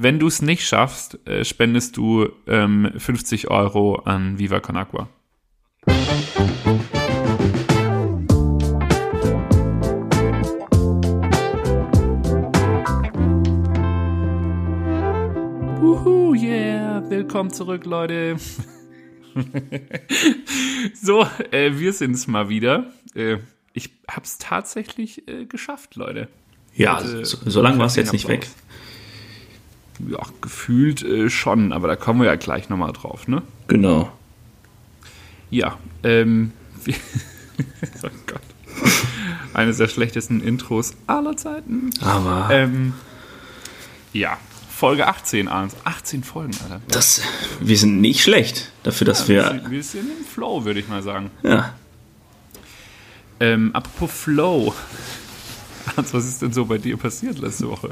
Wenn 0.00 0.20
du 0.20 0.28
es 0.28 0.42
nicht 0.42 0.64
schaffst, 0.64 1.18
äh, 1.26 1.44
spendest 1.44 1.96
du 1.96 2.28
ähm, 2.46 2.92
50 2.96 3.50
Euro 3.50 3.96
an 3.96 4.38
Viva 4.38 4.60
Con 4.60 4.76
Agua. 4.76 5.08
Wuhu, 15.80 16.34
yeah, 16.34 17.02
willkommen 17.08 17.50
zurück, 17.52 17.84
Leute. 17.86 18.36
so, 21.00 21.26
äh, 21.50 21.72
wir 21.78 21.92
sind 21.92 22.12
es 22.12 22.26
mal 22.26 22.48
wieder. 22.48 22.86
Äh, 23.14 23.38
ich 23.72 23.90
hab's 24.08 24.38
tatsächlich 24.38 25.28
äh, 25.28 25.44
geschafft, 25.46 25.94
Leute. 25.94 26.28
Ja, 26.74 26.98
Heute- 26.98 27.24
so, 27.24 27.38
so 27.48 27.62
lange 27.62 27.78
war 27.78 27.86
es 27.86 27.96
jetzt 27.96 28.12
nicht 28.12 28.28
weg. 28.28 28.40
Applaus. 28.42 28.56
Ja, 30.06 30.20
gefühlt 30.40 31.02
äh, 31.02 31.28
schon, 31.30 31.72
aber 31.72 31.88
da 31.88 31.96
kommen 31.96 32.20
wir 32.20 32.26
ja 32.26 32.36
gleich 32.36 32.68
nochmal 32.68 32.92
drauf, 32.92 33.26
ne? 33.26 33.42
Genau. 33.66 34.12
Ja, 35.50 35.78
ähm, 36.04 36.52
oh 38.02 38.08
Gott. 38.26 38.40
Eines 39.54 39.78
der 39.78 39.88
schlechtesten 39.88 40.40
Intros 40.40 40.94
aller 41.06 41.36
Zeiten. 41.36 41.90
Aber 42.00 42.48
Ähm, 42.52 42.94
ja, 44.12 44.38
Folge 44.70 45.06
18, 45.08 45.48
Arns. 45.48 45.74
18 45.84 46.22
Folgen, 46.22 46.52
Alter. 46.62 46.80
das, 46.88 47.22
wir 47.60 47.76
sind 47.76 48.00
nicht 48.00 48.22
schlecht 48.22 48.70
dafür, 48.84 49.06
dass 49.06 49.26
wir, 49.26 49.42
wir. 49.42 49.48
sind, 49.50 49.70
wir 49.70 49.82
sind 49.82 50.10
im 50.18 50.24
Flow, 50.24 50.64
würde 50.64 50.78
ich 50.80 50.88
mal 50.88 51.02
sagen. 51.02 51.30
Ja, 51.42 51.74
Ähm, 53.40 53.70
apropos 53.74 54.10
Flow. 54.12 54.74
Arns, 55.96 56.12
was 56.14 56.26
ist 56.26 56.42
denn 56.42 56.52
so 56.52 56.64
bei 56.66 56.78
dir 56.78 56.96
passiert 56.96 57.38
letzte 57.38 57.68
Woche? 57.68 57.90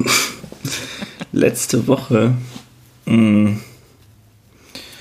letzte 1.32 1.86
Woche. 1.86 2.34
Mh, 3.06 3.56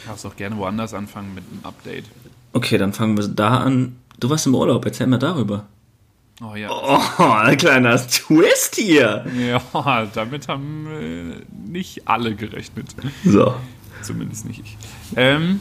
Darfst 0.05 0.25
auch 0.25 0.35
gerne 0.35 0.55
woanders 0.57 0.93
anfangen 0.93 1.33
mit 1.33 1.43
einem 1.51 1.63
Update. 1.65 2.05
okay, 2.53 2.77
dann 2.77 2.93
fangen 2.93 3.17
wir 3.17 3.27
da 3.27 3.57
an. 3.57 3.95
Du 4.19 4.29
warst 4.29 4.45
im 4.45 4.53
Urlaub, 4.55 4.85
erzähl 4.85 5.07
mal 5.07 5.17
darüber. 5.17 5.65
Oh 6.43 6.55
ja. 6.55 6.69
Oh, 6.69 7.23
ein 7.23 7.57
kleiner 7.57 7.95
Twist 8.07 8.75
hier. 8.75 9.25
Ja, 9.37 10.05
damit 10.13 10.47
haben 10.47 10.85
äh, 10.87 11.41
nicht 11.69 12.07
alle 12.07 12.35
gerechnet. 12.35 12.93
So. 13.23 13.55
Zumindest 14.01 14.45
nicht 14.45 14.59
ich. 14.59 14.77
Ähm, 15.15 15.59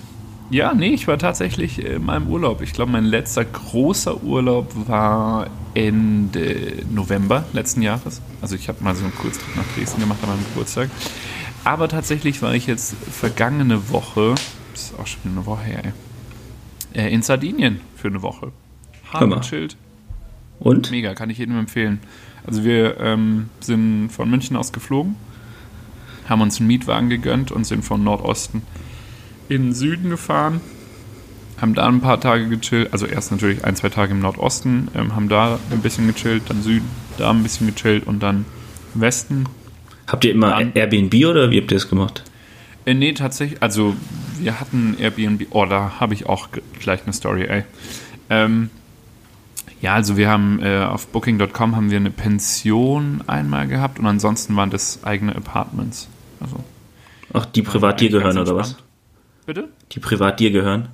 ja, 0.50 0.74
nee, 0.74 0.94
ich 0.94 1.08
war 1.08 1.18
tatsächlich 1.18 1.84
äh, 1.84 1.94
in 1.94 2.04
meinem 2.04 2.28
Urlaub. 2.28 2.60
Ich 2.62 2.72
glaube, 2.72 2.92
mein 2.92 3.04
letzter 3.04 3.44
großer 3.44 4.22
Urlaub 4.22 4.72
war 4.88 5.48
Ende 5.74 6.84
November 6.90 7.44
letzten 7.52 7.82
Jahres. 7.82 8.20
Also 8.40 8.54
ich 8.54 8.68
habe 8.68 8.82
mal 8.84 8.94
so 8.94 9.04
einen 9.04 9.14
Kurztrip 9.14 9.56
nach 9.56 9.64
Dresden 9.74 10.00
gemacht 10.00 10.18
an 10.22 10.30
meinem 10.30 10.44
Geburtstag. 10.44 10.90
Aber 11.64 11.88
tatsächlich 11.88 12.42
war 12.42 12.54
ich 12.54 12.66
jetzt 12.66 12.94
vergangene 12.94 13.90
Woche, 13.90 14.34
das 14.72 14.82
ist 14.90 14.98
auch 14.98 15.06
schon 15.06 15.32
eine 15.32 15.46
Woche 15.46 15.64
her, 15.64 15.82
ey, 16.92 17.06
äh, 17.06 17.12
in 17.12 17.22
Sardinien 17.22 17.80
für 17.96 18.08
eine 18.08 18.22
Woche. 18.22 18.52
Gechillt. 19.40 19.76
Und? 20.60 20.90
Mega, 20.90 21.14
kann 21.14 21.30
ich 21.30 21.38
jedem 21.38 21.58
empfehlen. 21.58 22.00
Also 22.46 22.64
wir 22.64 23.00
ähm, 23.00 23.48
sind 23.60 24.10
von 24.10 24.28
München 24.28 24.56
aus 24.56 24.72
geflogen, 24.72 25.16
haben 26.28 26.42
uns 26.42 26.58
einen 26.58 26.66
Mietwagen 26.66 27.08
gegönnt 27.08 27.50
und 27.50 27.64
sind 27.64 27.84
von 27.84 28.04
Nordosten 28.04 28.62
in 29.48 29.62
den 29.66 29.74
Süden 29.74 30.10
gefahren, 30.10 30.60
haben 31.60 31.74
da 31.74 31.86
ein 31.86 32.00
paar 32.00 32.20
Tage 32.20 32.48
gechillt, 32.48 32.92
also 32.92 33.06
erst 33.06 33.30
natürlich 33.30 33.64
ein, 33.64 33.76
zwei 33.76 33.88
Tage 33.88 34.12
im 34.12 34.20
Nordosten, 34.20 34.88
ähm, 34.94 35.14
haben 35.14 35.28
da 35.28 35.58
ein 35.70 35.80
bisschen 35.80 36.06
gechillt, 36.06 36.44
dann 36.48 36.62
Süden, 36.62 36.88
da 37.18 37.30
ein 37.30 37.42
bisschen 37.42 37.66
gechillt 37.72 38.06
und 38.06 38.22
dann 38.22 38.44
Westen. 38.94 39.44
Habt 40.06 40.24
ihr 40.24 40.32
immer 40.32 40.50
Dann- 40.50 40.72
Airbnb 40.74 41.14
oder 41.26 41.50
wie 41.50 41.60
habt 41.60 41.70
ihr 41.72 41.76
das 41.76 41.88
gemacht? 41.88 42.24
Äh, 42.86 42.94
nee, 42.94 43.12
tatsächlich, 43.12 43.62
also 43.62 43.94
wir 44.38 44.60
hatten 44.60 44.96
Airbnb, 44.98 45.46
oh, 45.50 45.64
da 45.64 45.92
habe 46.00 46.12
ich 46.14 46.26
auch 46.26 46.48
gleich 46.80 47.02
eine 47.04 47.12
Story, 47.12 47.44
ey. 47.44 47.64
Ähm, 48.30 48.68
ja, 49.80 49.94
also 49.94 50.16
wir 50.16 50.28
haben 50.28 50.60
äh, 50.62 50.80
auf 50.84 51.06
Booking.com 51.08 51.76
haben 51.76 51.90
wir 51.90 51.98
eine 51.98 52.10
Pension 52.10 53.22
einmal 53.26 53.68
gehabt 53.68 53.98
und 53.98 54.06
ansonsten 54.06 54.56
waren 54.56 54.70
das 54.70 55.04
eigene 55.04 55.34
Apartments. 55.36 56.08
Also, 56.40 56.56
Ach, 57.32 57.46
die 57.46 57.62
privat 57.62 58.00
dir 58.00 58.06
eigentlich 58.06 58.20
gehören 58.22 58.38
oder 58.38 58.56
was? 58.56 58.76
Bitte? 59.46 59.68
Die 59.92 60.00
privat 60.00 60.40
dir 60.40 60.50
gehören? 60.50 60.88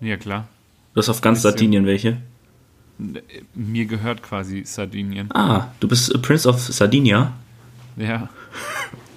Ja, 0.00 0.16
klar. 0.16 0.46
Du 0.92 0.98
hast 0.98 1.08
auf 1.08 1.20
ganz. 1.20 1.42
Sardinien 1.42 1.86
welche? 1.86 2.18
Mir 3.54 3.86
gehört 3.86 4.22
quasi 4.22 4.64
Sardinien. 4.64 5.28
Ah, 5.34 5.68
du 5.80 5.88
bist 5.88 6.14
äh, 6.14 6.18
Prince 6.18 6.48
of 6.48 6.60
Sardinia? 6.60 7.32
Ja. 7.96 8.28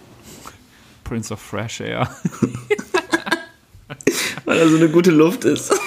Prince 1.04 1.34
of 1.34 1.40
Fresh 1.40 1.82
Air. 1.82 2.10
Weil 4.46 4.60
da 4.60 4.68
so 4.68 4.78
eine 4.78 4.90
gute 4.90 5.12
Luft 5.12 5.44
ist. 5.46 5.74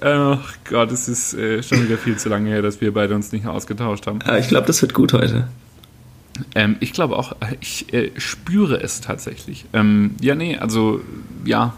Ach 0.00 0.54
Gott, 0.68 0.92
es 0.92 1.08
ist 1.08 1.34
äh, 1.34 1.62
schon 1.62 1.84
wieder 1.84 1.98
viel 1.98 2.16
zu 2.16 2.28
lange 2.28 2.48
her, 2.50 2.62
dass 2.62 2.80
wir 2.80 2.94
beide 2.94 3.14
uns 3.14 3.32
nicht 3.32 3.46
ausgetauscht 3.46 4.06
haben. 4.06 4.20
Ja, 4.26 4.38
ich 4.38 4.48
glaube, 4.48 4.66
das 4.66 4.80
wird 4.82 4.94
gut 4.94 5.12
heute. 5.12 5.48
Ähm, 6.54 6.76
ich 6.80 6.92
glaube 6.92 7.16
auch, 7.16 7.32
äh, 7.32 7.56
ich 7.60 7.92
äh, 7.92 8.10
spüre 8.16 8.80
es 8.80 9.00
tatsächlich. 9.00 9.66
Ähm, 9.72 10.14
ja, 10.20 10.34
nee, 10.34 10.56
also 10.56 11.00
ja, 11.44 11.74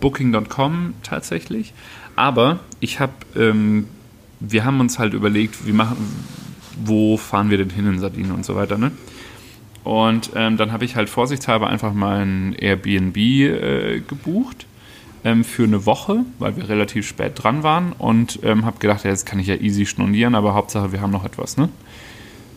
Booking.com 0.00 0.94
tatsächlich. 1.02 1.72
Aber 2.14 2.60
ich 2.80 3.00
habe, 3.00 3.12
ähm, 3.36 3.86
wir 4.40 4.64
haben 4.64 4.80
uns 4.80 4.98
halt 4.98 5.14
überlegt, 5.14 5.66
wie 5.66 5.72
machen, 5.72 5.96
wo 6.84 7.16
fahren 7.16 7.50
wir 7.50 7.58
denn 7.58 7.70
hin 7.70 7.86
in 7.86 7.98
Sardinien 7.98 8.32
und 8.32 8.44
so 8.44 8.54
weiter, 8.54 8.78
ne? 8.78 8.92
Und 9.84 10.30
ähm, 10.34 10.56
dann 10.56 10.72
habe 10.72 10.84
ich 10.84 10.96
halt 10.96 11.08
vorsichtshalber 11.08 11.68
einfach 11.68 11.92
mal 11.92 12.20
ein 12.20 12.54
Airbnb 12.54 13.16
äh, 13.16 14.00
gebucht 14.00 14.66
ähm, 15.22 15.44
für 15.44 15.62
eine 15.62 15.86
Woche, 15.86 16.24
weil 16.40 16.56
wir 16.56 16.68
relativ 16.68 17.06
spät 17.06 17.32
dran 17.36 17.62
waren 17.62 17.92
und 17.92 18.40
ähm, 18.42 18.64
habe 18.64 18.80
gedacht, 18.80 19.04
ja, 19.04 19.10
jetzt 19.10 19.26
kann 19.26 19.38
ich 19.38 19.46
ja 19.46 19.54
easy 19.54 19.86
stornieren, 19.86 20.34
aber 20.34 20.54
Hauptsache 20.54 20.90
wir 20.90 21.00
haben 21.00 21.12
noch 21.12 21.24
etwas, 21.24 21.56
ne? 21.56 21.68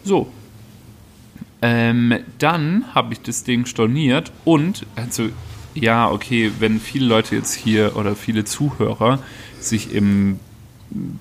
So, 0.04 0.32
ähm, 1.62 2.20
dann 2.38 2.86
habe 2.96 3.14
ich 3.14 3.22
das 3.22 3.44
Ding 3.44 3.66
storniert 3.66 4.32
und, 4.46 4.86
also, 4.96 5.30
ja, 5.74 6.10
okay, 6.10 6.52
wenn 6.60 6.80
viele 6.80 7.06
Leute 7.06 7.36
jetzt 7.36 7.54
hier 7.54 7.96
oder 7.96 8.16
viele 8.16 8.46
Zuhörer 8.46 9.20
sich 9.60 9.94
im 9.94 10.40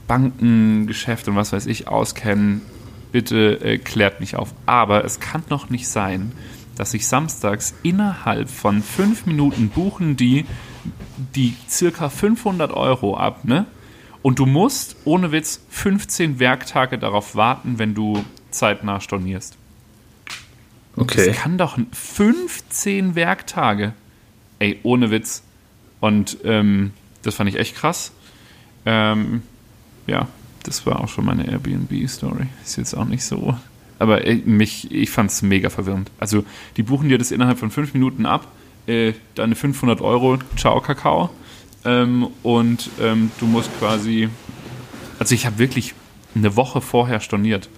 Bankengeschäft 0.07 1.29
und 1.29 1.37
was 1.37 1.53
weiß 1.53 1.67
ich 1.67 1.89
auskennen, 1.89 2.63
bitte 3.13 3.61
äh, 3.63 3.79
klärt 3.79 4.21
mich 4.21 4.37
auf. 4.37 4.55
Aber 4.67 5.05
es 5.05 5.21
kann 5.21 5.43
doch 5.49 5.71
nicht 5.71 5.89
sein, 5.89 6.33
dass 6.77 6.95
ich 6.95 7.07
samstags 7.07 7.75
innerhalb 7.83 8.49
von 8.49 8.83
fünf 8.83 9.27
Minuten 9.27 9.69
buchen 9.69 10.17
die, 10.17 10.47
die 11.35 11.55
circa 11.69 12.09
500 12.09 12.73
Euro 12.73 13.17
ab, 13.17 13.45
ne? 13.45 13.67
Und 14.23 14.39
du 14.39 14.47
musst, 14.47 14.97
ohne 15.05 15.33
Witz, 15.33 15.61
15 15.71 16.39
Werktage 16.39 16.99
darauf 16.99 17.35
warten, 17.35 17.79
wenn 17.79 17.95
du 17.95 18.25
zeitnah 18.51 19.01
stornierst. 19.01 19.58
Okay. 21.01 21.27
Das 21.27 21.37
kann 21.37 21.59
doch 21.59 21.79
15 21.93 23.15
Werktage. 23.15 23.93
Ey, 24.59 24.81
ohne 24.83 25.11
Witz. 25.11 25.43
Und 26.01 26.39
ähm, 26.45 26.93
das 27.23 27.35
fand 27.35 27.51
ich 27.51 27.57
echt 27.57 27.77
krass. 27.77 28.13
Ähm, 28.87 29.43
ja, 30.07 30.29
das 30.63 30.87
war 30.87 31.01
auch 31.01 31.09
schon 31.09 31.25
meine 31.25 31.47
Airbnb-Story. 31.47 32.47
Ist 32.65 32.77
jetzt 32.77 32.95
auch 32.95 33.05
nicht 33.05 33.25
so. 33.25 33.57
Aber 33.99 34.27
ey, 34.27 34.43
mich, 34.45 34.91
ich 34.93 35.11
fand 35.11 35.31
es 35.31 35.43
mega 35.43 35.71
verwirrend. 35.71 36.11
Also, 36.19 36.45
die 36.77 36.83
buchen 36.83 37.09
dir 37.09 37.19
das 37.19 37.31
innerhalb 37.31 37.59
von 37.59 37.71
fünf 37.71 37.95
Minuten 37.95 38.27
ab. 38.27 38.47
Äh, 38.87 39.13
deine 39.35 39.55
500 39.55 40.01
Euro, 40.01 40.39
ciao 40.57 40.81
Kakao. 40.81 41.31
Ähm, 41.85 42.29
und 42.43 42.91
ähm, 43.01 43.31
du 43.41 43.47
musst 43.47 43.71
quasi. 43.79 44.29
Also, 45.19 45.35
ich 45.35 45.47
habe 45.47 45.59
wirklich 45.59 45.95
eine 46.35 46.55
Woche 46.57 46.81
vorher 46.81 47.21
storniert. 47.21 47.69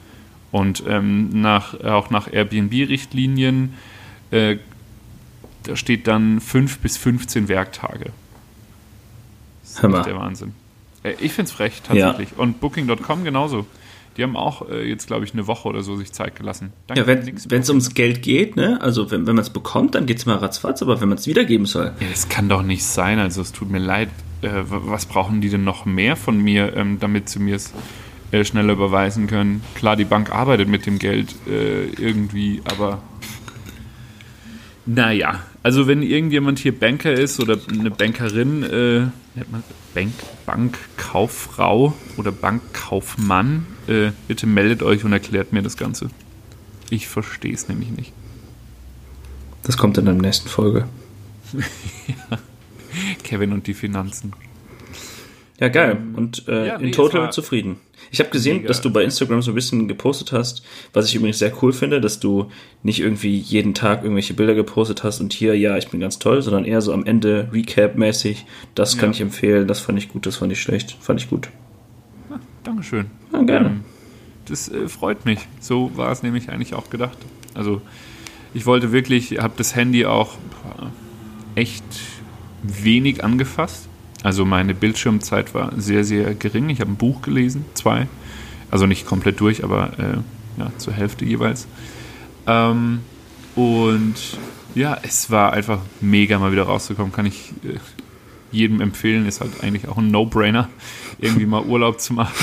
Und 0.53 0.83
ähm, 0.87 1.41
nach, 1.41 1.79
auch 1.81 2.11
nach 2.11 2.33
Airbnb-Richtlinien, 2.33 3.75
äh, 4.31 4.57
da 5.65 5.77
steht 5.77 6.07
dann 6.07 6.41
5 6.41 6.79
bis 6.79 6.97
15 6.97 7.49
Werktage. 7.49 8.07
Das 9.63 9.71
ist 9.73 9.85
echt 9.85 10.07
der 10.07 10.17
Wahnsinn. 10.17 10.55
Äh, 11.03 11.13
ich 11.21 11.33
finde 11.33 11.49
es 11.49 11.53
frech, 11.53 11.83
tatsächlich. 11.83 12.37
Und 12.37 12.61
Booking.com 12.61 13.25
genauso. 13.25 13.67
Die 14.17 14.25
haben 14.25 14.37
auch 14.37 14.69
äh, 14.69 14.89
jetzt, 14.89 15.07
glaube 15.07 15.25
ich, 15.25 15.33
eine 15.33 15.47
Woche 15.47 15.69
oder 15.69 15.83
so 15.83 15.97
sich 15.97 16.13
Zeit 16.13 16.35
gelassen. 16.35 16.73
Danke 16.89 17.01
Ja, 17.01 17.07
wenn 17.07 17.61
es 17.63 17.69
ums 17.69 17.95
Geld 17.95 18.23
geht, 18.23 18.57
ne? 18.57 18.79
Also 18.81 19.11
wenn, 19.11 19.27
wenn 19.27 19.37
man 19.37 19.43
es 19.43 19.51
bekommt, 19.51 19.95
dann 19.95 20.07
geht 20.07 20.19
es 20.19 20.27
mal 20.27 20.37
ratzfatz, 20.37 20.83
aber 20.83 21.01
wenn 21.01 21.09
man 21.09 21.19
es 21.19 21.27
wiedergeben 21.27 21.67
soll. 21.67 21.93
Ja, 22.01 22.07
das 22.11 22.29
kann 22.29 22.49
doch 22.49 22.63
nicht 22.63 22.85
sein. 22.85 23.19
Also 23.21 23.41
es 23.41 23.53
tut 23.53 23.71
mir 23.71 23.79
leid. 23.79 24.09
Äh, 24.43 24.51
was 24.65 25.07
brauchen 25.07 25.41
die 25.41 25.49
denn 25.49 25.65
noch 25.65 25.85
mehr 25.85 26.17
von 26.17 26.39
mir, 26.39 26.77
ähm, 26.77 26.99
damit 26.99 27.29
sie 27.29 27.39
mir 27.39 27.57
es 27.57 27.73
äh, 28.33 28.45
schneller 28.45 28.73
überweisen 28.73 29.27
können? 29.27 29.63
Klar, 29.75 29.97
die 29.97 30.05
Bank 30.05 30.33
arbeitet 30.33 30.69
mit 30.69 30.87
dem 30.87 30.99
Geld 30.99 31.35
äh, 31.49 31.87
irgendwie, 31.87 32.63
aber 32.65 33.03
naja. 34.87 35.41
Also 35.63 35.87
wenn 35.87 36.03
irgendjemand 36.03 36.59
hier 36.59 36.77
Banker 36.77 37.13
ist 37.13 37.39
oder 37.39 37.59
eine 37.71 37.91
Bankerin, 37.91 38.63
äh, 38.63 39.01
nennt 39.35 39.53
man 39.53 39.63
Bank, 39.95 40.13
Bankkauffrau 40.47 41.95
oder 42.17 42.33
Bankkaufmann, 42.33 43.67
äh, 43.87 44.11
bitte 44.27 44.47
meldet 44.47 44.83
euch 44.83 45.05
und 45.05 45.13
erklärt 45.13 45.53
mir 45.53 45.63
das 45.63 45.77
Ganze. 45.77 46.11
Ich 46.89 47.09
verstehe 47.09 47.53
es 47.53 47.69
nämlich 47.69 47.91
nicht. 47.91 48.13
Das 49.63 49.77
kommt 49.77 49.99
in 49.99 50.07
der 50.07 50.15
nächsten 50.15 50.49
Folge. 50.49 50.89
Kevin 53.23 53.53
und 53.53 53.67
die 53.67 53.75
Finanzen. 53.75 54.33
Ja, 55.61 55.69
geil. 55.69 55.99
Und 56.15 56.49
äh, 56.49 56.69
ja, 56.69 56.79
nee, 56.79 56.87
in 56.87 56.93
total 56.93 57.33
zufrieden. 57.33 57.77
Ich 58.11 58.19
habe 58.21 58.31
gesehen, 58.31 58.57
mega. 58.59 58.69
dass 58.69 58.81
du 58.81 58.91
bei 58.93 59.05
Instagram 59.05 59.41
so 59.43 59.53
ein 59.53 59.55
bisschen 59.55 59.87
gepostet 59.87 60.33
hast, 60.33 60.63
was 60.93 61.07
ich 61.07 61.15
übrigens 61.15 61.39
sehr 61.39 61.53
cool 61.63 61.73
finde, 61.73 62.01
dass 62.01 62.19
du 62.19 62.51
nicht 62.83 62.99
irgendwie 63.01 63.37
jeden 63.37 63.73
Tag 63.75 64.03
irgendwelche 64.03 64.35
Bilder 64.35 64.55
gepostet 64.55 65.05
hast 65.05 65.21
und 65.21 65.33
hier, 65.33 65.57
ja, 65.57 65.77
ich 65.77 65.89
bin 65.89 66.01
ganz 66.01 66.19
toll, 66.19 66.43
sondern 66.43 66.65
eher 66.65 66.81
so 66.81 66.93
am 66.93 67.05
Ende 67.07 67.49
Recap-mäßig. 67.53 68.45
Das 68.75 68.97
kann 68.99 69.11
Ja. 69.11 69.15
ich 69.15 69.21
empfehlen, 69.21 69.69
das 69.69 69.81
fand 69.81 69.99
ich 69.99 70.09
gut, 70.09 70.27
das 70.27 70.37
fand 70.37 70.51
ich 70.53 70.61
schlecht, 70.61 70.97
fand 71.01 71.21
ich 71.21 71.31
gut. 71.31 71.49
Ja, 72.31 72.41
Dankeschön. 72.65 73.07
Ja, 73.33 73.43
gerne. 73.43 73.69
Ähm, 73.69 73.81
das 74.47 74.69
äh, 74.69 74.89
freut 74.89 75.25
mich. 75.25 75.39
So 75.61 75.93
war 75.97 76.11
es 76.11 76.23
nämlich 76.25 76.49
eigentlich 76.49 76.75
auch 76.75 76.91
gedacht. 76.91 77.19
Also 77.55 77.81
ich 78.55 78.67
wollte 78.67 78.91
wirklich, 78.91 79.39
habe 79.39 79.55
das 79.57 79.77
Handy 79.77 80.05
auch 80.07 80.37
echt 81.55 81.85
wenig 82.63 83.23
angefasst. 83.25 83.89
Also 84.23 84.45
meine 84.45 84.75
Bildschirmzeit 84.75 85.55
war 85.55 85.73
sehr, 85.77 86.05
sehr 86.05 86.35
gering. 86.35 86.69
Ich 86.69 86.81
habe 86.81 86.91
ein 86.91 86.97
Buch 86.97 87.23
gelesen, 87.23 87.65
zwei. 87.75 88.07
Also 88.71 88.87
nicht 88.87 89.07
komplett 89.07 89.41
durch, 89.41 89.65
aber 89.65 89.99
äh, 89.99 90.61
ja, 90.61 90.71
zur 90.79 90.93
Hälfte 90.93 91.25
jeweils. 91.25 91.67
Ähm, 92.47 93.01
und 93.57 94.15
ja, 94.75 94.99
es 95.03 95.31
war 95.31 95.53
einfach 95.53 95.81
mega 96.01 96.39
mal 96.39 96.53
wieder 96.53 96.65
rauszukommen. 96.65 97.13
Kann 97.13 97.27
ich 97.27 97.53
äh, 97.65 97.79
jedem 98.53 98.81
empfehlen. 98.81 99.27
Ist 99.27 99.41
halt 99.41 99.63
eigentlich 99.63 99.89
auch 99.89 99.99
ein 99.99 100.11
No-Brainer, 100.11 100.69
irgendwie 101.19 101.47
mal 101.47 101.63
Urlaub 101.63 102.01
zu 102.01 102.13
machen. 102.15 102.35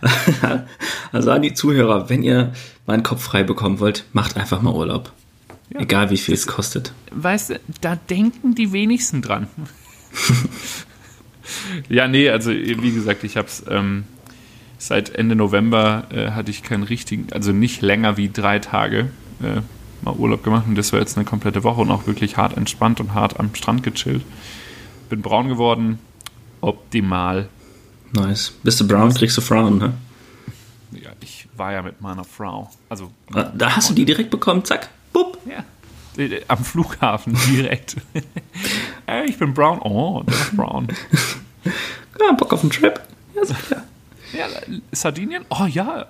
Also 1.10 1.30
an 1.30 1.42
die 1.42 1.54
Zuhörer, 1.54 2.08
wenn 2.08 2.22
ihr 2.22 2.52
meinen 2.86 3.02
Kopf 3.02 3.22
frei 3.22 3.42
bekommen 3.42 3.80
wollt, 3.80 4.04
macht 4.12 4.36
einfach 4.36 4.62
mal 4.62 4.74
Urlaub. 4.74 5.12
Ja. 5.72 5.80
Egal 5.80 6.10
wie 6.10 6.16
viel 6.16 6.34
es 6.34 6.46
kostet. 6.46 6.92
weißt 7.12 7.50
du, 7.50 7.60
da 7.80 7.96
denken 7.96 8.54
die 8.54 8.72
wenigsten 8.72 9.22
dran. 9.22 9.48
ja, 11.88 12.08
nee, 12.08 12.28
also 12.30 12.50
wie 12.50 12.92
gesagt, 12.92 13.24
ich 13.24 13.36
habe 13.36 13.48
es 13.48 13.64
ähm, 13.68 14.04
seit 14.78 15.10
Ende 15.14 15.34
November 15.34 16.06
äh, 16.10 16.30
hatte 16.30 16.50
ich 16.50 16.62
keinen 16.62 16.82
richtigen, 16.82 17.28
also 17.32 17.52
nicht 17.52 17.82
länger 17.82 18.16
wie 18.16 18.28
drei 18.30 18.58
Tage 18.58 19.10
äh, 19.42 19.60
mal 20.02 20.14
Urlaub 20.14 20.44
gemacht 20.44 20.64
und 20.68 20.74
das 20.76 20.92
war 20.92 21.00
jetzt 21.00 21.16
eine 21.16 21.24
komplette 21.24 21.64
Woche 21.64 21.80
und 21.80 21.90
auch 21.90 22.06
wirklich 22.06 22.36
hart 22.36 22.56
entspannt 22.56 23.00
und 23.00 23.14
hart 23.14 23.38
am 23.40 23.54
Strand 23.54 23.82
gechillt. 23.82 24.22
Bin 25.08 25.22
braun 25.22 25.48
geworden, 25.48 25.98
optimal. 26.60 27.48
Nice. 28.12 28.54
Bist 28.62 28.80
du 28.80 28.86
brown, 28.88 29.12
kriegst 29.12 29.36
du 29.36 29.40
Frown, 29.40 29.78
ne? 29.78 29.94
Ja, 30.92 31.10
ich 31.20 31.46
war 31.56 31.72
ja 31.72 31.82
mit 31.82 32.00
meiner 32.00 32.24
Frau, 32.24 32.70
also 32.88 33.10
Ah, 33.34 33.50
Da 33.54 33.76
hast 33.76 33.90
du 33.90 33.94
die 33.94 34.04
direkt 34.04 34.30
bekommen, 34.30 34.64
zack, 34.64 34.88
bupp. 35.12 35.38
ja, 35.46 35.64
äh, 36.18 36.42
am 36.48 36.64
Flughafen 36.64 37.36
direkt. 37.48 37.96
Ey, 39.06 39.24
ich 39.28 39.38
bin 39.38 39.54
brown. 39.54 39.80
Oh, 39.80 40.22
der 40.26 40.34
ist 40.34 40.56
brown. 40.56 40.88
Ja, 42.20 42.32
Bock 42.32 42.52
auf 42.52 42.62
einen 42.62 42.70
Trip. 42.70 43.00
Ja, 43.34 43.44
sicher. 43.44 43.84
Ja, 44.32 44.46
Sardinien? 44.92 45.44
Oh 45.48 45.66
ja, 45.66 46.06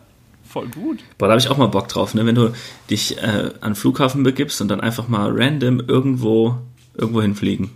voll 0.48 0.68
gut. 0.68 1.00
Boah, 1.18 1.26
da 1.26 1.32
habe 1.32 1.40
ich 1.40 1.48
auch 1.48 1.56
mal 1.56 1.68
Bock 1.68 1.88
drauf, 1.88 2.14
ne? 2.14 2.26
Wenn 2.26 2.34
du 2.34 2.52
dich 2.90 3.18
äh, 3.18 3.50
an 3.60 3.70
den 3.70 3.74
Flughafen 3.74 4.22
begibst 4.22 4.60
und 4.60 4.68
dann 4.68 4.80
einfach 4.80 5.08
mal 5.08 5.30
random 5.30 5.80
irgendwo, 5.86 6.56
irgendwo 6.94 7.22
hinfliegen. 7.22 7.70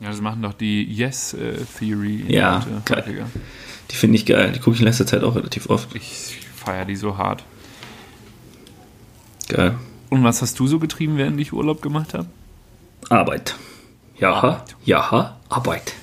Ja, 0.00 0.08
das 0.08 0.20
machen 0.20 0.42
doch 0.42 0.54
die 0.54 0.84
Yes-Theory. 0.84 2.24
Ja, 2.28 2.66
geil. 2.84 3.26
Die 3.90 3.96
finde 3.96 4.16
ich 4.16 4.26
geil. 4.26 4.52
Die 4.52 4.58
gucke 4.58 4.74
ich 4.74 4.80
in 4.80 4.86
letzter 4.86 5.06
Zeit 5.06 5.22
auch 5.22 5.36
relativ 5.36 5.68
oft. 5.70 5.94
Ich 5.94 6.38
feiere 6.56 6.86
die 6.86 6.96
so 6.96 7.18
hart. 7.18 7.44
Geil. 9.48 9.76
Und 10.12 10.24
was 10.24 10.42
hast 10.42 10.58
du 10.58 10.66
so 10.66 10.78
getrieben, 10.78 11.16
während 11.16 11.40
ich 11.40 11.54
Urlaub 11.54 11.80
gemacht 11.80 12.12
habe? 12.12 12.26
Arbeit. 13.08 13.54
Ja, 14.18 14.34
Arbeit. 14.34 14.76
ja, 14.84 15.38
Arbeit. 15.48 15.94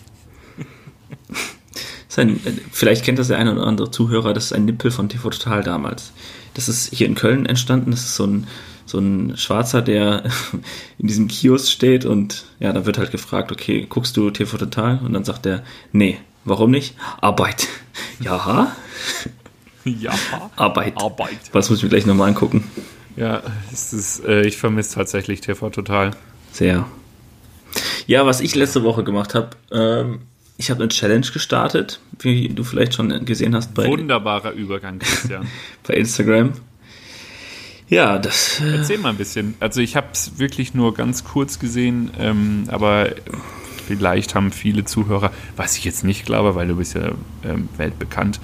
Ein, 2.18 2.38
äh, 2.44 2.54
vielleicht 2.72 3.06
kennt 3.06 3.20
das 3.20 3.28
der 3.28 3.38
eine 3.38 3.54
oder 3.54 3.68
andere 3.68 3.92
Zuhörer, 3.92 4.34
das 4.34 4.46
ist 4.46 4.54
ein 4.54 4.66
Nippel 4.66 4.90
von 4.90 5.10
TV 5.10 5.30
Total 5.30 5.62
damals. 5.62 6.12
Das 6.56 6.68
ist 6.68 6.92
hier 6.92 7.06
in 7.06 7.14
Köln 7.14 7.46
entstanden, 7.46 7.92
das 7.92 8.00
ist 8.00 8.16
so 8.16 8.26
ein, 8.26 8.48
so 8.88 8.98
ein 8.98 9.38
Schwarzer, 9.38 9.84
der 9.84 10.24
in 10.98 11.08
diesem 11.08 11.28
Kiosk 11.28 11.72
steht 11.72 12.04
und 12.04 12.46
ja, 12.60 12.74
da 12.74 12.88
wird 12.88 12.98
halt 12.98 13.12
gefragt, 13.12 13.52
okay, 13.52 13.86
guckst 13.88 14.18
du 14.18 14.32
TV 14.32 14.58
Total? 14.58 15.00
Und 15.06 15.14
dann 15.14 15.24
sagt 15.24 15.46
er, 15.46 15.64
nee, 15.92 16.18
warum 16.46 16.72
nicht? 16.72 16.96
Arbeit. 17.22 17.68
Ja, 18.20 18.76
Ja. 19.86 20.12
Arbeit. 20.56 20.94
Arbeit. 20.98 21.38
Was 21.52 21.70
muss 21.70 21.78
ich 21.78 21.84
mir 21.84 21.90
gleich 21.90 22.08
nochmal 22.08 22.28
angucken? 22.28 22.64
Ja, 23.16 23.42
ist, 23.72 24.24
äh, 24.26 24.46
ich 24.46 24.58
vermisse 24.58 24.96
tatsächlich 24.96 25.42
TV 25.42 25.70
total. 25.70 26.12
Sehr. 26.52 26.86
Ja, 28.08 28.26
was 28.26 28.42
ich 28.42 28.56
letzte 28.56 28.84
Woche 28.84 29.04
gemacht 29.04 29.36
habe, 29.36 29.50
ähm, 29.72 30.20
ich 30.58 30.70
habe 30.70 30.82
eine 30.82 30.90
Challenge 30.90 31.26
gestartet, 31.32 32.02
wie 32.20 32.50
du 32.50 32.64
vielleicht 32.64 32.94
schon 32.94 33.26
gesehen 33.26 33.56
hast 33.56 33.74
bei, 33.74 33.88
Wunderbarer 33.88 34.52
Übergang, 34.52 35.00
Christian. 35.00 35.48
bei 35.88 35.94
Instagram. 35.94 36.54
Ja, 37.88 38.20
das. 38.20 38.60
Äh, 38.60 38.78
Erzähl 38.78 38.98
mal 39.00 39.10
ein 39.10 39.18
bisschen. 39.18 39.56
Also 39.60 39.82
ich 39.82 39.96
habe 39.96 40.08
es 40.12 40.38
wirklich 40.38 40.74
nur 40.74 40.94
ganz 40.94 41.24
kurz 41.24 41.60
gesehen, 41.60 42.12
ähm, 42.20 42.66
aber 42.68 43.10
vielleicht 43.88 44.36
haben 44.36 44.52
viele 44.52 44.86
Zuhörer, 44.86 45.32
was 45.56 45.78
ich 45.78 45.86
jetzt 45.86 46.04
nicht 46.04 46.26
glaube, 46.26 46.56
weil 46.56 46.68
du 46.68 46.76
bist 46.76 46.94
ja 46.94 47.12
ähm, 47.44 47.70
weltbekannt, 47.78 48.40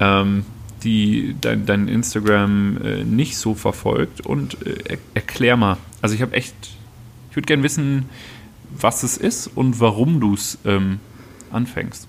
ähm, 0.00 0.44
die 0.82 1.34
dein, 1.40 1.66
dein 1.66 1.88
Instagram 1.88 2.78
äh, 2.82 3.04
nicht 3.04 3.36
so 3.36 3.54
verfolgt 3.54 4.20
und 4.20 4.66
äh, 4.66 4.74
er, 4.88 4.98
erklär 5.14 5.56
mal. 5.56 5.76
Also 6.00 6.14
ich 6.14 6.22
habe 6.22 6.34
echt, 6.34 6.54
ich 7.30 7.36
würde 7.36 7.46
gerne 7.46 7.62
wissen, 7.62 8.06
was 8.70 9.02
es 9.02 9.16
ist 9.16 9.46
und 9.46 9.80
warum 9.80 10.20
du 10.20 10.34
es 10.34 10.58
ähm, 10.64 11.00
anfängst. 11.50 12.08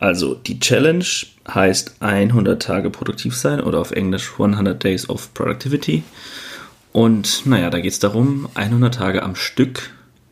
also, 0.00 0.34
die 0.34 0.60
Challenge 0.60 1.04
heißt 1.48 1.96
100 2.00 2.62
Tage 2.62 2.90
produktiv 2.90 3.36
sein 3.36 3.60
oder 3.60 3.80
auf 3.80 3.90
Englisch 3.90 4.32
100 4.32 4.82
Days 4.82 5.08
of 5.08 5.32
Productivity. 5.34 6.02
Und 6.92 7.46
naja, 7.46 7.70
da 7.70 7.80
geht 7.80 7.92
es 7.92 7.98
darum, 7.98 8.48
100 8.54 8.94
Tage 8.94 9.22
am 9.22 9.34
Stück 9.34 9.90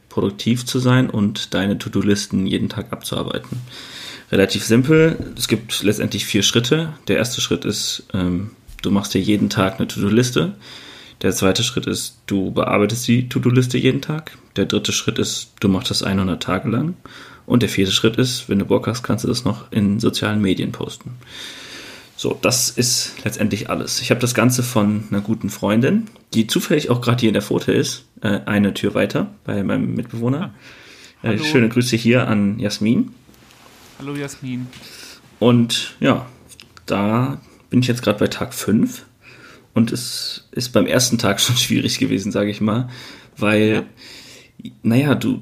produktiv 0.09 0.65
zu 0.65 0.79
sein 0.79 1.11
und 1.11 1.53
deine 1.53 1.79
To-Do-Listen 1.79 2.47
jeden 2.47 2.69
Tag 2.69 2.93
abzuarbeiten. 2.93 3.61
Relativ 4.33 4.65
simpel. 4.65 5.17
Es 5.37 5.49
gibt 5.49 5.83
letztendlich 5.83 6.27
vier 6.27 6.43
Schritte. 6.43 6.93
Der 7.09 7.17
erste 7.17 7.41
Schritt 7.41 7.65
ist, 7.65 8.05
ähm, 8.13 8.51
du 8.83 8.91
machst 8.91 9.15
dir 9.15 9.21
jeden 9.21 9.51
Tag 9.51 9.79
eine 9.79 9.87
To-Do-Liste. 9.87 10.55
Der 11.23 11.33
zweite 11.33 11.63
Schritt 11.63 11.87
ist, 11.87 12.19
du 12.27 12.51
bearbeitest 12.51 13.07
die 13.09 13.29
To-Do-Liste 13.29 13.79
jeden 13.79 14.03
Tag. 14.03 14.37
Der 14.57 14.67
dritte 14.67 14.93
Schritt 14.93 15.19
ist, 15.19 15.53
du 15.61 15.69
machst 15.69 15.91
das 15.91 16.03
100 16.03 16.43
Tage 16.43 16.69
lang. 16.69 16.95
Und 17.47 17.63
der 17.63 17.69
vierte 17.69 17.93
Schritt 17.93 18.17
ist, 18.17 18.49
wenn 18.49 18.59
du 18.59 18.65
Bock 18.65 18.89
hast, 18.89 19.03
kannst 19.03 19.25
du 19.25 19.29
das 19.29 19.45
noch 19.45 19.71
in 19.71 20.01
sozialen 20.01 20.43
Medien 20.43 20.73
posten. 20.73 21.13
So, 22.17 22.37
das 22.41 22.71
ist 22.71 23.13
letztendlich 23.25 23.71
alles. 23.71 24.01
Ich 24.01 24.11
habe 24.11 24.21
das 24.21 24.35
Ganze 24.35 24.63
von 24.63 25.05
einer 25.11 25.21
guten 25.21 25.51
Freundin, 25.51 26.09
die 26.35 26.47
zufällig 26.47 26.91
auch 26.91 27.01
gerade 27.01 27.21
hier 27.21 27.29
in 27.29 27.35
der 27.35 27.43
Pfote 27.43 27.73
ist, 27.73 28.07
äh, 28.23 28.41
eine 28.47 28.75
Tür 28.75 28.95
weiter 28.95 29.31
bei 29.45 29.63
meinem 29.63 29.95
Mitbewohner. 29.95 30.55
Äh, 31.23 31.29
Hallo. 31.29 31.45
schöne 31.45 31.69
Grüße 31.69 31.97
hier 31.97 32.27
an 32.27 32.59
Jasmin. 32.59 33.13
Hallo 33.99 34.15
Jasmin. 34.15 34.67
Und 35.39 35.97
ja, 36.01 36.27
da 36.85 37.41
bin 37.71 37.81
ich 37.81 37.87
jetzt 37.87 38.03
gerade 38.03 38.19
bei 38.19 38.27
Tag 38.27 38.53
5 38.53 39.07
und 39.73 39.91
es 39.91 40.49
ist 40.53 40.75
beim 40.75 40.87
ersten 40.87 41.17
Tag 41.17 41.41
schon 41.41 41.57
schwierig 41.57 41.99
gewesen, 41.99 42.31
sage 42.31 42.51
ich 42.51 42.61
mal, 42.61 42.91
weil, 43.39 43.87
naja, 44.83 45.15
du, 45.15 45.41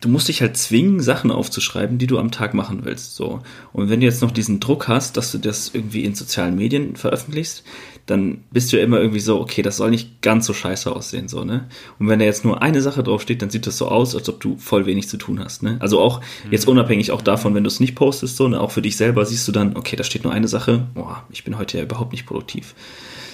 du 0.00 0.08
musst 0.08 0.28
dich 0.28 0.40
halt 0.40 0.56
zwingen, 0.56 1.00
Sachen 1.00 1.30
aufzuschreiben, 1.30 1.98
die 1.98 2.06
du 2.06 2.18
am 2.18 2.30
Tag 2.30 2.54
machen 2.54 2.80
willst. 2.84 3.16
So. 3.16 3.40
Und 3.72 3.90
wenn 3.90 4.00
du 4.00 4.06
jetzt 4.06 4.22
noch 4.22 4.30
diesen 4.30 4.58
Druck 4.58 4.88
hast, 4.88 5.16
dass 5.16 5.30
du 5.30 5.38
das 5.38 5.70
irgendwie 5.74 6.04
in 6.04 6.14
sozialen 6.14 6.56
Medien 6.56 6.96
veröffentlichst, 6.96 7.64
dann 8.06 8.38
bist 8.50 8.72
du 8.72 8.78
ja 8.78 8.82
immer 8.82 8.98
irgendwie 8.98 9.20
so, 9.20 9.40
okay, 9.40 9.62
das 9.62 9.76
soll 9.76 9.90
nicht 9.90 10.22
ganz 10.22 10.46
so 10.46 10.54
scheiße 10.54 10.90
aussehen, 10.90 11.28
so, 11.28 11.44
ne? 11.44 11.68
Und 11.98 12.08
wenn 12.08 12.18
da 12.18 12.24
jetzt 12.24 12.44
nur 12.44 12.60
eine 12.60 12.80
Sache 12.80 13.02
draufsteht, 13.02 13.40
dann 13.40 13.50
sieht 13.50 13.66
das 13.66 13.78
so 13.78 13.88
aus, 13.88 14.16
als 14.16 14.28
ob 14.28 14.40
du 14.40 14.56
voll 14.56 14.86
wenig 14.86 15.08
zu 15.08 15.16
tun 15.16 15.38
hast, 15.38 15.62
ne? 15.62 15.76
Also 15.80 16.00
auch 16.00 16.20
jetzt 16.50 16.66
unabhängig 16.66 17.12
auch 17.12 17.22
davon, 17.22 17.54
wenn 17.54 17.62
du 17.62 17.68
es 17.68 17.78
nicht 17.78 17.94
postest, 17.94 18.36
so, 18.36 18.48
ne? 18.48 18.60
Auch 18.60 18.72
für 18.72 18.82
dich 18.82 18.96
selber 18.96 19.24
siehst 19.26 19.46
du 19.46 19.52
dann, 19.52 19.76
okay, 19.76 19.96
da 19.96 20.02
steht 20.02 20.24
nur 20.24 20.32
eine 20.32 20.48
Sache, 20.48 20.86
boah, 20.94 21.24
ich 21.30 21.44
bin 21.44 21.56
heute 21.56 21.76
ja 21.78 21.84
überhaupt 21.84 22.12
nicht 22.12 22.26
produktiv. 22.26 22.74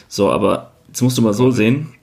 So, 0.08 0.30
aber 0.30 0.73
jetzt 0.88 1.00
musst 1.00 1.16
du 1.16 1.23
mal 1.23 1.32
so 1.32 1.50
sehen, 1.50 1.94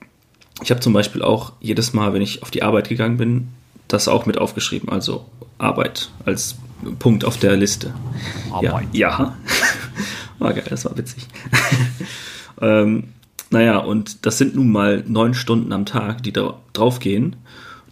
ich 0.63 0.71
habe 0.71 0.81
zum 0.81 0.93
Beispiel 0.93 1.21
auch 1.21 1.53
jedes 1.59 1.93
Mal, 1.93 2.13
wenn 2.13 2.21
ich 2.21 2.41
auf 2.41 2.49
die 2.49 2.63
Arbeit 2.63 2.89
gegangen 2.89 3.17
bin, 3.17 3.49
das 3.93 4.07
auch 4.07 4.25
mit 4.25 4.37
aufgeschrieben, 4.37 4.89
also 4.89 5.25
Arbeit 5.57 6.09
als 6.25 6.55
Punkt 6.99 7.23
auf 7.25 7.37
der 7.37 7.55
Liste. 7.55 7.93
Arbeit. 8.51 8.87
Ja, 8.91 9.09
ja. 9.09 9.37
War 10.39 10.53
geil, 10.53 10.65
das 10.69 10.83
war 10.83 10.97
witzig. 10.97 11.27
ähm, 12.61 13.13
naja, 13.49 13.77
und 13.77 14.25
das 14.25 14.39
sind 14.39 14.55
nun 14.55 14.71
mal 14.71 15.03
neun 15.07 15.35
Stunden 15.35 15.71
am 15.71 15.85
Tag, 15.85 16.23
die 16.23 16.33
da 16.33 16.59
draufgehen. 16.73 17.35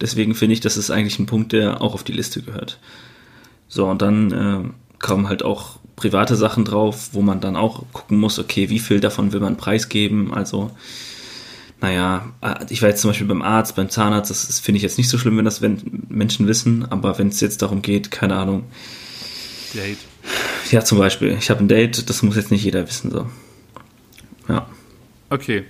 Deswegen 0.02 0.34
finde 0.34 0.54
ich, 0.54 0.60
das 0.60 0.76
ist 0.76 0.90
eigentlich 0.90 1.20
ein 1.20 1.28
Punkt, 1.28 1.54
der 1.54 1.82
auch 1.82 1.94
auf 1.94 2.04
die 2.04 2.12
Liste 2.12 2.42
gehört. 2.42 2.80
So, 3.68 3.88
und 3.88 4.02
dann 4.02 4.32
äh, 4.32 4.98
kommen 5.00 5.30
halt 5.30 5.44
auch 5.44 5.78
private 5.96 6.36
Sachen 6.36 6.66
drauf, 6.66 7.12
wo 7.14 7.22
man 7.22 7.40
dann 7.40 7.56
auch 7.56 7.86
gucken 7.94 8.20
muss, 8.20 8.40
okay, 8.40 8.70
wie 8.70 8.80
viel 8.80 9.00
davon 9.00 9.32
will 9.32 9.40
man 9.40 9.56
preisgeben? 9.56 10.34
Also, 10.34 10.72
naja, 11.82 12.32
äh, 12.42 12.66
ich 12.70 12.82
war 12.82 12.90
jetzt 12.90 13.02
zum 13.02 13.10
Beispiel 13.10 13.28
beim 13.28 13.42
Arzt, 13.42 13.76
beim 13.76 13.90
Zahnarzt, 13.90 14.30
das 14.30 14.60
finde 14.60 14.78
ich 14.78 14.84
jetzt 14.84 14.98
nicht 14.98 15.10
so 15.10 15.18
schlimm, 15.18 15.38
wenn 15.38 15.46
das 15.46 15.62
wenn 15.62 16.06
Menschen 16.10 16.48
wissen, 16.48 16.90
aber 16.90 17.18
wenn 17.18 17.28
es 17.28 17.42
jetzt 17.42 17.62
darum 17.62 17.82
geht, 17.82 18.12
keine 18.12 18.36
Ahnung. 18.36 18.64
Date. 19.74 19.98
Ja, 20.70 20.84
zum 20.84 21.00
Beispiel, 21.00 21.36
ich 21.38 21.50
habe 21.50 21.64
ein 21.64 21.68
Date, 21.68 22.10
das 22.10 22.22
muss 22.24 22.36
jetzt 22.36 22.52
nicht 22.52 22.64
jeder 22.64 22.88
wissen, 22.88 23.12
so. 23.12 23.28
Ja. 24.48 24.68
Okay, 25.30 25.66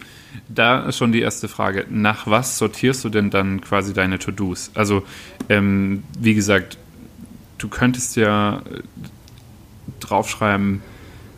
da 0.49 0.85
ist 0.85 0.97
schon 0.97 1.11
die 1.11 1.21
erste 1.21 1.47
Frage. 1.47 1.85
Nach 1.89 2.27
was 2.27 2.57
sortierst 2.57 3.03
du 3.03 3.09
denn 3.09 3.29
dann 3.29 3.61
quasi 3.61 3.93
deine 3.93 4.19
To-Dos? 4.19 4.71
Also, 4.73 5.03
ähm, 5.49 6.03
wie 6.19 6.33
gesagt, 6.33 6.77
du 7.57 7.69
könntest 7.69 8.15
ja 8.15 8.57
äh, 8.57 8.81
draufschreiben, 9.99 10.81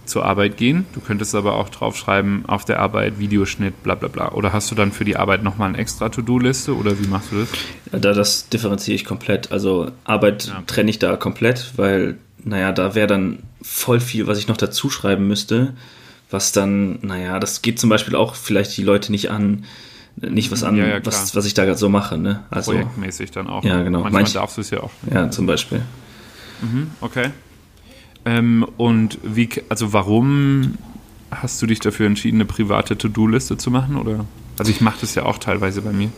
zur 0.06 0.26
Arbeit 0.26 0.58
gehen. 0.58 0.86
Du 0.94 1.00
könntest 1.00 1.34
aber 1.36 1.56
auch 1.56 1.70
draufschreiben, 1.70 2.46
auf 2.48 2.66
der 2.66 2.80
Arbeit 2.80 3.20
Videoschnitt, 3.20 3.84
bla 3.84 3.96
bla 3.96 4.10
bla. 4.10 4.32
Oder 4.32 4.54
hast 4.54 4.70
du 4.72 4.76
dann 4.76 4.92
für 4.92 5.06
die 5.06 5.16
Arbeit 5.16 5.44
nochmal 5.44 5.70
eine 5.70 5.78
extra 5.78 6.10
To-Do-Liste 6.10 6.76
oder 6.76 7.00
wie 7.00 7.08
machst 7.08 7.32
du 7.32 7.40
das? 7.40 7.50
Ja, 7.92 8.00
da 8.00 8.14
das 8.14 8.50
differenziere 8.50 8.96
ich 8.96 9.06
komplett. 9.06 9.52
Also 9.52 9.92
Arbeit 10.04 10.46
ja. 10.46 10.64
trenne 10.68 10.90
ich 10.90 11.00
da 11.00 11.16
komplett, 11.16 11.74
weil, 11.78 12.18
naja, 12.44 12.72
da 12.72 12.96
wäre 12.96 13.08
dann 13.08 13.40
voll 13.62 14.00
viel, 14.00 14.28
was 14.28 14.38
ich 14.38 14.48
noch 14.48 14.58
dazu 14.58 14.90
schreiben 14.90 15.28
müsste. 15.28 15.74
Was 16.30 16.52
dann, 16.52 17.00
naja, 17.02 17.40
das 17.40 17.62
geht 17.62 17.80
zum 17.80 17.90
Beispiel 17.90 18.16
auch 18.16 18.36
vielleicht 18.36 18.76
die 18.76 18.84
Leute 18.84 19.12
nicht 19.12 19.30
an, 19.30 19.66
nicht 20.16 20.52
was 20.52 20.64
an, 20.64 20.76
ja, 20.76 20.88
ja, 20.88 21.00
was, 21.04 21.36
was 21.36 21.46
ich 21.46 21.54
da 21.54 21.76
so 21.76 21.90
mache. 21.90 22.18
Ne? 22.18 22.44
Also, 22.50 22.72
Projektmäßig 22.72 23.32
dann 23.32 23.48
auch. 23.48 23.64
Ja, 23.64 23.82
genau. 23.84 24.00
Manchmal 24.02 24.24
Manch, 24.24 24.34
darfst 24.34 24.58
du 24.58 24.62
es 24.62 24.70
ja 24.70 24.82
auch. 24.82 24.92
Ja, 25.12 25.30
zum 25.30 25.46
Beispiel. 25.46 25.82
Mhm, 26.62 26.92
okay. 27.02 27.30
Ähm, 28.26 28.66
und 28.78 29.20
wie, 29.24 29.50
also 29.70 29.94
warum 29.94 30.78
hast 31.32 31.62
du 31.62 31.66
dich 31.66 31.80
dafür 31.80 32.08
entschieden, 32.08 32.38
eine 32.38 32.46
private 32.46 32.98
To-Do-Liste 32.98 33.58
zu 33.58 33.72
machen? 33.72 33.98
Oder? 33.98 34.26
Also 34.58 34.72
ich 34.72 34.82
mache 34.82 35.00
das 35.02 35.16
ja 35.16 35.26
auch 35.26 35.38
teilweise 35.38 35.82
bei 35.82 35.92
mir. 35.92 36.10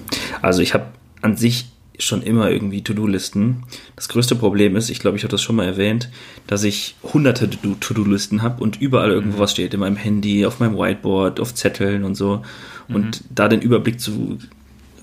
Also 0.42 0.62
ich 0.62 0.74
habe 0.74 0.88
an 1.22 1.38
sich 1.38 1.68
schon 1.98 2.22
immer 2.22 2.50
irgendwie 2.50 2.84
To-Do-Listen. 2.84 3.64
Das 3.96 4.10
größte 4.10 4.36
Problem 4.36 4.76
ist, 4.76 4.90
ich 4.90 5.00
glaube, 5.00 5.18
ich 5.18 5.24
habe 5.24 5.32
das 5.32 5.42
schon 5.42 5.56
mal 5.56 5.66
erwähnt, 5.66 6.10
dass 6.48 6.64
ich 6.64 6.96
hunderte 7.14 7.50
To-Do-Listen 7.50 8.42
habe 8.42 8.62
und 8.62 8.82
überall 8.82 9.12
irgendwo 9.12 9.38
mhm. 9.38 9.42
was 9.42 9.52
steht. 9.52 9.74
In 9.74 9.80
meinem 9.80 9.96
Handy, 9.96 10.46
auf 10.46 10.60
meinem 10.60 10.78
Whiteboard, 10.78 11.40
auf 11.40 11.54
Zetteln 11.56 12.04
und 12.04 12.16
so. 12.16 12.44
Und 12.88 13.22
mhm. 13.22 13.26
da 13.34 13.48
den 13.48 13.62
Überblick 13.62 14.00
zu 14.00 14.40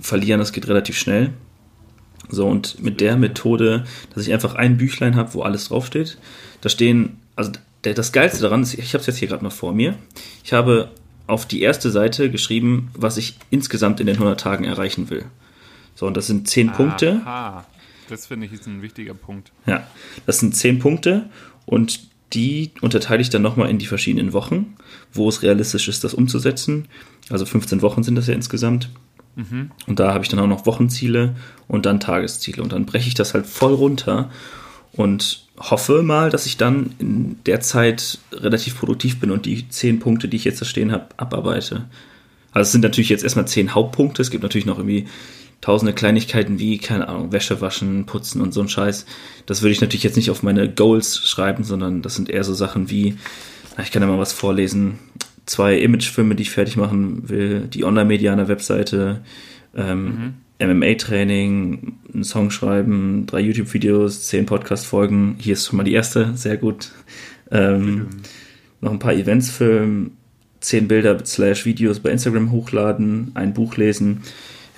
verlieren, 0.01 0.39
das 0.39 0.53
geht 0.53 0.69
relativ 0.69 0.99
schnell. 0.99 1.33
So, 2.29 2.47
und 2.47 2.83
mit 2.83 3.01
der 3.01 3.17
Methode, 3.17 3.85
dass 4.15 4.27
ich 4.27 4.33
einfach 4.33 4.55
ein 4.55 4.77
Büchlein 4.77 5.17
habe, 5.17 5.35
wo 5.35 5.43
alles 5.43 5.69
draufsteht, 5.69 6.19
da 6.61 6.69
stehen, 6.69 7.21
also 7.37 7.53
der, 7.85 7.95
das 7.95 8.13
Geilste 8.13 8.43
daran 8.43 8.63
ist, 8.63 8.75
ich 8.75 8.95
habe 8.95 9.01
es 9.01 9.07
jetzt 9.07 9.19
hier 9.19 9.29
gerade 9.29 9.43
mal 9.43 9.51
vor 9.51 9.73
mir, 9.73 9.97
ich 10.45 10.53
habe 10.53 10.91
auf 11.27 11.47
die 11.47 11.63
erste 11.63 11.91
Seite 11.91 12.31
geschrieben, 12.31 12.91
was 12.95 13.17
ich 13.17 13.37
insgesamt 13.51 14.01
in 14.01 14.07
den 14.07 14.17
100 14.17 14.39
Tagen 14.39 14.65
erreichen 14.65 15.11
will. 15.11 15.25
So, 15.95 16.07
und 16.07 16.17
das 16.17 16.27
sind 16.27 16.49
10 16.49 16.71
Aha, 16.71 16.77
Punkte. 16.77 17.21
Das 18.09 18.27
finde 18.27 18.47
ich 18.47 18.53
ist 18.53 18.67
ein 18.67 18.83
wichtiger 18.83 19.15
Punkt. 19.15 19.53
Ja, 19.67 19.87
das 20.27 20.39
sind 20.39 20.57
10 20.57 20.79
Punkte 20.79 21.31
und 21.67 22.01
die 22.33 22.71
unterteile 22.81 23.21
ich 23.21 23.31
dann 23.31 23.43
nochmal 23.43 23.69
in 23.69 23.79
die 23.79 23.87
verschiedenen 23.87 24.33
Wochen, 24.33 24.77
wo 25.13 25.29
es 25.29 25.43
realistisch 25.43 25.89
ist, 25.89 26.03
das 26.03 26.15
umzusetzen. 26.15 26.89
Also 27.31 27.45
15 27.45 27.83
Wochen 27.83 28.03
sind 28.03 28.15
das 28.15 28.27
ja 28.27 28.35
insgesamt. 28.35 28.91
Mhm. 29.37 29.71
Und 29.87 30.01
da 30.01 30.13
habe 30.13 30.25
ich 30.25 30.31
dann 30.31 30.41
auch 30.41 30.47
noch 30.47 30.67
Wochenziele 30.67 31.35
und 31.69 31.87
dann 31.87 32.01
Tagesziele. 32.01 32.63
Und 32.63 32.73
dann 32.73 32.87
breche 32.87 33.09
ich 33.09 33.15
das 33.15 33.35
halt 33.35 33.47
voll 33.47 33.75
runter 33.75 34.31
und 34.93 35.47
hoffe 35.59 36.03
mal, 36.03 36.31
dass 36.31 36.47
ich 36.47 36.57
dann 36.57 36.95
in 36.99 37.37
der 37.47 37.61
Zeit 37.61 38.19
relativ 38.33 38.79
produktiv 38.79 39.21
bin 39.21 39.31
und 39.31 39.47
die 39.47 39.69
zehn 39.69 40.01
Punkte, 40.01 40.29
die 40.29 40.37
ich 40.37 40.45
jetzt 40.45 40.61
da 40.61 40.65
stehen 40.65 40.93
habe, 40.93 41.07
abarbeite. 41.17 41.87
Also 42.53 42.69
es 42.69 42.73
sind 42.73 42.83
natürlich 42.83 43.09
jetzt 43.09 43.25
erstmal 43.25 43.49
zehn 43.49 43.75
Hauptpunkte. 43.75 44.21
Es 44.21 44.31
gibt 44.31 44.43
natürlich 44.43 44.67
noch 44.67 44.79
irgendwie 44.79 45.07
tausende 45.63 45.95
Kleinigkeiten 45.95 46.59
wie, 46.59 46.79
keine 46.79 47.09
Ahnung, 47.09 47.33
Wäsche 47.33 47.61
waschen, 47.61 48.05
putzen 48.05 48.43
und 48.43 48.53
so 48.53 48.61
ein 48.61 48.69
Scheiß. 48.69 49.07
Das 49.47 49.63
würde 49.63 49.73
ich 49.73 49.81
natürlich 49.81 50.03
jetzt 50.03 50.17
nicht 50.17 50.31
auf 50.31 50.43
meine 50.43 50.69
Goals 50.69 51.19
schreiben, 51.19 51.65
sondern 51.65 52.03
das 52.03 52.17
sind 52.17 52.29
eher 52.29 52.45
so 52.45 52.53
Sachen 52.53 52.91
wie, 52.91 53.17
ich 53.83 53.93
kann 53.93 54.03
ja 54.03 54.09
mal 54.09 54.19
was 54.19 54.33
vorlesen, 54.33 54.99
zwei 55.47 55.79
Imagefilme, 55.79 56.35
die 56.35 56.43
ich 56.43 56.51
fertig 56.51 56.77
machen 56.77 57.29
will, 57.29 57.63
die 57.63 57.85
Online-Media 57.85 58.33
an 58.33 58.39
der 58.39 58.49
Webseite, 58.49 59.23
ähm, 59.77 60.35
mhm. 60.59 60.79
MMA-Training, 60.79 61.95
einen 62.13 62.25
Song 62.25 62.51
schreiben, 62.51 63.27
drei 63.27 63.41
YouTube-Videos, 63.41 64.27
zehn 64.27 64.47
Podcast-Folgen. 64.47 65.37
Hier 65.39 65.55
ist 65.55 65.67
schon 65.67 65.77
mal 65.77 65.85
die 65.85 65.93
erste, 65.93 66.37
sehr 66.37 66.57
gut. 66.57 66.93
Ähm, 67.51 68.09
noch 68.81 68.93
ein 68.93 68.99
paar 68.99 69.15
Events 69.15 69.51
filmen, 69.51 70.17
zehn 70.61 70.89
Bilder 70.89 71.25
slash 71.25 71.65
Videos 71.65 72.01
bei 72.01 72.11
Instagram 72.11 72.53
hochladen, 72.53 73.33
ein 73.35 73.55
Buch 73.55 73.77
lesen. 73.77 74.23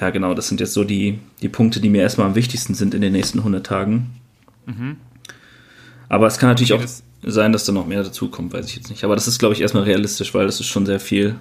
Ja, 0.00 0.11
genau, 0.11 0.35
das 0.35 0.49
sind 0.49 0.61
jetzt 0.61 0.73
so 0.73 0.85
die, 0.85 1.18
die 1.42 1.49
Punkte, 1.49 1.80
die 1.80 1.88
mir 1.88 2.02
erstmal 2.02 2.26
am 2.26 2.35
wichtigsten 2.35 2.75
sind 2.75 2.94
in 2.94 3.00
den 3.00 3.12
nächsten 3.12 3.38
100 3.38 3.64
Tagen. 3.64 4.11
Mhm. 4.66 4.97
Aber 6.09 6.26
es 6.26 6.38
kann 6.38 6.49
natürlich 6.49 6.73
okay, 6.73 6.85
auch 6.85 7.03
sein, 7.26 7.52
dass 7.52 7.64
da 7.64 7.73
noch 7.73 7.87
mehr 7.87 8.02
dazukommt, 8.02 8.52
weiß 8.52 8.66
ich 8.66 8.76
jetzt 8.76 8.90
nicht. 8.90 9.04
Aber 9.04 9.14
das 9.14 9.28
ist, 9.28 9.38
glaube 9.38 9.54
ich, 9.54 9.61
erstmal 9.61 9.85
realistisch, 9.85 10.35
weil 10.35 10.47
das 10.47 10.61
ist 10.61 10.66
schon 10.66 10.87
sehr 10.87 11.00
viel. 11.00 11.37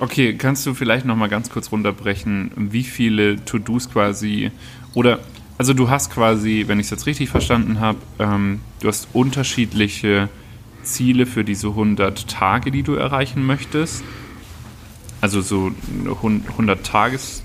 Okay, 0.00 0.34
kannst 0.34 0.64
du 0.64 0.74
vielleicht 0.74 1.04
noch 1.04 1.16
mal 1.16 1.28
ganz 1.28 1.50
kurz 1.50 1.72
runterbrechen, 1.72 2.52
wie 2.56 2.84
viele 2.84 3.44
To-Dos 3.44 3.90
quasi 3.90 4.52
oder 4.94 5.18
also 5.58 5.74
du 5.74 5.90
hast 5.90 6.12
quasi, 6.12 6.64
wenn 6.68 6.78
ich 6.78 6.86
es 6.86 6.90
jetzt 6.90 7.06
richtig 7.06 7.30
verstanden 7.30 7.80
habe, 7.80 7.98
ähm, 8.20 8.60
du 8.80 8.86
hast 8.86 9.08
unterschiedliche 9.12 10.28
Ziele 10.84 11.26
für 11.26 11.42
diese 11.42 11.68
100 11.68 12.28
Tage, 12.28 12.70
die 12.70 12.84
du 12.84 12.94
erreichen 12.94 13.44
möchtest. 13.44 14.04
Also 15.20 15.40
so 15.40 15.72
100 16.06 16.86
Tages 16.86 17.42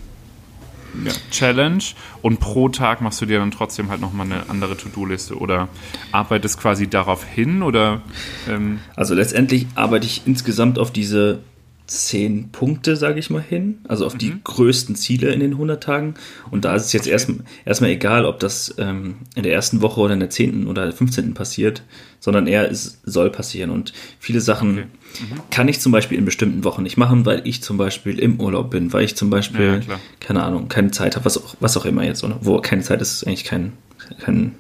ja, 1.06 1.12
Challenge 1.32 1.84
und 2.22 2.40
pro 2.40 2.70
Tag 2.70 3.02
machst 3.02 3.22
du 3.22 3.26
dir 3.26 3.40
dann 3.40 3.52
trotzdem 3.52 3.90
halt 3.90 4.02
nochmal 4.02 4.26
eine 4.26 4.50
andere 4.50 4.78
To-Do-Liste 4.78 5.38
oder 5.38 5.70
arbeitest 6.12 6.60
quasi 6.60 6.88
darauf 6.88 7.24
hin 7.24 7.64
oder? 7.64 8.02
Ähm 8.50 8.80
also 8.96 9.14
letztendlich 9.14 9.68
arbeite 9.76 10.06
ich 10.06 10.24
insgesamt 10.26 10.80
auf 10.80 10.92
diese 10.92 11.40
zehn 11.86 12.50
Punkte, 12.50 12.96
sage 12.96 13.20
ich 13.20 13.30
mal, 13.30 13.42
hin, 13.42 13.80
also 13.88 14.06
auf 14.06 14.14
mhm. 14.14 14.20
die 14.20 14.34
größten 14.44 14.96
Ziele 14.96 15.32
in 15.34 15.42
den 15.42 15.52
100 15.52 15.84
Tagen. 15.84 16.14
Und 16.50 16.64
da 16.66 16.76
ist 16.76 16.86
es 16.86 16.94
jetzt 16.94 17.04
okay. 17.04 17.12
erstmal 17.12 17.40
erstmal 17.66 17.90
egal, 17.92 18.26
ob 18.26 18.40
das 18.40 18.74
ähm, 18.78 19.16
in 19.36 19.44
der 19.44 19.54
ersten 19.54 19.82
Woche 19.82 20.00
oder 20.00 20.14
in 20.14 20.20
der 20.20 20.30
10. 20.30 20.68
oder 20.68 20.92
15. 20.92 21.34
passiert, 21.34 21.84
sondern 22.20 22.48
eher 22.48 22.72
es 22.72 23.02
soll 23.04 23.30
passieren. 23.30 23.70
Und 23.70 23.92
viele 24.20 24.40
Sachen 24.40 24.72
okay. 24.72 24.88
mhm. 25.20 25.42
kann 25.52 25.68
ich 25.68 25.82
zum 25.82 25.92
Beispiel 25.92 26.18
in 26.18 26.26
bestimmten 26.26 26.64
Wochen 26.64 26.84
nicht 26.84 26.98
machen, 26.98 27.26
weil 27.26 27.42
ich 27.46 27.62
zum 27.62 27.78
Beispiel 27.78 28.18
im 28.18 28.40
Urlaub 28.40 28.72
bin, 28.72 28.94
weil 28.94 29.04
ich 29.04 29.16
zum 29.16 29.30
Beispiel, 29.30 29.82
ja, 29.88 30.00
keine 30.22 30.44
Ahnung, 30.44 30.70
keine 30.70 30.92
Zeit 30.92 31.16
habe, 31.16 31.26
was 31.26 31.38
auch, 31.38 31.56
was 31.60 31.76
auch 31.76 31.86
immer 31.86 32.04
jetzt, 32.04 32.24
oder? 32.24 32.40
wo 32.42 32.60
keine 32.62 32.82
Zeit 32.82 33.02
ist, 33.02 33.14
ist 33.14 33.28
eigentlich 33.28 33.44
kein, 33.44 33.74
kein, 34.20 34.56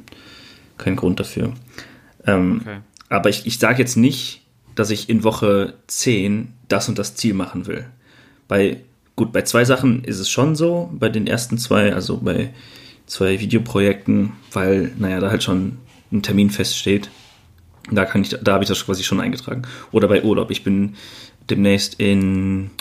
kein 0.78 0.98
Grund 0.98 1.22
dafür. 1.22 1.54
Ähm, 2.26 2.62
okay. 2.62 2.78
Aber 3.08 3.30
ich, 3.30 3.46
ich 3.46 3.60
sage 3.60 3.80
jetzt 3.80 3.96
nicht, 3.96 4.43
dass 4.76 4.90
ich 4.90 5.10
in 5.10 5.24
Woche 5.24 5.74
10 5.88 6.54
das 6.68 6.90
und 6.90 7.00
das 7.00 7.16
Ziel 7.16 7.34
machen 7.34 7.68
will. 7.68 7.86
Bei, 8.48 8.82
gut, 9.16 9.32
bei 9.32 9.44
zwei 9.44 9.66
Sachen 9.66 10.04
ist 10.04 10.20
es 10.20 10.30
schon 10.30 10.56
so, 10.56 10.90
bei 10.94 11.10
den 11.10 11.28
ersten 11.28 11.58
zwei, 11.58 11.94
also 11.94 12.18
bei 12.18 12.54
zwei 13.06 13.40
Videoprojekten, 13.40 14.34
weil, 14.52 14.92
naja, 14.98 15.20
da 15.20 15.30
halt 15.30 15.44
schon 15.44 15.78
ein 16.12 16.24
Termin 16.24 16.50
feststeht. 16.50 17.10
Da 17.92 18.06
kann 18.06 18.22
ich, 18.22 18.30
da 18.30 18.54
habe 18.54 18.64
ich 18.64 18.70
das 18.70 18.86
quasi 18.86 19.04
schon 19.04 19.20
eingetragen. 19.20 19.64
Oder 19.92 20.08
bei 20.08 20.24
Urlaub. 20.24 20.52
Ich 20.52 20.64
bin 20.64 20.96
demnächst 21.50 22.00
in 22.00 22.72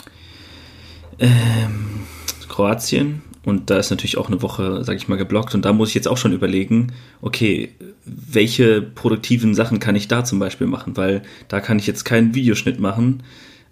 ähm, 1.19 2.01
Kroatien 2.47 3.21
und 3.45 3.69
da 3.69 3.77
ist 3.77 3.89
natürlich 3.89 4.17
auch 4.17 4.27
eine 4.27 4.41
Woche, 4.41 4.83
sag 4.83 4.95
ich 4.95 5.07
mal, 5.07 5.17
geblockt. 5.17 5.53
Und 5.53 5.65
da 5.65 5.73
muss 5.73 5.89
ich 5.89 5.95
jetzt 5.95 6.07
auch 6.07 6.17
schon 6.17 6.31
überlegen, 6.31 6.93
okay, 7.21 7.69
welche 8.05 8.81
produktiven 8.81 9.53
Sachen 9.53 9.79
kann 9.79 9.95
ich 9.95 10.07
da 10.07 10.23
zum 10.23 10.39
Beispiel 10.39 10.67
machen? 10.67 10.95
Weil 10.95 11.23
da 11.49 11.59
kann 11.59 11.77
ich 11.77 11.85
jetzt 11.85 12.05
keinen 12.05 12.35
Videoschnitt 12.35 12.79
machen. 12.79 13.23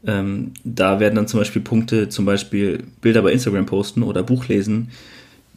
Ähm, 0.05 0.51
da 0.63 0.99
werden 0.99 1.15
dann 1.15 1.27
zum 1.27 1.39
Beispiel 1.39 1.61
Punkte, 1.61 2.09
zum 2.09 2.25
Beispiel 2.25 2.83
Bilder 3.01 3.21
bei 3.21 3.31
Instagram 3.31 3.65
posten 3.65 4.03
oder 4.03 4.23
Buch 4.23 4.47
lesen, 4.47 4.89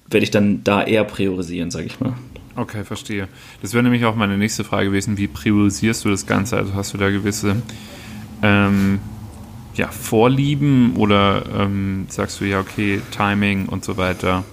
werde 0.08 0.24
ich 0.24 0.30
dann 0.30 0.62
da 0.62 0.82
eher 0.82 1.04
priorisieren, 1.04 1.70
sag 1.70 1.86
ich 1.86 1.98
mal. 1.98 2.14
Okay, 2.54 2.84
verstehe. 2.84 3.26
Das 3.62 3.72
wäre 3.72 3.82
nämlich 3.82 4.04
auch 4.04 4.14
meine 4.14 4.38
nächste 4.38 4.62
Frage 4.62 4.90
gewesen. 4.90 5.18
Wie 5.18 5.26
priorisierst 5.26 6.04
du 6.04 6.10
das 6.10 6.26
Ganze? 6.26 6.56
Also 6.56 6.74
hast 6.74 6.94
du 6.94 6.98
da 6.98 7.10
gewisse 7.10 7.56
ähm, 8.42 9.00
ja, 9.74 9.88
Vorlieben 9.88 10.96
oder 10.96 11.44
ähm, 11.58 12.06
sagst 12.08 12.40
du 12.40 12.44
ja, 12.44 12.60
okay, 12.60 13.00
Timing 13.10 13.66
und 13.66 13.84
so 13.84 13.96
weiter? 13.96 14.44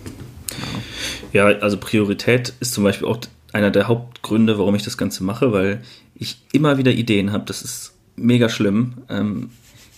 Ja. 1.34 1.50
ja, 1.50 1.60
also 1.60 1.78
Priorität 1.78 2.54
ist 2.60 2.74
zum 2.74 2.84
Beispiel 2.84 3.08
auch 3.08 3.20
einer 3.54 3.72
der 3.72 3.88
Hauptgründe, 3.88 4.58
warum 4.58 4.76
ich 4.76 4.84
das 4.84 4.98
Ganze 4.98 5.24
mache, 5.24 5.52
weil 5.52 5.82
ich 6.16 6.42
immer 6.52 6.78
wieder 6.78 6.92
Ideen 6.92 7.32
habe. 7.32 7.46
Das 7.46 7.62
ist 7.62 7.94
mega 8.16 8.50
schlimm. 8.50 8.94
Ähm, 9.10 9.50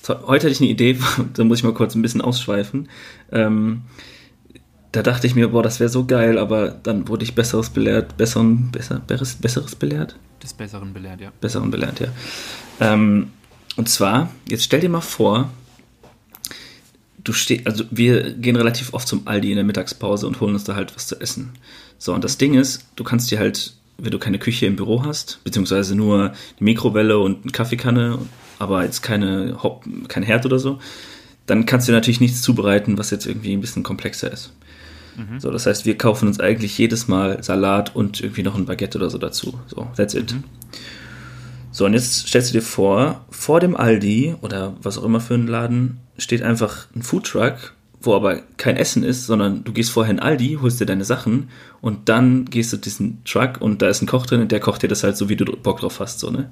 heute 0.07 0.47
hatte 0.47 0.49
ich 0.49 0.61
eine 0.61 0.69
Idee, 0.69 0.97
da 1.33 1.43
muss 1.43 1.59
ich 1.59 1.63
mal 1.63 1.73
kurz 1.73 1.95
ein 1.95 2.01
bisschen 2.01 2.21
ausschweifen. 2.21 2.89
Ähm, 3.31 3.83
da 4.91 5.01
dachte 5.01 5.25
ich 5.25 5.33
mir, 5.33 5.49
boah, 5.49 5.63
das 5.63 5.79
wäre 5.79 5.89
so 5.89 6.05
geil, 6.05 6.37
aber 6.37 6.69
dann 6.69 7.07
wurde 7.07 7.23
ich 7.23 7.33
Besseres 7.33 7.71
belehrt, 7.71 8.15
besseren, 8.15 8.69
besser, 8.71 8.99
besseres, 8.99 9.35
besseres 9.35 9.75
belehrt. 9.75 10.17
Des 10.41 10.53
Besseren 10.53 10.93
belehrt, 10.93 11.19
ja. 11.19 11.31
Besseren 11.41 11.71
belehrt, 11.71 11.99
ja. 11.99 12.07
Ähm, 12.79 13.29
und 13.75 13.89
zwar, 13.89 14.29
jetzt 14.49 14.63
stell 14.63 14.81
dir 14.81 14.89
mal 14.89 15.01
vor, 15.01 15.49
du 17.23 17.33
stehst, 17.33 17.65
also 17.65 17.85
wir 17.91 18.31
gehen 18.31 18.55
relativ 18.55 18.93
oft 18.93 19.07
zum 19.07 19.27
Aldi 19.27 19.51
in 19.51 19.55
der 19.55 19.65
Mittagspause 19.65 20.27
und 20.27 20.39
holen 20.41 20.53
uns 20.53 20.63
da 20.63 20.75
halt 20.75 20.95
was 20.95 21.07
zu 21.07 21.19
essen. 21.19 21.51
So, 21.97 22.13
und 22.13 22.23
das 22.23 22.37
Ding 22.37 22.53
ist, 22.53 22.85
du 22.95 23.03
kannst 23.03 23.31
dir 23.31 23.39
halt, 23.39 23.73
wenn 23.97 24.11
du 24.11 24.19
keine 24.19 24.39
Küche 24.39 24.65
im 24.65 24.75
Büro 24.75 25.03
hast, 25.05 25.39
beziehungsweise 25.43 25.95
nur 25.95 26.19
eine 26.19 26.33
Mikrowelle 26.59 27.19
und 27.19 27.43
eine 27.43 27.51
Kaffeekanne, 27.51 28.19
aber 28.59 28.83
jetzt 28.83 29.01
keine, 29.01 29.57
kein 30.07 30.23
Herd 30.23 30.45
oder 30.45 30.59
so, 30.59 30.79
dann 31.45 31.65
kannst 31.65 31.87
du 31.87 31.91
natürlich 31.91 32.21
nichts 32.21 32.41
zubereiten, 32.41 32.97
was 32.97 33.11
jetzt 33.11 33.25
irgendwie 33.25 33.53
ein 33.53 33.61
bisschen 33.61 33.83
komplexer 33.83 34.31
ist. 34.31 34.51
Mhm. 35.15 35.39
So, 35.39 35.51
das 35.51 35.65
heißt, 35.65 35.85
wir 35.85 35.97
kaufen 35.97 36.27
uns 36.27 36.39
eigentlich 36.39 36.77
jedes 36.77 37.07
Mal 37.07 37.43
Salat 37.43 37.95
und 37.95 38.21
irgendwie 38.21 38.43
noch 38.43 38.55
ein 38.55 38.65
Baguette 38.65 38.97
oder 38.97 39.09
so 39.09 39.17
dazu. 39.17 39.59
So, 39.67 39.87
that's 39.95 40.13
it. 40.13 40.33
Mhm. 40.33 40.43
So, 41.73 41.85
und 41.85 41.93
jetzt 41.93 42.27
stellst 42.27 42.51
du 42.53 42.59
dir 42.59 42.61
vor, 42.61 43.25
vor 43.31 43.59
dem 43.59 43.75
Aldi 43.75 44.35
oder 44.41 44.75
was 44.81 44.97
auch 44.97 45.03
immer 45.03 45.19
für 45.19 45.33
ein 45.33 45.47
Laden 45.47 45.99
steht 46.19 46.43
einfach 46.43 46.85
ein 46.95 47.01
Foodtruck, 47.01 47.73
wo 47.99 48.13
aber 48.13 48.43
kein 48.57 48.77
Essen 48.77 49.03
ist, 49.03 49.25
sondern 49.25 49.63
du 49.63 49.73
gehst 49.73 49.89
vorher 49.89 50.13
in 50.13 50.19
Aldi, 50.19 50.59
holst 50.61 50.79
dir 50.79 50.85
deine 50.85 51.03
Sachen 51.03 51.49
und 51.81 52.09
dann 52.09 52.45
gehst 52.45 52.71
du 52.73 52.77
diesen 52.77 53.23
Truck 53.25 53.59
und 53.59 53.81
da 53.81 53.89
ist 53.89 54.03
ein 54.03 54.07
Koch 54.07 54.27
drin 54.27 54.41
und 54.41 54.51
der 54.51 54.59
kocht 54.59 54.83
dir 54.83 54.87
das 54.87 55.03
halt 55.03 55.17
so, 55.17 55.29
wie 55.29 55.35
du 55.35 55.45
Bock 55.45 55.79
drauf 55.79 55.99
hast, 55.99 56.19
so, 56.19 56.29
ne? 56.29 56.51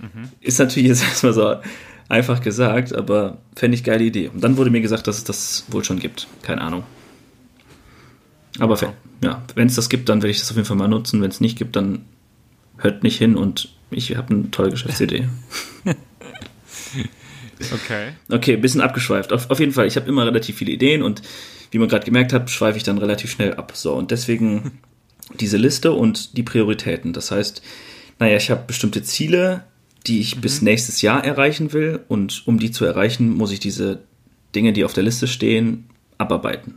Mhm. 0.00 0.28
Ist 0.40 0.58
natürlich 0.58 0.88
jetzt 0.88 1.02
erstmal 1.08 1.32
so 1.32 1.56
einfach 2.08 2.42
gesagt, 2.42 2.92
aber 2.92 3.38
fände 3.54 3.76
ich 3.76 3.84
geile 3.84 4.02
Idee. 4.02 4.28
Und 4.28 4.42
dann 4.42 4.56
wurde 4.56 4.70
mir 4.70 4.80
gesagt, 4.80 5.06
dass 5.06 5.18
es 5.18 5.24
das 5.24 5.64
wohl 5.68 5.84
schon 5.84 6.00
gibt. 6.00 6.26
Keine 6.42 6.60
Ahnung. 6.60 6.82
Aber 8.58 8.76
ja 9.22 9.42
wenn 9.54 9.68
es 9.68 9.76
das 9.76 9.88
gibt, 9.88 10.08
dann 10.08 10.22
werde 10.22 10.30
ich 10.30 10.40
das 10.40 10.50
auf 10.50 10.56
jeden 10.56 10.66
Fall 10.66 10.76
mal 10.76 10.88
nutzen. 10.88 11.22
Wenn 11.22 11.30
es 11.30 11.40
nicht 11.40 11.56
gibt, 11.56 11.76
dann 11.76 12.04
hört 12.78 13.04
nicht 13.04 13.16
hin 13.16 13.36
und 13.36 13.68
ich 13.90 14.16
habe 14.16 14.34
eine 14.34 14.50
tolle 14.50 14.70
Geschäftsidee. 14.70 15.28
okay. 17.72 18.12
Okay, 18.28 18.54
ein 18.54 18.60
bisschen 18.60 18.80
abgeschweift. 18.80 19.32
Auf, 19.32 19.50
auf 19.50 19.60
jeden 19.60 19.72
Fall, 19.72 19.86
ich 19.86 19.96
habe 19.96 20.08
immer 20.08 20.26
relativ 20.26 20.56
viele 20.56 20.72
Ideen 20.72 21.02
und 21.02 21.22
wie 21.70 21.78
man 21.78 21.88
gerade 21.88 22.04
gemerkt 22.04 22.32
hat, 22.32 22.50
schweife 22.50 22.76
ich 22.76 22.84
dann 22.84 22.98
relativ 22.98 23.30
schnell 23.30 23.54
ab. 23.54 23.72
So, 23.74 23.94
und 23.94 24.10
deswegen 24.10 24.80
diese 25.38 25.56
Liste 25.56 25.92
und 25.92 26.36
die 26.36 26.42
Prioritäten. 26.42 27.12
Das 27.12 27.30
heißt, 27.30 27.62
naja, 28.18 28.36
ich 28.36 28.50
habe 28.50 28.64
bestimmte 28.66 29.02
Ziele, 29.02 29.64
die 30.06 30.20
ich 30.20 30.36
mhm. 30.36 30.40
bis 30.40 30.62
nächstes 30.62 31.02
Jahr 31.02 31.24
erreichen 31.24 31.72
will. 31.72 32.00
Und 32.08 32.46
um 32.46 32.58
die 32.58 32.70
zu 32.70 32.84
erreichen, 32.84 33.30
muss 33.30 33.52
ich 33.52 33.60
diese 33.60 34.00
Dinge, 34.54 34.72
die 34.72 34.84
auf 34.84 34.92
der 34.92 35.04
Liste 35.04 35.28
stehen, 35.28 35.88
abarbeiten. 36.18 36.74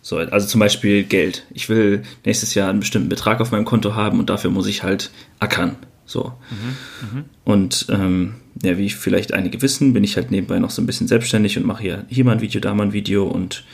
So, 0.00 0.18
also 0.18 0.46
zum 0.46 0.60
Beispiel 0.60 1.02
Geld. 1.02 1.44
Ich 1.52 1.68
will 1.68 2.02
nächstes 2.24 2.54
Jahr 2.54 2.70
einen 2.70 2.80
bestimmten 2.80 3.08
Betrag 3.08 3.40
auf 3.40 3.50
meinem 3.50 3.64
Konto 3.64 3.94
haben 3.94 4.18
und 4.20 4.30
dafür 4.30 4.50
muss 4.50 4.66
ich 4.66 4.82
halt 4.82 5.10
ackern. 5.38 5.76
So. 6.08 6.32
Mhm, 6.50 7.18
mh. 7.18 7.24
Und 7.44 7.86
ähm, 7.90 8.34
ja, 8.62 8.76
wie 8.78 8.90
vielleicht 8.90 9.32
einige 9.34 9.62
wissen, 9.62 9.92
bin 9.92 10.02
ich 10.02 10.16
halt 10.16 10.30
nebenbei 10.30 10.58
noch 10.58 10.70
so 10.70 10.82
ein 10.82 10.86
bisschen 10.86 11.06
selbstständig 11.06 11.56
und 11.56 11.66
mache 11.66 11.82
hier, 11.82 12.04
hier 12.08 12.24
mal 12.24 12.32
ein 12.32 12.40
Video, 12.40 12.60
da 12.60 12.74
mal 12.74 12.86
ein 12.86 12.92
Video 12.92 13.24
und 13.26 13.64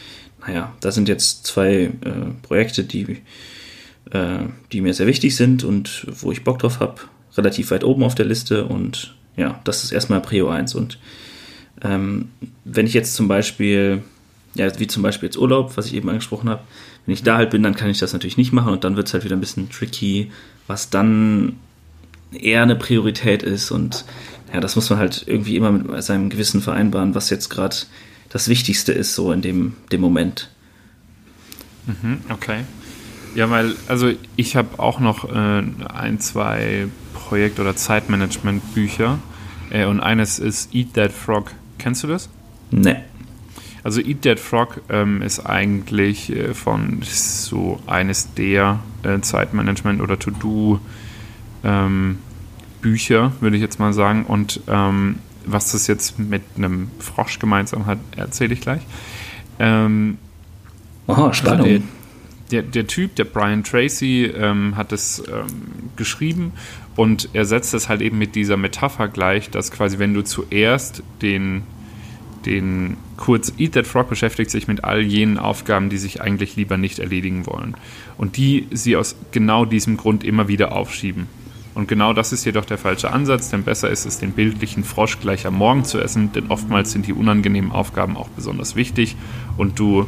naja, 0.46 0.74
da 0.80 0.90
sind 0.90 1.08
jetzt 1.08 1.46
zwei 1.46 1.84
äh, 1.84 1.90
Projekte, 2.42 2.84
die, 2.84 3.22
äh, 4.10 4.38
die 4.72 4.80
mir 4.82 4.92
sehr 4.92 5.06
wichtig 5.06 5.36
sind 5.36 5.64
und 5.64 6.06
wo 6.08 6.32
ich 6.32 6.44
Bock 6.44 6.58
drauf 6.58 6.80
habe 6.80 7.00
relativ 7.36 7.70
weit 7.70 7.84
oben 7.84 8.02
auf 8.02 8.14
der 8.14 8.26
Liste 8.26 8.64
und 8.64 9.14
ja, 9.36 9.60
das 9.64 9.84
ist 9.84 9.92
erstmal 9.92 10.20
Prio 10.20 10.48
1. 10.48 10.74
Und 10.74 10.98
ähm, 11.82 12.30
wenn 12.64 12.86
ich 12.86 12.94
jetzt 12.94 13.14
zum 13.14 13.28
Beispiel, 13.28 14.02
ja, 14.54 14.78
wie 14.78 14.86
zum 14.86 15.02
Beispiel 15.02 15.28
jetzt 15.28 15.38
Urlaub, 15.38 15.76
was 15.76 15.86
ich 15.86 15.94
eben 15.94 16.08
angesprochen 16.08 16.48
habe, 16.48 16.62
wenn 17.06 17.14
ich 17.14 17.22
da 17.22 17.36
halt 17.36 17.50
bin, 17.50 17.62
dann 17.62 17.74
kann 17.74 17.90
ich 17.90 17.98
das 17.98 18.12
natürlich 18.12 18.36
nicht 18.36 18.52
machen 18.52 18.72
und 18.72 18.84
dann 18.84 18.96
wird 18.96 19.08
es 19.08 19.14
halt 19.14 19.24
wieder 19.24 19.36
ein 19.36 19.40
bisschen 19.40 19.70
tricky, 19.70 20.30
was 20.66 20.90
dann 20.90 21.56
eher 22.34 22.62
eine 22.62 22.76
Priorität 22.76 23.42
ist 23.42 23.70
und 23.70 24.04
ja, 24.52 24.60
das 24.60 24.76
muss 24.76 24.88
man 24.90 24.98
halt 24.98 25.24
irgendwie 25.26 25.56
immer 25.56 25.72
mit 25.72 26.02
seinem 26.04 26.30
Gewissen 26.30 26.60
vereinbaren, 26.60 27.14
was 27.14 27.30
jetzt 27.30 27.48
gerade 27.48 27.76
das 28.28 28.48
Wichtigste 28.48 28.92
ist, 28.92 29.14
so 29.14 29.32
in 29.32 29.42
dem, 29.42 29.74
dem 29.90 30.00
Moment. 30.00 30.50
Mhm, 31.86 32.20
okay. 32.30 32.60
Ja, 33.34 33.50
weil, 33.50 33.74
also 33.88 34.12
ich 34.36 34.54
habe 34.56 34.78
auch 34.78 35.00
noch 35.00 35.28
äh, 35.28 35.62
ein, 35.92 36.20
zwei 36.20 36.86
Projekt- 37.14 37.58
oder 37.58 37.74
Zeitmanagement-Bücher. 37.74 39.18
Äh, 39.70 39.86
und 39.86 40.00
eines 40.00 40.38
ist 40.38 40.74
Eat 40.74 40.94
That 40.94 41.12
Frog. 41.12 41.50
Kennst 41.78 42.04
du 42.04 42.06
das? 42.06 42.28
Nee. 42.70 42.96
Also 43.82 44.00
Eat 44.00 44.22
That 44.22 44.38
Frog 44.38 44.82
ähm, 44.88 45.20
ist 45.20 45.40
eigentlich 45.40 46.30
äh, 46.30 46.54
von 46.54 47.00
so 47.02 47.80
eines 47.86 48.34
der 48.34 48.78
äh, 49.02 49.20
Zeitmanagement- 49.20 50.00
oder 50.00 50.18
To-Do 50.18 50.80
ähm, 51.64 52.18
Bücher, 52.84 53.32
würde 53.40 53.56
ich 53.56 53.62
jetzt 53.62 53.78
mal 53.78 53.94
sagen. 53.94 54.26
Und 54.26 54.60
ähm, 54.68 55.16
was 55.46 55.72
das 55.72 55.86
jetzt 55.86 56.18
mit 56.18 56.42
einem 56.56 56.90
Frosch 56.98 57.38
gemeinsam 57.38 57.86
hat, 57.86 57.98
erzähle 58.14 58.52
ich 58.52 58.60
gleich. 58.60 58.82
Ähm, 59.58 60.18
Aha, 61.06 61.32
spannend. 61.32 61.66
Also 61.66 61.82
der, 62.50 62.62
der, 62.62 62.86
Typ, 62.86 63.16
der 63.16 63.24
Brian 63.24 63.64
Tracy, 63.64 64.26
ähm, 64.26 64.76
hat 64.76 64.92
es 64.92 65.22
ähm, 65.26 65.46
geschrieben 65.96 66.52
und 66.94 67.30
er 67.32 67.46
setzt 67.46 67.72
es 67.72 67.88
halt 67.88 68.02
eben 68.02 68.18
mit 68.18 68.34
dieser 68.34 68.58
Metapher 68.58 69.08
gleich, 69.08 69.48
dass 69.48 69.70
quasi, 69.70 69.98
wenn 69.98 70.12
du 70.12 70.22
zuerst 70.22 71.02
den, 71.22 71.62
den 72.44 72.98
kurz 73.16 73.50
Eat 73.58 73.72
That 73.72 73.86
Frog 73.86 74.10
beschäftigt 74.10 74.50
sich 74.50 74.68
mit 74.68 74.84
all 74.84 75.00
jenen 75.00 75.38
Aufgaben, 75.38 75.88
die 75.88 75.96
sich 75.96 76.20
eigentlich 76.20 76.54
lieber 76.56 76.76
nicht 76.76 76.98
erledigen 76.98 77.46
wollen. 77.46 77.76
Und 78.18 78.36
die 78.36 78.66
sie 78.72 78.94
aus 78.96 79.16
genau 79.32 79.64
diesem 79.64 79.96
Grund 79.96 80.22
immer 80.22 80.48
wieder 80.48 80.72
aufschieben. 80.72 81.28
Und 81.74 81.88
genau 81.88 82.12
das 82.12 82.32
ist 82.32 82.44
jedoch 82.44 82.64
der 82.64 82.78
falsche 82.78 83.12
Ansatz, 83.12 83.50
denn 83.50 83.64
besser 83.64 83.90
ist 83.90 84.06
es, 84.06 84.18
den 84.18 84.32
bildlichen 84.32 84.84
Frosch 84.84 85.18
gleich 85.18 85.46
am 85.46 85.56
Morgen 85.56 85.84
zu 85.84 85.98
essen, 85.98 86.32
denn 86.32 86.46
oftmals 86.48 86.92
sind 86.92 87.06
die 87.06 87.12
unangenehmen 87.12 87.72
Aufgaben 87.72 88.16
auch 88.16 88.28
besonders 88.28 88.76
wichtig 88.76 89.16
und 89.56 89.78
du 89.78 90.06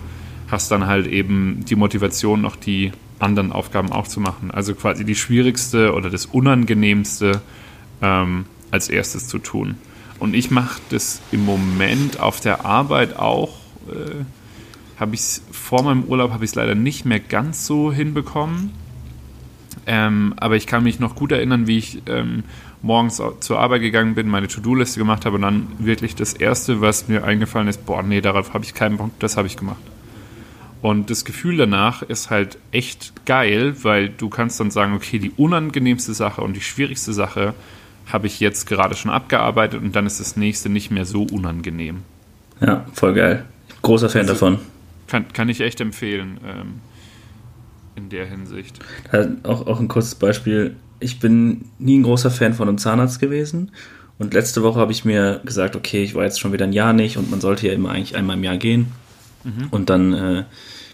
hast 0.49 0.71
dann 0.71 0.87
halt 0.87 1.09
eben 1.09 1.65
die 1.69 1.75
Motivation, 1.75 2.41
noch 2.41 2.55
die 2.55 2.93
anderen 3.19 3.51
Aufgaben 3.51 3.91
auch 3.91 4.07
zu 4.07 4.21
machen. 4.21 4.51
Also 4.53 4.75
quasi 4.75 5.05
die 5.05 5.17
schwierigste 5.17 5.93
oder 5.95 6.11
das 6.11 6.27
unangenehmste 6.27 7.41
ähm, 8.01 8.45
als 8.71 8.89
erstes 8.89 9.27
zu 9.27 9.39
tun. 9.39 9.77
Und 10.19 10.35
ich 10.35 10.51
mache 10.51 10.81
das 10.91 11.21
im 11.33 11.45
Moment 11.45 12.21
auf 12.21 12.41
der 12.41 12.65
Arbeit 12.65 13.17
auch. 13.17 13.57
Äh, 13.89 14.25
habe 14.99 15.15
ich 15.15 15.41
vor 15.51 15.83
meinem 15.83 16.05
Urlaub 16.05 16.31
habe 16.31 16.45
ich 16.45 16.53
es 16.53 16.55
leider 16.55 16.75
nicht 16.75 17.05
mehr 17.05 17.21
ganz 17.21 17.67
so 17.67 17.93
hinbekommen. 17.93 18.71
Ähm, 19.87 20.35
aber 20.37 20.57
ich 20.57 20.67
kann 20.67 20.83
mich 20.83 20.99
noch 20.99 21.15
gut 21.15 21.33
erinnern, 21.33 21.67
wie 21.67 21.79
ich 21.79 22.03
ähm, 22.07 22.43
morgens 22.83 23.23
zur 23.41 23.59
Arbeit 23.59 23.83
gegangen 23.83 24.15
bin, 24.15 24.29
meine 24.29 24.49
To-Do-Liste 24.49 24.99
gemacht 24.99 25.25
habe 25.25 25.37
und 25.37 25.43
dann 25.43 25.69
wirklich 25.79 26.15
das 26.15 26.33
erste, 26.33 26.81
was 26.81 27.09
mir 27.09 27.25
eingefallen 27.25 27.69
ist, 27.69 27.87
boah, 27.87 28.03
nee, 28.03 28.21
darauf 28.21 28.53
habe 28.55 28.65
ich 28.65 28.75
keinen 28.75 28.97
Bock, 28.97 29.11
das 29.21 29.37
habe 29.37 29.47
ich 29.47 29.57
gemacht. 29.57 29.81
Und 30.83 31.11
das 31.11 31.25
Gefühl 31.25 31.57
danach 31.57 32.03
ist 32.03 32.31
halt 32.31 32.59
echt 32.71 33.27
geil, 33.27 33.75
weil 33.83 34.09
du 34.09 34.29
kannst 34.29 34.61
dann 34.61 34.71
sagen, 34.71 34.95
okay, 34.95 35.19
die 35.19 35.33
unangenehmste 35.37 36.15
Sache 36.15 36.43
und 36.43 36.55
die 36.55 36.61
schwierigste 36.61 37.13
Sache 37.13 37.55
habe 38.07 38.27
ich 38.27 38.41
jetzt 38.41 38.67
gerade 38.67 38.95
schon 38.95 39.11
abgearbeitet 39.11 39.83
und 39.83 39.97
dann 39.97 40.07
ist 40.07 40.21
das 40.21 40.37
nächste 40.37 40.69
nicht 40.69 40.91
mehr 40.91 41.05
so 41.05 41.23
unangenehm. 41.23 42.03
Ja, 42.61 42.87
voll 42.93 43.15
geil. 43.15 43.45
Großer 43.83 44.09
Fan 44.09 44.23
also, 44.23 44.35
davon. 44.35 44.59
Kann, 45.09 45.33
kann 45.33 45.49
ich 45.49 45.61
echt 45.61 45.81
empfehlen 45.81 46.39
ähm, 46.47 46.81
in 47.97 48.09
der 48.09 48.27
Hinsicht. 48.27 48.79
auch, 49.43 49.67
auch 49.67 49.81
ein 49.81 49.89
kurzes 49.89 50.15
Beispiel. 50.15 50.77
Ich 51.01 51.19
bin 51.19 51.67
nie 51.79 51.99
ein 51.99 52.03
großer 52.03 52.31
Fan 52.31 52.55
von 52.55 52.69
einem 52.69 52.79
Zahnarzt 52.79 53.21
gewesen. 53.21 53.73
Und 54.19 54.33
letzte 54.33 54.63
Woche 54.63 54.79
habe 54.79 54.93
ich 54.93 55.05
mir 55.05 55.41
gesagt, 55.45 55.77
okay, 55.77 56.03
ich 56.03 56.15
war 56.15 56.25
jetzt 56.25 56.41
schon 56.41 56.53
wieder 56.53 56.65
ein 56.65 56.73
Jahr 56.73 56.93
nicht 56.93 57.19
und 57.19 57.31
man 57.31 57.41
sollte 57.41 57.67
ja 57.67 57.75
immer 57.75 57.91
eigentlich 57.91 58.17
einmal 58.17 58.37
im 58.37 58.45
Jahr 58.45 58.57
gehen. 58.57 58.93
Mhm. 59.45 59.69
Und 59.71 59.91
dann 59.91 60.13
äh, 60.15 60.45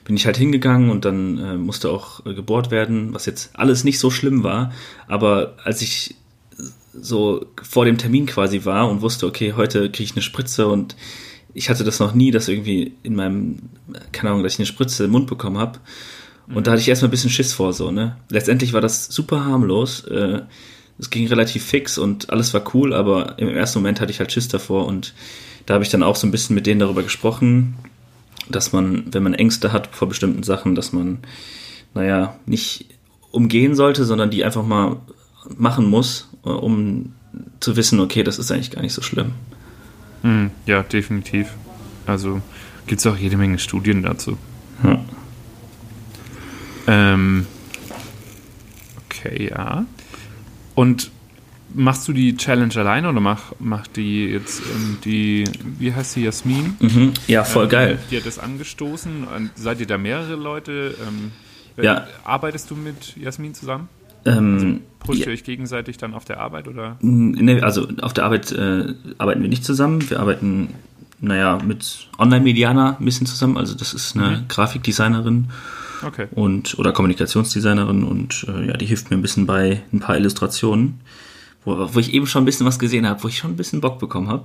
bin 0.05 0.17
ich 0.17 0.27
halt 0.27 0.37
hingegangen 0.37 0.91
und 0.91 1.05
dann 1.05 1.39
äh, 1.39 1.57
musste 1.57 1.91
auch 1.91 2.27
äh, 2.27 2.35
gebohrt 2.35 2.71
werden, 2.71 3.15
was 3.15 3.27
jetzt 3.27 3.51
alles 3.55 3.85
nicht 3.85 4.01
so 4.01 4.11
schlimm 4.11 4.43
war. 4.43 4.73
Aber 5.07 5.57
als 5.63 5.83
ich 5.83 6.17
so 6.93 7.47
vor 7.63 7.85
dem 7.85 7.99
Termin 7.99 8.27
quasi 8.27 8.65
war 8.65 8.89
und 8.89 9.03
wusste, 9.03 9.27
okay, 9.27 9.55
heute 9.57 9.91
kriege 9.91 10.05
ich 10.05 10.13
eine 10.13 10.23
Spritze 10.23 10.67
und 10.67 10.97
ich 11.55 11.71
hatte 11.71 11.85
das 11.85 12.01
noch 12.01 12.15
nie, 12.15 12.31
dass 12.31 12.49
irgendwie 12.49 12.95
in 13.03 13.15
meinem, 13.15 13.59
keine 14.11 14.31
Ahnung, 14.31 14.43
dass 14.43 14.55
ich 14.55 14.59
eine 14.59 14.67
Spritze 14.67 15.05
im 15.05 15.11
Mund 15.11 15.27
bekommen 15.27 15.59
habe. 15.59 15.79
Und 16.55 16.67
da 16.67 16.73
hatte 16.73 16.81
ich 16.81 16.89
erstmal 16.89 17.09
ein 17.09 17.13
bisschen 17.13 17.31
Schiss 17.31 17.53
vor, 17.53 17.73
so, 17.73 17.91
ne? 17.91 18.17
Letztendlich 18.29 18.73
war 18.73 18.81
das 18.81 19.07
super 19.07 19.45
harmlos. 19.45 20.05
Äh, 20.05 20.43
es 20.99 21.11
ging 21.11 21.27
relativ 21.27 21.65
fix 21.65 21.99
und 21.99 22.31
alles 22.31 22.55
war 22.55 22.63
cool, 22.75 22.93
aber 22.93 23.39
im 23.39 23.49
ersten 23.49 23.79
Moment 23.79 24.01
hatte 24.01 24.13
ich 24.13 24.21
halt 24.21 24.31
Schiss 24.31 24.49
davor 24.49 24.87
und 24.87 25.15
da 25.67 25.75
habe 25.75 25.85
ich 25.85 25.91
dann 25.91 26.03
auch 26.03 26.17
so 26.17 26.27
ein 26.27 26.31
bisschen 26.31 26.55
mit 26.55 26.67
denen 26.67 26.81
darüber 26.81 27.03
gesprochen, 27.03 27.77
dass 28.51 28.73
man, 28.73 29.05
wenn 29.13 29.23
man 29.23 29.35
Ängste 29.35 29.73
hat 29.73 29.89
vor 29.93 30.09
bestimmten 30.09 30.43
Sachen, 30.43 30.75
dass 30.75 30.93
man, 30.93 31.19
naja, 31.95 32.37
nicht 32.47 32.87
umgehen 33.31 33.75
sollte, 33.75 34.05
sondern 34.05 34.31
die 34.31 34.45
einfach 34.45 34.65
mal 34.65 34.97
machen 35.57 35.89
muss, 35.89 36.29
äh, 36.45 36.51
um 36.51 37.15
zu 37.61 37.77
wissen, 37.77 38.01
okay, 38.01 38.23
das 38.23 38.39
ist 38.39 38.51
eigentlich 38.51 38.71
gar 38.71 38.83
nicht 38.83 38.93
so 38.93 39.03
schlimm. 39.03 39.33
Hm, 40.23 40.51
ja, 40.67 40.83
definitiv. 40.83 41.49
Also 42.07 42.41
gibt 42.87 43.01
es 43.01 43.07
auch 43.07 43.17
jede 43.17 43.37
Menge 43.37 43.59
Studien 43.59 44.03
dazu. 44.03 44.37
Ja. 44.85 45.01
Ähm, 46.87 47.47
okay, 49.09 49.49
ja. 49.51 49.85
Und 50.75 51.11
machst 51.75 52.07
du 52.09 52.13
die 52.13 52.37
Challenge 52.37 52.75
alleine 52.77 53.09
oder 53.09 53.21
mach, 53.21 53.53
macht 53.59 53.97
die 53.97 54.27
jetzt 54.27 54.61
ähm, 54.75 54.99
die, 55.05 55.45
wie 55.79 55.93
heißt 55.95 56.17
die, 56.17 56.23
Jasmin? 56.25 56.77
Mhm. 56.81 57.13
Ja, 57.29 57.45
voll 57.45 57.65
ähm, 57.65 57.71
geil. 57.71 57.99
Die 58.11 58.17
hat 58.17 58.27
das 58.27 58.39
angestoßen. 58.39 59.27
Seid 59.55 59.81
ihr 59.81 59.87
da 59.87 59.99
mehrere 59.99 60.35
Leute? 60.35 60.95
Ähm, 61.07 61.33
Ja. 61.83 62.07
Arbeitest 62.25 62.71
du 62.71 62.75
mit 62.77 63.17
Jasmin 63.17 63.55
zusammen? 63.55 63.89
Ähm, 64.25 64.83
Pusht 65.01 65.21
ja, 65.21 65.27
ihr 65.27 65.33
euch 65.33 65.43
gegenseitig 65.45 65.97
dann 65.97 66.15
auf 66.15 66.25
der 66.25 66.39
Arbeit 66.39 66.69
oder? 66.69 66.97
nee, 67.01 67.61
also 67.61 67.89
auf 68.03 68.13
der 68.13 68.25
Arbeit 68.25 68.53
äh, 68.53 68.95
arbeiten 69.19 69.43
wir 69.43 69.49
nicht 69.49 69.65
zusammen. 69.65 70.09
Wir 70.11 70.21
arbeiten, 70.21 70.69
naja, 71.21 71.59
mit 71.65 72.09
Online-Medianer 72.19 72.99
ein 73.01 73.05
bisschen 73.05 73.27
zusammen. 73.27 73.57
Also 73.57 73.75
das 73.75 73.95
ist 73.95 74.17
eine 74.17 74.37
Mhm. 74.43 74.49
Grafikdesignerin 74.49 75.49
Okay. 76.03 76.29
und 76.33 76.79
oder 76.79 76.93
Kommunikationsdesignerin 76.93 78.05
und 78.05 78.47
äh, 78.49 78.69
ja, 78.69 78.77
die 78.77 78.87
hilft 78.87 79.11
mir 79.11 79.17
ein 79.17 79.23
bisschen 79.23 79.47
bei 79.47 79.83
ein 79.93 80.01
paar 80.01 80.17
Illustrationen, 80.17 81.01
wo, 81.65 81.95
wo 81.95 81.99
ich 81.99 82.13
eben 82.13 82.27
schon 82.27 82.43
ein 82.43 82.47
bisschen 82.47 82.67
was 82.67 82.79
gesehen 82.79 83.07
habe, 83.07 83.23
wo 83.23 83.29
ich 83.29 83.39
schon 83.39 83.53
ein 83.53 83.57
bisschen 83.57 83.81
Bock 83.81 83.99
bekommen 83.99 84.29
habe. 84.29 84.45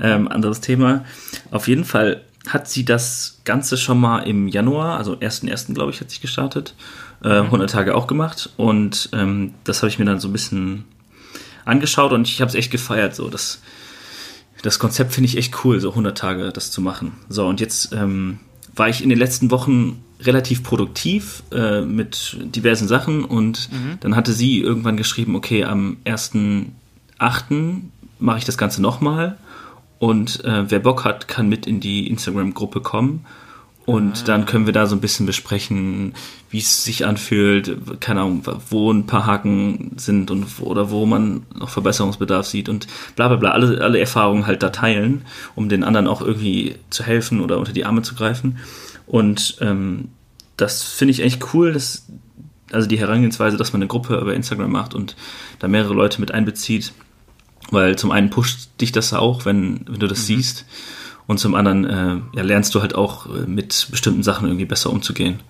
Ähm, 0.00 0.28
anderes 0.28 0.60
Thema. 0.60 1.04
Auf 1.50 1.68
jeden 1.68 1.84
Fall 1.84 2.22
hat 2.48 2.68
sie 2.68 2.84
das 2.84 3.40
Ganze 3.44 3.76
schon 3.76 4.00
mal 4.00 4.20
im 4.20 4.48
Januar, 4.48 4.98
also 4.98 5.14
1.1. 5.14 5.74
glaube 5.74 5.92
ich, 5.92 6.00
hat 6.00 6.10
sich 6.10 6.20
gestartet, 6.20 6.74
äh, 7.22 7.28
100 7.28 7.70
Tage 7.70 7.94
auch 7.94 8.06
gemacht 8.06 8.50
und 8.56 9.10
ähm, 9.12 9.54
das 9.64 9.82
habe 9.82 9.88
ich 9.88 9.98
mir 9.98 10.04
dann 10.04 10.18
so 10.18 10.28
ein 10.28 10.32
bisschen 10.32 10.84
angeschaut 11.64 12.12
und 12.12 12.26
ich 12.26 12.40
habe 12.40 12.48
es 12.48 12.54
echt 12.54 12.72
gefeiert, 12.72 13.14
so 13.14 13.28
das 13.28 13.60
das 14.62 14.78
Konzept 14.78 15.12
finde 15.12 15.28
ich 15.28 15.36
echt 15.36 15.64
cool, 15.64 15.80
so 15.80 15.90
100 15.90 16.16
Tage 16.16 16.52
das 16.52 16.70
zu 16.70 16.80
machen. 16.80 17.12
So, 17.28 17.46
und 17.46 17.60
jetzt 17.60 17.92
ähm, 17.92 18.38
war 18.74 18.88
ich 18.88 19.02
in 19.02 19.08
den 19.08 19.18
letzten 19.18 19.50
Wochen 19.50 20.02
relativ 20.24 20.62
produktiv 20.62 21.42
äh, 21.52 21.80
mit 21.80 22.36
diversen 22.40 22.88
Sachen 22.88 23.24
und 23.24 23.68
dann 24.00 24.16
hatte 24.16 24.32
sie 24.32 24.60
irgendwann 24.60 24.96
geschrieben, 24.96 25.34
okay, 25.36 25.64
am 25.64 25.96
1.8. 26.04 27.80
mache 28.18 28.38
ich 28.38 28.44
das 28.44 28.58
Ganze 28.58 28.82
nochmal 28.82 29.38
und 30.02 30.44
äh, 30.44 30.68
wer 30.68 30.80
Bock 30.80 31.04
hat, 31.04 31.28
kann 31.28 31.48
mit 31.48 31.66
in 31.68 31.78
die 31.78 32.08
Instagram-Gruppe 32.08 32.80
kommen. 32.80 33.24
Und 33.84 34.28
dann 34.28 34.46
können 34.46 34.66
wir 34.66 34.72
da 34.72 34.86
so 34.86 34.96
ein 34.96 35.00
bisschen 35.00 35.26
besprechen, 35.26 36.14
wie 36.50 36.58
es 36.58 36.84
sich 36.84 37.04
anfühlt, 37.04 38.00
keine 38.00 38.20
Ahnung, 38.20 38.42
wo 38.68 38.92
ein 38.92 39.06
paar 39.06 39.26
Haken 39.26 39.92
sind 39.96 40.30
und 40.30 40.58
wo, 40.58 40.66
oder 40.66 40.90
wo 40.90 41.06
man 41.06 41.42
noch 41.54 41.68
Verbesserungsbedarf 41.68 42.46
sieht 42.46 42.68
und 42.68 42.86
bla 43.16 43.28
bla 43.28 43.36
bla, 43.36 43.50
alle, 43.50 43.80
alle 43.80 43.98
Erfahrungen 44.00 44.46
halt 44.46 44.62
da 44.62 44.70
teilen, 44.70 45.22
um 45.54 45.68
den 45.68 45.82
anderen 45.82 46.06
auch 46.06 46.20
irgendwie 46.20 46.76
zu 46.90 47.04
helfen 47.04 47.40
oder 47.40 47.58
unter 47.58 47.72
die 47.72 47.84
Arme 47.84 48.02
zu 48.02 48.14
greifen. 48.14 48.58
Und 49.12 49.58
ähm, 49.60 50.08
das 50.56 50.82
finde 50.82 51.12
ich 51.12 51.20
echt 51.20 51.52
cool, 51.52 51.74
dass, 51.74 52.06
also 52.72 52.88
die 52.88 52.98
Herangehensweise, 52.98 53.58
dass 53.58 53.74
man 53.74 53.82
eine 53.82 53.88
Gruppe 53.88 54.16
über 54.16 54.34
Instagram 54.34 54.72
macht 54.72 54.94
und 54.94 55.16
da 55.58 55.68
mehrere 55.68 55.92
Leute 55.92 56.18
mit 56.18 56.32
einbezieht, 56.32 56.94
weil 57.70 57.96
zum 57.98 58.10
einen 58.10 58.30
pusht 58.30 58.70
dich 58.80 58.90
das 58.90 59.12
auch, 59.12 59.44
wenn, 59.44 59.82
wenn 59.86 60.00
du 60.00 60.06
das 60.06 60.26
siehst. 60.26 60.64
Und 61.26 61.36
zum 61.36 61.54
anderen 61.54 61.84
äh, 61.84 62.36
ja, 62.36 62.42
lernst 62.42 62.74
du 62.74 62.80
halt 62.80 62.94
auch 62.94 63.26
äh, 63.26 63.40
mit 63.46 63.88
bestimmten 63.90 64.22
Sachen 64.22 64.48
irgendwie 64.48 64.64
besser 64.64 64.88
umzugehen. 64.88 65.40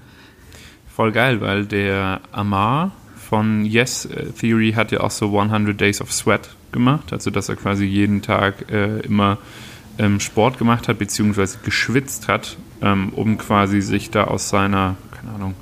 Voll 0.88 1.12
geil, 1.12 1.40
weil 1.40 1.64
der 1.64 2.20
Amar 2.32 2.90
von 3.16 3.64
Yes 3.64 4.08
Theory 4.40 4.72
hat 4.72 4.90
ja 4.90 5.02
auch 5.02 5.12
so 5.12 5.38
100 5.38 5.80
Days 5.80 6.00
of 6.00 6.12
Sweat 6.12 6.50
gemacht, 6.72 7.12
also 7.12 7.30
dass 7.30 7.48
er 7.48 7.54
quasi 7.54 7.84
jeden 7.84 8.22
Tag 8.22 8.72
äh, 8.72 8.98
immer 9.02 9.38
ähm, 9.98 10.18
Sport 10.18 10.58
gemacht 10.58 10.88
hat, 10.88 10.98
beziehungsweise 10.98 11.58
geschwitzt 11.64 12.26
hat, 12.26 12.56
ähm, 12.82 13.10
um 13.10 13.38
quasi 13.38 13.80
sich 13.80 14.10
da 14.10 14.24
aus 14.24 14.48
seiner, 14.48 14.96
keine 15.12 15.34
Ahnung, 15.34 15.54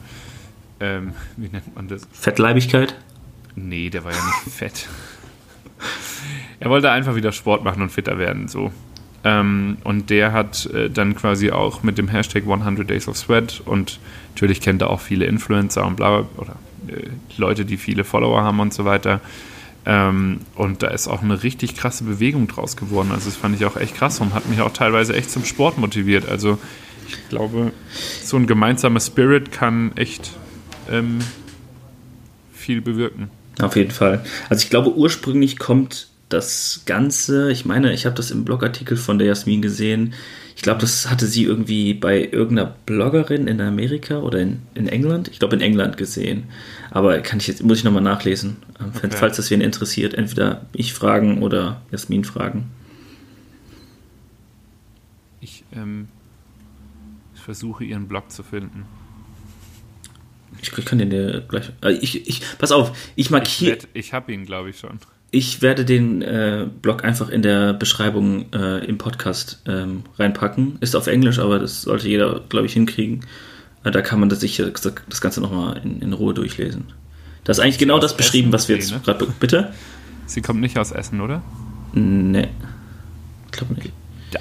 ähm, 0.81 1.13
wie 1.37 1.49
nennt 1.49 1.75
man 1.75 1.89
das? 1.89 2.09
Fettleibigkeit? 2.13 2.97
Nee, 3.55 3.91
der 3.91 4.05
war 4.05 4.13
ja 4.13 4.19
nicht 4.25 4.55
fett. 4.57 4.89
Er 6.59 6.71
wollte 6.71 6.91
einfach 6.91 7.15
wieder 7.15 7.33
Sport 7.33 7.65
machen 7.65 7.83
und 7.83 7.91
fitter 7.91 8.19
werden, 8.19 8.49
so. 8.49 8.73
Ähm, 9.23 9.77
und 9.85 10.09
der 10.09 10.33
hat 10.33 10.67
äh, 10.67 10.89
dann 10.89 11.15
quasi 11.15 11.51
auch 11.51 11.83
mit 11.83 11.99
dem 11.99 12.09
Hashtag 12.09 12.45
100 12.45 12.89
Days 12.89 13.07
of 13.07 13.19
Sweat 13.19 13.63
und 13.67 14.01
natürlich 14.35 14.63
kennt 14.63 14.81
er 14.81 14.89
auch 14.89 15.01
viele 15.01 15.27
Influencer 15.27 15.87
und 15.87 15.97
bla, 15.97 16.25
oder 16.39 16.57
äh, 16.89 17.09
Leute, 17.37 17.67
die 17.67 17.77
viele 17.77 18.05
Follower 18.05 18.43
haben 18.43 18.61
und 18.61 18.73
so 18.73 18.87
weiter. 18.87 19.21
Ähm, 19.85 20.41
und 20.55 20.83
da 20.83 20.89
ist 20.89 21.09
auch 21.09 21.23
eine 21.23 21.43
richtig 21.43 21.75
krasse 21.75 22.05
Bewegung 22.05 22.49
draus 22.49 22.77
geworden. 22.77 23.11
Also 23.13 23.27
das 23.27 23.37
fand 23.37 23.57
ich 23.57 23.67
auch 23.67 23.77
echt 23.77 23.95
krass 23.95 24.21
und 24.21 24.33
hat 24.35 24.49
mich 24.49 24.61
auch 24.63 24.73
teilweise 24.73 25.15
echt 25.15 25.31
zum 25.31 25.45
Sport 25.45 25.79
motiviert. 25.79 26.29
Also 26.29 26.59
ich 27.11 27.29
glaube, 27.29 27.73
so 28.23 28.37
ein 28.37 28.47
gemeinsamer 28.47 29.01
Spirit 29.01 29.53
kann 29.53 29.93
echt 29.97 30.31
ähm, 30.91 31.19
viel 32.53 32.81
bewirken. 32.81 33.31
Auf 33.61 33.77
jeden 33.77 33.91
Fall. 33.91 34.25
Also 34.49 34.63
ich 34.65 34.71
glaube, 34.71 34.95
ursprünglich 34.97 35.59
kommt 35.59 36.09
das 36.29 36.83
Ganze, 36.87 37.51
ich 37.51 37.65
meine, 37.65 37.93
ich 37.93 38.07
habe 38.07 38.15
das 38.15 38.31
im 38.31 38.45
Blogartikel 38.45 38.97
von 38.97 39.19
der 39.19 39.27
Jasmin 39.27 39.63
gesehen. 39.63 40.15
Ich 40.55 40.63
glaube, 40.63 40.81
das 40.81 41.11
hatte 41.11 41.27
sie 41.27 41.45
irgendwie 41.45 41.95
bei 41.95 42.29
irgendeiner 42.31 42.75
Bloggerin 42.87 43.49
in 43.49 43.61
Amerika 43.61 44.19
oder 44.19 44.39
in, 44.41 44.61
in 44.75 44.89
England, 44.89 45.29
ich 45.29 45.39
glaube 45.41 45.57
in 45.57 45.63
England 45.63 45.97
gesehen. 45.97 46.45
Aber 46.91 47.19
kann 47.21 47.39
ich 47.41 47.47
jetzt, 47.49 47.63
muss 47.65 47.79
ich 47.79 47.85
nochmal 47.85 48.03
nachlesen, 48.03 48.57
ähm, 48.81 48.93
Okay. 48.97 49.11
falls 49.11 49.37
das 49.37 49.51
wen 49.51 49.61
interessiert. 49.61 50.15
Entweder 50.15 50.67
ich 50.73 50.93
fragen 50.93 51.43
oder 51.43 51.81
Jasmin 51.91 52.25
fragen. 52.25 52.71
Ich, 55.41 55.65
ähm, 55.75 56.09
versuche 57.51 57.83
ihren 57.83 58.07
Blog 58.07 58.31
zu 58.31 58.45
finden. 58.45 58.85
Ich, 60.63 60.77
ich 60.79 60.85
kann 60.85 60.99
den 60.99 61.11
dir 61.11 61.41
gleich. 61.49 61.73
Äh, 61.83 61.95
ich, 61.95 62.29
ich, 62.29 62.43
pass 62.59 62.71
auf, 62.71 62.93
ich 63.17 63.27
Ich, 63.27 63.31
markiere. 63.33 63.73
werd- 63.73 63.89
ich 63.93 64.13
habe 64.13 64.33
ihn, 64.33 64.47
glaube 64.47 64.71
ich, 64.71 64.79
schon. 64.79 65.01
Ich 65.33 65.61
werde 65.61 65.85
den 65.85 66.23
äh, 66.23 66.69
Blog 66.81 67.03
einfach 67.05 67.29
in 67.29 67.43
der 67.43 67.73
Beschreibung 67.73 68.53
äh, 68.53 68.85
im 68.85 68.99
Podcast 68.99 69.63
ähm, 69.67 70.05
reinpacken. 70.17 70.79
Ist 70.81 70.95
auf 70.95 71.09
Englisch, 71.09 71.41
aber 71.41 71.59
das 71.59 71.83
sollte 71.83 72.09
jeder, 72.09 72.41
glaube 72.49 72.67
ich, 72.67 72.73
hinkriegen. 72.75 73.25
Äh, 73.83 73.91
da 73.91 74.01
kann 74.01 74.21
man 74.21 74.29
das 74.29 74.39
sicher 74.41 74.71
das 74.71 75.21
Ganze 75.21 75.41
nochmal 75.41 75.79
in, 75.83 76.03
in 76.03 76.13
Ruhe 76.13 76.35
durchlesen. 76.35 76.85
Da 77.43 77.51
ist 77.51 77.59
eigentlich 77.59 77.79
genau 77.79 77.99
das 77.99 78.17
beschrieben, 78.17 78.49
Essen? 78.49 78.53
was 78.53 78.69
wir 78.69 78.77
jetzt 78.77 78.93
ne? 78.93 79.01
gerade. 79.05 79.27
Bitte? 79.41 79.73
Sie 80.27 80.41
kommt 80.41 80.61
nicht 80.61 80.79
aus 80.79 80.93
Essen, 80.93 81.21
oder? 81.21 81.43
Nee. 81.95 82.47
Ich 83.47 83.53
glaube 83.53 83.75
nicht. 83.75 83.93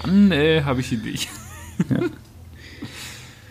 Dann 0.04 0.32
äh, 0.32 0.62
habe 0.64 0.82
ich 0.82 0.92
ihn 0.92 1.02
nicht. 1.02 1.28
Ja, 1.90 1.98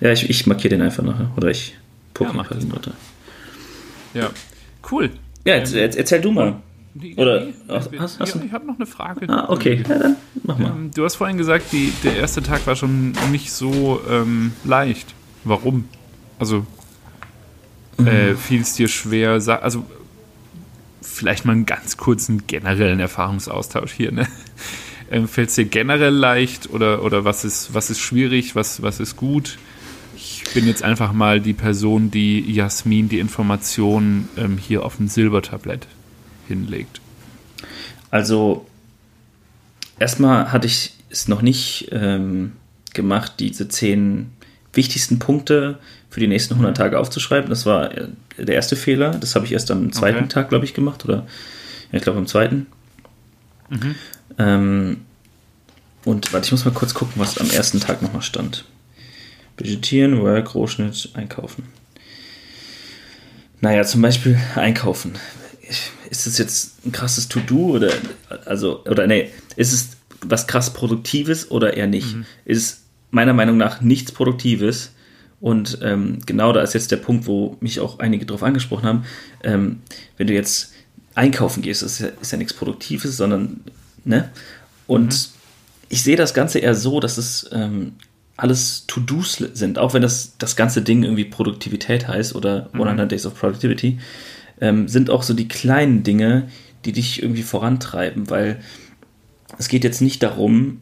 ich, 0.01 0.29
ich 0.31 0.47
markiere 0.47 0.71
den 0.77 0.83
einfach 0.83 1.03
nachher. 1.03 1.31
Oder 1.37 1.49
ich 1.51 1.77
gucke 2.15 2.37
Ja, 2.37 2.43
das 2.45 2.63
ihn 2.63 2.69
mal. 2.69 2.75
runter. 2.75 2.93
Ja, 4.15 4.31
cool. 4.91 5.11
Ja, 5.45 5.57
jetzt, 5.57 5.75
jetzt 5.75 5.97
erzähl 5.97 6.21
du 6.21 6.31
mal. 6.33 6.57
Nee, 6.95 7.15
Oder- 7.17 7.45
nee, 7.45 7.55
hast- 7.69 7.91
hast- 7.99 8.19
hast 8.21 8.35
ja, 8.35 8.41
du- 8.41 8.47
ich 8.47 8.53
habe 8.53 8.67
noch 8.67 8.77
eine 8.77 8.87
Frage. 8.87 9.29
Ah, 9.29 9.47
okay. 9.49 9.83
Ja, 9.89 9.99
dann 9.99 10.17
mach 10.43 10.59
mal. 10.59 10.71
Ähm, 10.71 10.91
du 10.95 11.05
hast 11.05 11.17
vorhin 11.17 11.37
gesagt, 11.39 11.67
die, 11.73 11.93
der 12.03 12.17
erste 12.17 12.43
Tag 12.43 12.67
war 12.67 12.75
schon 12.77 13.13
nicht 13.31 13.53
so 13.53 14.01
ähm, 14.11 14.53
leicht. 14.65 15.15
Warum? 15.45 15.85
Also 16.39 16.67
äh, 18.05 18.35
fiel 18.35 18.61
es 18.63 18.75
dir 18.75 18.89
schwer? 18.89 19.33
Also 19.63 19.85
vielleicht 21.03 21.45
mal 21.45 21.53
einen 21.53 21.67
ganz 21.67 21.97
kurzen 21.97 22.47
generellen 22.47 23.01
Erfahrungsaustausch 23.01 23.93
hier. 23.93 24.13
Ne? 24.13 24.27
Ähm, 25.11 25.27
Fällt 25.27 25.49
es 25.49 25.55
dir 25.55 25.65
generell 25.65 26.13
leicht 26.15 26.69
oder, 26.71 27.03
oder 27.03 27.25
was, 27.25 27.45
ist, 27.45 27.73
was 27.75 27.91
ist 27.91 27.99
schwierig, 28.01 28.55
was, 28.55 28.83
was 28.83 29.01
ist 29.01 29.17
gut? 29.17 29.59
Ich 30.49 30.55
bin 30.55 30.67
jetzt 30.67 30.83
einfach 30.83 31.13
mal 31.13 31.41
die 31.41 31.53
Person, 31.53 32.11
die 32.11 32.41
Jasmin 32.53 33.11
die 33.11 33.19
Informationen 33.19 34.29
ähm, 34.39 34.57
hier 34.57 34.85
auf 34.85 34.97
dem 34.97 35.07
Silbertablett 35.07 35.87
hinlegt. 36.49 37.03
Also, 38.11 38.67
erstmal 39.99 40.51
hatte 40.51 40.67
ich 40.67 40.95
es 41.11 41.29
noch 41.29 41.43
nicht 41.43 41.89
ähm, 41.93 42.53
gemacht, 42.95 43.35
diese 43.41 43.69
zehn 43.69 44.31
wichtigsten 44.73 45.19
Punkte 45.19 45.79
für 46.09 46.21
die 46.21 46.29
nächsten 46.29 46.55
100 46.55 46.77
Tage 46.77 46.99
aufzuschreiben. 46.99 47.51
Das 47.51 47.67
war 47.67 47.97
äh, 47.97 48.09
der 48.39 48.55
erste 48.55 48.75
Fehler. 48.75 49.11
Das 49.11 49.35
habe 49.35 49.45
ich 49.45 49.53
erst 49.53 49.71
am 49.71 49.93
zweiten 49.93 50.19
Okay. 50.19 50.29
Tag, 50.29 50.49
glaube 50.49 50.65
ich, 50.65 50.73
gemacht. 50.73 51.05
Oder 51.05 51.27
ja, 51.93 51.99
ich 51.99 52.03
glaube 52.03 52.19
am 52.19 52.27
zweiten. 52.27 52.67
Ähm, 54.39 55.03
und 56.05 56.33
warte, 56.33 56.47
ich 56.47 56.53
muss 56.53 56.65
mal 56.65 56.71
kurz 56.73 56.95
gucken, 56.95 57.15
was 57.17 57.37
am 57.37 57.51
ersten 57.51 57.81
Tag 57.81 58.01
nochmal 58.01 58.23
stand. 58.23 58.65
Budgetieren, 59.59 60.23
Work, 60.23 60.55
Rohschnitt, 60.55 61.11
Einkaufen. 61.15 61.65
Naja, 63.61 63.85
zum 63.85 64.01
Beispiel 64.01 64.39
Einkaufen. 64.55 65.19
Ist 66.09 66.27
es 66.27 66.39
jetzt 66.39 66.87
ein 66.87 66.93
krasses 66.93 67.29
To-Do 67.29 67.77
oder 67.77 67.93
also 68.47 68.83
oder 68.85 69.07
nee, 69.07 69.31
ist 69.57 69.73
es 69.75 69.91
was 70.23 70.47
krass 70.47 70.73
Produktives 70.73 71.51
oder 71.51 71.77
eher 71.77 71.87
nicht? 71.87 72.17
Ist 72.47 72.63
es 72.63 72.83
meiner 73.11 73.35
Meinung 73.35 73.59
nach 73.59 73.83
nichts 73.83 74.13
Produktives 74.13 74.93
und 75.41 75.79
ähm, 75.83 76.21
genau 76.25 76.53
da 76.53 76.63
ist 76.63 76.73
jetzt 76.73 76.91
der 76.91 76.97
Punkt, 76.97 77.27
wo 77.27 77.57
mich 77.61 77.81
auch 77.81 77.99
einige 77.99 78.25
drauf 78.25 78.43
angesprochen 78.43 78.87
haben. 78.87 79.05
Ähm, 79.43 79.83
wenn 80.17 80.27
du 80.29 80.33
jetzt 80.33 80.73
einkaufen 81.15 81.63
gehst, 81.63 81.83
ist 81.83 81.99
ja, 81.99 82.09
ist 82.21 82.33
ja 82.33 82.39
nichts 82.39 82.55
Produktives, 82.55 83.17
sondern 83.17 83.61
ne 84.05 84.31
und 84.87 85.31
ich 85.91 86.03
sehe 86.03 86.17
das 86.17 86.33
Ganze 86.33 86.61
eher 86.61 86.75
so, 86.75 87.01
dass 87.01 87.19
es 87.19 87.49
ähm, 87.53 87.95
alles 88.39 88.87
To-Dos 88.87 89.45
sind, 89.53 89.79
auch 89.79 89.93
wenn 89.95 90.03
das, 90.03 90.39
das 90.39 90.57
ganze 90.57 90.81
Ding 90.81 91.03
irgendwie 91.03 91.25
Produktivität 91.25 92.09
heißt 92.09 92.35
oder 92.35 92.71
100 92.73 93.11
Days 93.11 93.27
of 93.27 93.35
Productivity. 93.35 93.99
ähm, 94.61 94.89
sind 94.89 95.11
auch 95.11 95.23
so 95.23 95.35
die 95.35 95.49
kleinen 95.49 96.05
Dinge, 96.05 96.49
die 96.85 96.93
dich 96.93 97.23
irgendwie 97.23 97.43
vorantreiben, 97.43 98.31
weil 98.31 98.61
es 99.59 99.69
geht 99.69 99.85
jetzt 99.85 100.01
nicht 100.01 100.23
darum, 100.23 100.81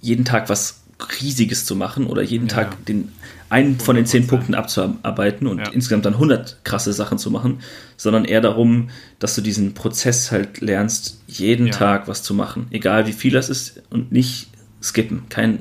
jeden 0.00 0.24
Tag 0.24 0.48
was 0.48 0.82
Riesiges 1.20 1.64
zu 1.64 1.76
machen 1.76 2.06
oder 2.06 2.22
jeden 2.22 2.48
ja. 2.48 2.54
Tag 2.54 2.84
den 2.86 3.12
einen 3.50 3.80
von 3.80 3.96
den 3.96 4.04
zehn 4.04 4.26
Punkten 4.26 4.54
abzuarbeiten 4.54 5.46
und 5.46 5.58
ja. 5.58 5.68
insgesamt 5.70 6.04
dann 6.04 6.14
100 6.14 6.58
krasse 6.64 6.92
Sachen 6.92 7.16
zu 7.16 7.30
machen, 7.30 7.60
sondern 7.96 8.26
eher 8.26 8.42
darum, 8.42 8.90
dass 9.18 9.34
du 9.34 9.40
diesen 9.40 9.72
Prozess 9.72 10.30
halt 10.30 10.60
lernst, 10.60 11.22
jeden 11.26 11.68
ja. 11.68 11.72
Tag 11.72 12.08
was 12.08 12.22
zu 12.22 12.34
machen, 12.34 12.66
egal 12.70 13.06
wie 13.06 13.12
viel 13.12 13.32
das 13.32 13.48
ist 13.48 13.82
und 13.88 14.12
nicht 14.12 14.48
skippen. 14.82 15.22
Kein, 15.30 15.60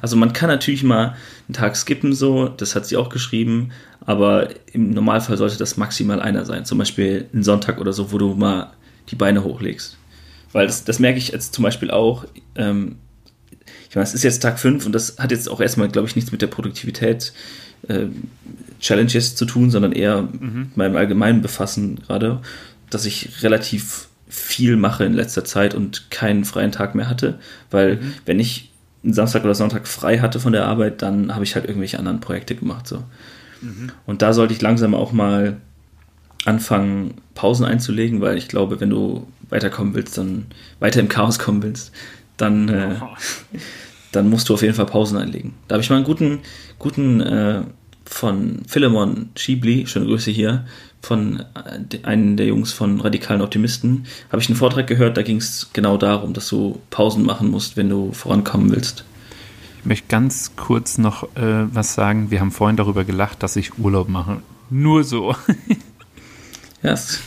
also 0.00 0.16
man 0.16 0.32
kann 0.32 0.48
natürlich 0.48 0.82
mal 0.82 1.16
einen 1.48 1.54
Tag 1.54 1.76
skippen, 1.76 2.12
so, 2.12 2.48
das 2.48 2.74
hat 2.74 2.86
sie 2.86 2.96
auch 2.96 3.08
geschrieben, 3.08 3.70
aber 4.06 4.48
im 4.72 4.90
Normalfall 4.90 5.36
sollte 5.36 5.58
das 5.58 5.76
maximal 5.76 6.20
einer 6.20 6.44
sein. 6.44 6.64
Zum 6.64 6.78
Beispiel 6.78 7.28
ein 7.32 7.42
Sonntag 7.42 7.80
oder 7.80 7.92
so, 7.92 8.12
wo 8.12 8.18
du 8.18 8.34
mal 8.34 8.72
die 9.10 9.16
Beine 9.16 9.44
hochlegst. 9.44 9.96
Weil 10.52 10.66
das, 10.66 10.84
das 10.84 10.98
merke 10.98 11.18
ich 11.18 11.28
jetzt 11.28 11.54
zum 11.54 11.62
Beispiel 11.62 11.90
auch. 11.90 12.24
Ähm, 12.54 12.96
ich 13.88 13.96
meine, 13.96 14.04
es 14.04 14.14
ist 14.14 14.24
jetzt 14.24 14.40
Tag 14.42 14.58
5 14.58 14.86
und 14.86 14.92
das 14.92 15.18
hat 15.18 15.30
jetzt 15.30 15.48
auch 15.48 15.60
erstmal, 15.60 15.88
glaube 15.88 16.08
ich, 16.08 16.16
nichts 16.16 16.32
mit 16.32 16.42
der 16.42 16.46
Produktivität 16.48 17.32
äh, 17.88 18.06
Challenges 18.80 19.34
zu 19.36 19.46
tun, 19.46 19.70
sondern 19.70 19.92
eher 19.92 20.22
mhm. 20.22 20.58
mit 20.60 20.76
meinem 20.76 20.96
allgemeinen 20.96 21.42
Befassen 21.42 22.00
gerade, 22.06 22.40
dass 22.90 23.06
ich 23.06 23.42
relativ 23.42 24.08
viel 24.28 24.76
mache 24.76 25.04
in 25.04 25.14
letzter 25.14 25.44
Zeit 25.44 25.74
und 25.74 26.10
keinen 26.10 26.44
freien 26.44 26.72
Tag 26.72 26.94
mehr 26.94 27.08
hatte, 27.08 27.38
weil 27.70 27.96
mhm. 27.96 28.14
wenn 28.26 28.40
ich 28.40 28.70
Samstag 29.04 29.44
oder 29.44 29.54
Sonntag 29.54 29.86
frei 29.86 30.18
hatte 30.18 30.40
von 30.40 30.52
der 30.52 30.66
Arbeit, 30.66 31.02
dann 31.02 31.34
habe 31.34 31.44
ich 31.44 31.54
halt 31.54 31.66
irgendwelche 31.66 31.98
anderen 31.98 32.20
Projekte 32.20 32.54
gemacht 32.54 32.86
so. 32.86 33.04
Mhm. 33.60 33.92
Und 34.06 34.22
da 34.22 34.32
sollte 34.32 34.54
ich 34.54 34.62
langsam 34.62 34.94
auch 34.94 35.12
mal 35.12 35.58
anfangen, 36.44 37.14
Pausen 37.34 37.64
einzulegen, 37.64 38.20
weil 38.20 38.36
ich 38.36 38.48
glaube, 38.48 38.80
wenn 38.80 38.90
du 38.90 39.26
weiterkommen 39.48 39.94
willst, 39.94 40.18
dann 40.18 40.46
weiter 40.80 41.00
im 41.00 41.08
Chaos 41.08 41.38
kommen 41.38 41.62
willst, 41.62 41.92
dann, 42.36 42.68
äh, 42.68 42.96
dann 44.12 44.28
musst 44.28 44.48
du 44.48 44.54
auf 44.54 44.62
jeden 44.62 44.74
Fall 44.74 44.86
Pausen 44.86 45.18
einlegen. 45.18 45.54
Da 45.68 45.74
habe 45.74 45.82
ich 45.82 45.90
mal 45.90 45.96
einen 45.96 46.04
guten, 46.04 46.40
guten 46.78 47.20
äh, 47.20 47.62
von 48.04 48.62
Philemon 48.66 49.30
Schiebli, 49.36 49.86
schöne 49.86 50.06
Grüße 50.06 50.30
hier, 50.30 50.66
von 51.04 51.44
äh, 51.54 51.98
einem 52.04 52.36
der 52.36 52.46
Jungs 52.46 52.72
von 52.72 53.00
Radikalen 53.00 53.40
Optimisten, 53.40 54.06
habe 54.30 54.42
ich 54.42 54.48
einen 54.48 54.56
Vortrag 54.56 54.86
gehört, 54.86 55.16
da 55.16 55.22
ging 55.22 55.36
es 55.36 55.70
genau 55.72 55.96
darum, 55.96 56.32
dass 56.32 56.48
du 56.48 56.80
Pausen 56.90 57.24
machen 57.24 57.50
musst, 57.50 57.76
wenn 57.76 57.88
du 57.88 58.12
vorankommen 58.12 58.70
willst. 58.70 59.04
Ich 59.80 59.86
möchte 59.86 60.08
ganz 60.08 60.52
kurz 60.56 60.96
noch 60.96 61.24
äh, 61.36 61.66
was 61.72 61.94
sagen. 61.94 62.30
Wir 62.30 62.40
haben 62.40 62.52
vorhin 62.52 62.76
darüber 62.76 63.04
gelacht, 63.04 63.42
dass 63.42 63.56
ich 63.56 63.78
Urlaub 63.78 64.08
mache. 64.08 64.40
Nur 64.70 65.04
so. 65.04 65.34
ja, 66.82 66.92
es 66.92 67.20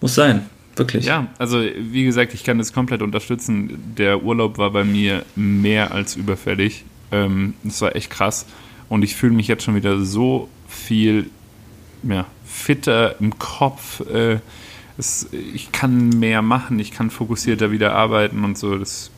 muss 0.00 0.14
sein. 0.14 0.46
Wirklich. 0.76 1.06
Ja, 1.06 1.26
also 1.38 1.60
wie 1.60 2.04
gesagt, 2.04 2.34
ich 2.34 2.44
kann 2.44 2.58
das 2.58 2.72
komplett 2.72 3.02
unterstützen. 3.02 3.94
Der 3.96 4.22
Urlaub 4.22 4.58
war 4.58 4.70
bei 4.70 4.84
mir 4.84 5.24
mehr 5.34 5.92
als 5.92 6.14
überfällig. 6.14 6.84
Ähm, 7.10 7.54
das 7.64 7.80
war 7.80 7.96
echt 7.96 8.10
krass. 8.10 8.46
Und 8.88 9.02
ich 9.02 9.16
fühle 9.16 9.32
mich 9.32 9.48
jetzt 9.48 9.64
schon 9.64 9.74
wieder 9.74 10.04
so 10.04 10.48
viel 10.68 11.30
ja, 12.02 12.26
fitter 12.44 13.20
im 13.20 13.38
Kopf. 13.38 14.00
Äh, 14.08 14.40
es, 14.98 15.28
ich 15.32 15.70
kann 15.72 16.08
mehr 16.08 16.42
machen, 16.42 16.78
ich 16.78 16.90
kann 16.90 17.10
fokussierter 17.10 17.70
wieder 17.70 17.94
arbeiten 17.94 18.44
und 18.44 18.58
so. 18.58 18.76
Das 18.76 19.10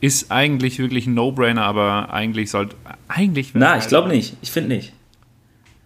ist 0.00 0.30
eigentlich 0.30 0.78
wirklich 0.78 1.06
ein 1.06 1.14
No-Brainer, 1.14 1.62
aber 1.62 2.12
eigentlich 2.12 2.50
sollte. 2.50 2.76
Eigentlich 3.08 3.52
Na, 3.54 3.78
ich 3.78 3.88
glaube 3.88 4.08
nicht. 4.08 4.36
Ich 4.42 4.50
finde 4.50 4.74
nicht. 4.74 4.92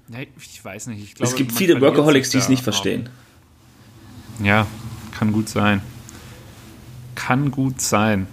Nee, 0.09 0.29
ich 0.39 0.65
weiß 0.65 0.89
nicht. 0.89 1.03
Ich 1.03 1.15
glaube, 1.15 1.31
es 1.31 1.37
gibt 1.37 1.53
viele 1.53 1.81
Workaholics, 1.81 2.31
die 2.31 2.39
es 2.39 2.49
nicht 2.49 2.65
verstehen. 2.65 3.09
Ja, 4.43 4.67
kann 5.17 5.33
gut 5.33 5.49
sein. 5.49 5.83
Kann 7.15 7.51
gut 7.51 7.81
sein. 7.81 8.27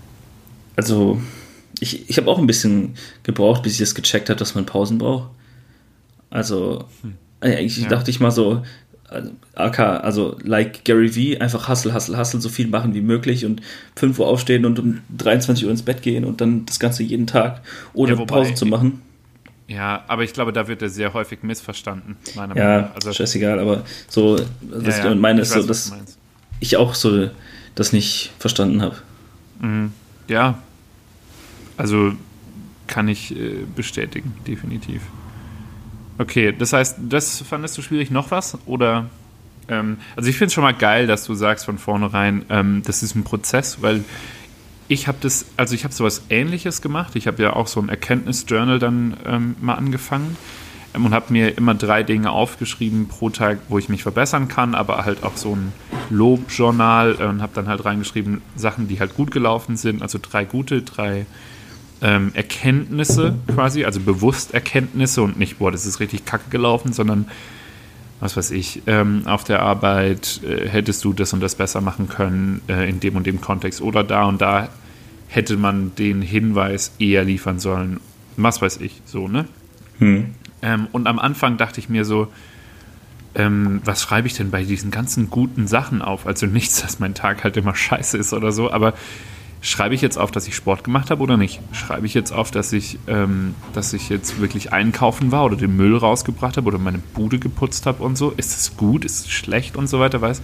Also, 0.75 1.21
ich, 1.79 2.09
ich 2.09 2.17
habe 2.17 2.31
auch 2.31 2.39
ein 2.39 2.47
bisschen 2.47 2.95
gebraucht, 3.23 3.61
bis 3.61 3.73
ich 3.73 3.79
das 3.79 3.93
gecheckt 3.93 4.29
habe, 4.29 4.39
dass 4.39 4.55
man 4.55 4.65
Pausen 4.65 4.97
braucht. 4.97 5.29
Also, 6.29 6.85
hm. 7.01 7.15
Eigentlich 7.41 7.77
ja. 7.77 7.87
dachte 7.87 8.11
ich 8.11 8.19
mal 8.19 8.31
so, 8.31 8.63
AK, 9.55 9.79
also 9.79 10.37
like 10.43 10.83
Gary 10.83 11.07
V, 11.09 11.41
einfach 11.41 11.69
hustle, 11.69 11.93
hustle, 11.93 12.17
hustle, 12.17 12.41
so 12.41 12.49
viel 12.49 12.67
machen 12.67 12.93
wie 12.93 13.01
möglich 13.01 13.45
und 13.45 13.61
5 13.95 14.19
Uhr 14.19 14.27
aufstehen 14.27 14.65
und 14.65 14.79
um 14.79 14.99
23 15.17 15.65
Uhr 15.65 15.71
ins 15.71 15.83
Bett 15.83 16.01
gehen 16.01 16.25
und 16.25 16.41
dann 16.41 16.65
das 16.65 16.79
Ganze 16.79 17.03
jeden 17.03 17.25
Tag 17.25 17.61
ohne 17.93 18.13
ja, 18.13 18.17
wobei, 18.17 18.35
Pause 18.35 18.53
zu 18.53 18.65
machen. 18.65 19.01
Ja, 19.67 20.03
aber 20.07 20.23
ich 20.23 20.33
glaube, 20.33 20.53
da 20.53 20.67
wird 20.67 20.81
er 20.81 20.89
sehr 20.89 21.13
häufig 21.13 21.43
missverstanden, 21.43 22.17
meiner 22.35 22.55
ja, 22.55 22.63
Meinung 22.63 22.81
nach. 22.83 22.95
Also, 22.95 23.13
scheißegal, 23.13 23.59
aber 23.59 23.83
so, 24.07 24.37
das 24.61 24.97
ja, 24.99 25.09
ja, 25.09 25.15
meine 25.15 25.41
ist 25.41 25.51
so, 25.51 25.63
dass 25.63 25.93
ich 26.59 26.77
auch 26.77 26.93
so 26.93 27.29
das 27.75 27.93
nicht 27.93 28.31
verstanden 28.39 28.81
habe. 28.81 28.95
Mhm. 29.59 29.93
Ja, 30.27 30.57
also 31.77 32.13
kann 32.87 33.07
ich 33.07 33.35
äh, 33.35 33.65
bestätigen, 33.75 34.33
definitiv. 34.45 35.01
Okay, 36.17 36.53
das 36.57 36.73
heißt, 36.73 36.97
das 37.09 37.41
fandest 37.41 37.77
du 37.77 37.81
schwierig. 37.81 38.09
Noch 38.09 38.31
was? 38.31 38.57
Oder, 38.65 39.05
ähm, 39.69 39.97
also 40.15 40.29
ich 40.29 40.37
finde 40.37 40.47
es 40.47 40.53
schon 40.53 40.63
mal 40.63 40.73
geil, 40.73 41.07
dass 41.07 41.25
du 41.25 41.35
sagst 41.35 41.65
von 41.65 41.77
vornherein, 41.77 42.45
ähm, 42.49 42.81
das 42.85 43.03
ist 43.03 43.15
ein 43.15 43.23
Prozess, 43.23 43.81
weil 43.81 44.03
ich 44.87 45.07
habe 45.07 45.17
das, 45.21 45.45
also 45.57 45.75
ich 45.75 45.83
habe 45.83 45.93
sowas 45.93 46.23
ähnliches 46.29 46.81
gemacht. 46.81 47.15
Ich 47.15 47.27
habe 47.27 47.43
ja 47.43 47.53
auch 47.53 47.67
so 47.67 47.79
ein 47.79 47.89
Erkenntnisjournal 47.89 48.79
dann 48.79 49.17
ähm, 49.25 49.55
mal 49.61 49.75
angefangen 49.75 50.37
ähm, 50.95 51.05
und 51.05 51.13
habe 51.13 51.31
mir 51.33 51.57
immer 51.57 51.75
drei 51.75 52.03
Dinge 52.03 52.31
aufgeschrieben 52.31 53.07
pro 53.07 53.29
Tag, 53.29 53.59
wo 53.67 53.77
ich 53.77 53.89
mich 53.89 54.03
verbessern 54.03 54.47
kann, 54.47 54.75
aber 54.75 55.05
halt 55.05 55.23
auch 55.23 55.37
so 55.37 55.55
ein 55.55 55.73
Lobjournal 56.09 57.17
äh, 57.19 57.25
und 57.25 57.41
habe 57.41 57.51
dann 57.53 57.67
halt 57.67 57.85
reingeschrieben 57.85 58.41
Sachen, 58.55 58.87
die 58.87 58.99
halt 58.99 59.15
gut 59.15 59.29
gelaufen 59.29 59.77
sind, 59.77 60.01
also 60.01 60.19
drei 60.21 60.45
gute, 60.45 60.81
drei 60.81 61.25
ähm, 62.01 62.31
Erkenntnisse 62.33 63.35
quasi, 63.47 63.85
also 63.85 63.99
bewusst 63.99 64.53
Erkenntnisse 64.53 65.21
und 65.21 65.37
nicht, 65.37 65.59
boah, 65.59 65.71
das 65.71 65.85
ist 65.85 65.99
richtig 65.99 66.25
kacke 66.25 66.49
gelaufen, 66.49 66.93
sondern 66.93 67.27
was 68.19 68.35
weiß 68.35 68.51
ich, 68.51 68.81
ähm, 68.87 69.23
auf 69.25 69.43
der 69.43 69.61
Arbeit 69.61 70.41
äh, 70.43 70.67
hättest 70.67 71.03
du 71.03 71.13
das 71.13 71.33
und 71.33 71.41
das 71.41 71.55
besser 71.55 71.81
machen 71.81 72.09
können 72.09 72.61
äh, 72.67 72.89
in 72.89 72.99
dem 72.99 73.15
und 73.15 73.27
dem 73.27 73.41
Kontext 73.41 73.81
oder 73.81 74.03
da 74.03 74.25
und 74.25 74.41
da 74.41 74.69
hätte 75.27 75.57
man 75.57 75.93
den 75.95 76.21
Hinweis 76.21 76.93
eher 76.99 77.23
liefern 77.23 77.59
sollen. 77.59 77.99
Was 78.37 78.61
weiß 78.61 78.77
ich, 78.77 79.01
so, 79.05 79.27
ne? 79.27 79.45
Hm. 79.99 80.33
Ähm, 80.61 80.87
und 80.91 81.07
am 81.07 81.19
Anfang 81.19 81.57
dachte 81.57 81.79
ich 81.79 81.89
mir 81.89 82.05
so, 82.05 82.27
ähm, 83.35 83.81
was 83.85 84.01
schreibe 84.01 84.27
ich 84.27 84.33
denn 84.33 84.49
bei 84.49 84.63
diesen 84.63 84.89
ganzen 84.89 85.29
guten 85.29 85.67
Sachen 85.67 86.01
auf? 86.01 86.25
Also 86.25 86.47
nichts, 86.47 86.81
dass 86.81 86.99
mein 86.99 87.13
Tag 87.13 87.43
halt 87.43 87.55
immer 87.57 87.75
scheiße 87.75 88.17
ist 88.17 88.33
oder 88.33 88.51
so, 88.51 88.71
aber 88.71 88.93
schreibe 89.61 89.95
ich 89.95 90.01
jetzt 90.01 90.17
auf, 90.17 90.31
dass 90.31 90.47
ich 90.47 90.55
Sport 90.55 90.83
gemacht 90.83 91.09
habe 91.09 91.21
oder 91.21 91.37
nicht? 91.37 91.59
Schreibe 91.71 92.05
ich 92.05 92.13
jetzt 92.13 92.31
auf, 92.31 92.51
dass 92.51 92.73
ich, 92.73 92.99
ähm, 93.07 93.55
dass 93.73 93.93
ich 93.93 94.09
jetzt 94.09 94.39
wirklich 94.39 94.73
einkaufen 94.73 95.31
war 95.31 95.45
oder 95.45 95.55
den 95.55 95.75
Müll 95.75 95.97
rausgebracht 95.97 96.57
habe 96.57 96.67
oder 96.67 96.77
meine 96.77 96.99
Bude 96.99 97.39
geputzt 97.39 97.85
habe 97.85 98.03
und 98.03 98.17
so? 98.17 98.31
Ist 98.31 98.57
es 98.57 98.77
gut? 98.77 99.03
Ist 99.03 99.25
es 99.25 99.31
schlecht 99.31 99.75
und 99.75 99.87
so 99.87 99.99
weiter? 99.99 100.21
Weiß? 100.21 100.41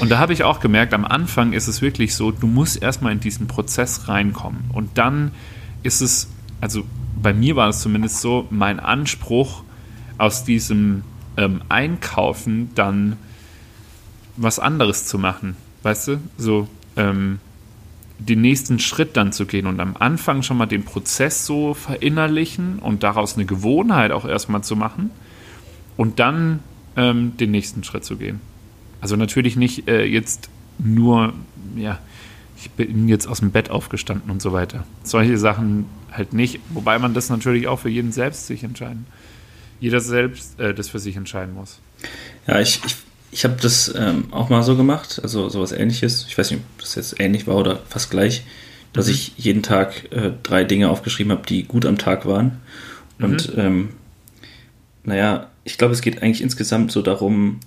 Und 0.00 0.10
da 0.10 0.18
habe 0.18 0.32
ich 0.32 0.44
auch 0.44 0.60
gemerkt, 0.60 0.92
am 0.92 1.04
Anfang 1.04 1.52
ist 1.52 1.68
es 1.68 1.80
wirklich 1.80 2.14
so, 2.14 2.30
du 2.32 2.46
musst 2.46 2.82
erstmal 2.82 3.12
in 3.12 3.20
diesen 3.20 3.46
Prozess 3.46 4.08
reinkommen. 4.08 4.64
Und 4.72 4.98
dann 4.98 5.30
ist 5.82 6.00
es, 6.00 6.28
also 6.60 6.84
bei 7.20 7.32
mir 7.32 7.56
war 7.56 7.68
es 7.68 7.80
zumindest 7.80 8.20
so, 8.20 8.46
mein 8.50 8.80
Anspruch 8.80 9.62
aus 10.18 10.44
diesem 10.44 11.04
ähm, 11.36 11.62
Einkaufen 11.68 12.70
dann 12.74 13.16
was 14.36 14.58
anderes 14.58 15.06
zu 15.06 15.18
machen. 15.18 15.56
Weißt 15.82 16.08
du? 16.08 16.20
So, 16.38 16.68
ähm, 16.96 17.38
den 18.18 18.40
nächsten 18.40 18.78
Schritt 18.78 19.16
dann 19.16 19.32
zu 19.32 19.46
gehen 19.46 19.66
und 19.66 19.80
am 19.80 19.96
Anfang 19.98 20.42
schon 20.42 20.56
mal 20.56 20.66
den 20.66 20.84
Prozess 20.84 21.46
so 21.46 21.74
verinnerlichen 21.74 22.78
und 22.78 23.02
daraus 23.02 23.34
eine 23.34 23.44
Gewohnheit 23.44 24.12
auch 24.12 24.24
erstmal 24.24 24.62
zu 24.62 24.76
machen 24.76 25.10
und 25.96 26.20
dann 26.20 26.60
ähm, 26.96 27.36
den 27.36 27.50
nächsten 27.50 27.82
Schritt 27.84 28.04
zu 28.04 28.16
gehen. 28.16 28.40
Also 29.00 29.16
natürlich 29.16 29.56
nicht 29.56 29.88
äh, 29.88 30.04
jetzt 30.04 30.48
nur, 30.78 31.34
ja, 31.76 31.98
ich 32.56 32.70
bin 32.70 33.08
jetzt 33.08 33.26
aus 33.26 33.40
dem 33.40 33.50
Bett 33.50 33.70
aufgestanden 33.70 34.30
und 34.30 34.40
so 34.40 34.52
weiter. 34.52 34.86
Solche 35.02 35.36
Sachen 35.36 35.86
halt 36.10 36.32
nicht, 36.32 36.60
wobei 36.70 36.98
man 36.98 37.14
das 37.14 37.28
natürlich 37.28 37.66
auch 37.66 37.80
für 37.80 37.90
jeden 37.90 38.12
selbst 38.12 38.46
sich 38.46 38.62
entscheiden. 38.62 39.06
Jeder 39.80 40.00
selbst 40.00 40.58
äh, 40.60 40.72
das 40.72 40.88
für 40.88 41.00
sich 41.00 41.16
entscheiden 41.16 41.54
muss. 41.54 41.80
Ja, 42.46 42.60
ich, 42.60 42.80
ich 42.86 42.96
ich 43.34 43.42
habe 43.42 43.56
das 43.60 43.92
ähm, 43.98 44.28
auch 44.30 44.48
mal 44.48 44.62
so 44.62 44.76
gemacht, 44.76 45.18
also 45.20 45.48
sowas 45.48 45.72
ähnliches. 45.72 46.24
Ich 46.28 46.38
weiß 46.38 46.52
nicht, 46.52 46.60
ob 46.60 46.80
das 46.80 46.94
jetzt 46.94 47.18
ähnlich 47.18 47.48
war 47.48 47.56
oder 47.56 47.80
fast 47.88 48.12
gleich, 48.12 48.44
dass 48.92 49.06
mhm. 49.06 49.12
ich 49.12 49.32
jeden 49.36 49.64
Tag 49.64 50.12
äh, 50.12 50.30
drei 50.44 50.62
Dinge 50.62 50.88
aufgeschrieben 50.88 51.32
habe, 51.32 51.44
die 51.44 51.64
gut 51.64 51.84
am 51.84 51.98
Tag 51.98 52.26
waren. 52.26 52.60
Und 53.18 53.56
mhm. 53.56 53.60
ähm, 53.60 53.88
naja, 55.02 55.50
ich 55.64 55.78
glaube, 55.78 55.94
es 55.94 56.00
geht 56.00 56.22
eigentlich 56.22 56.42
insgesamt 56.42 56.92
so 56.92 57.02
darum, 57.02 57.58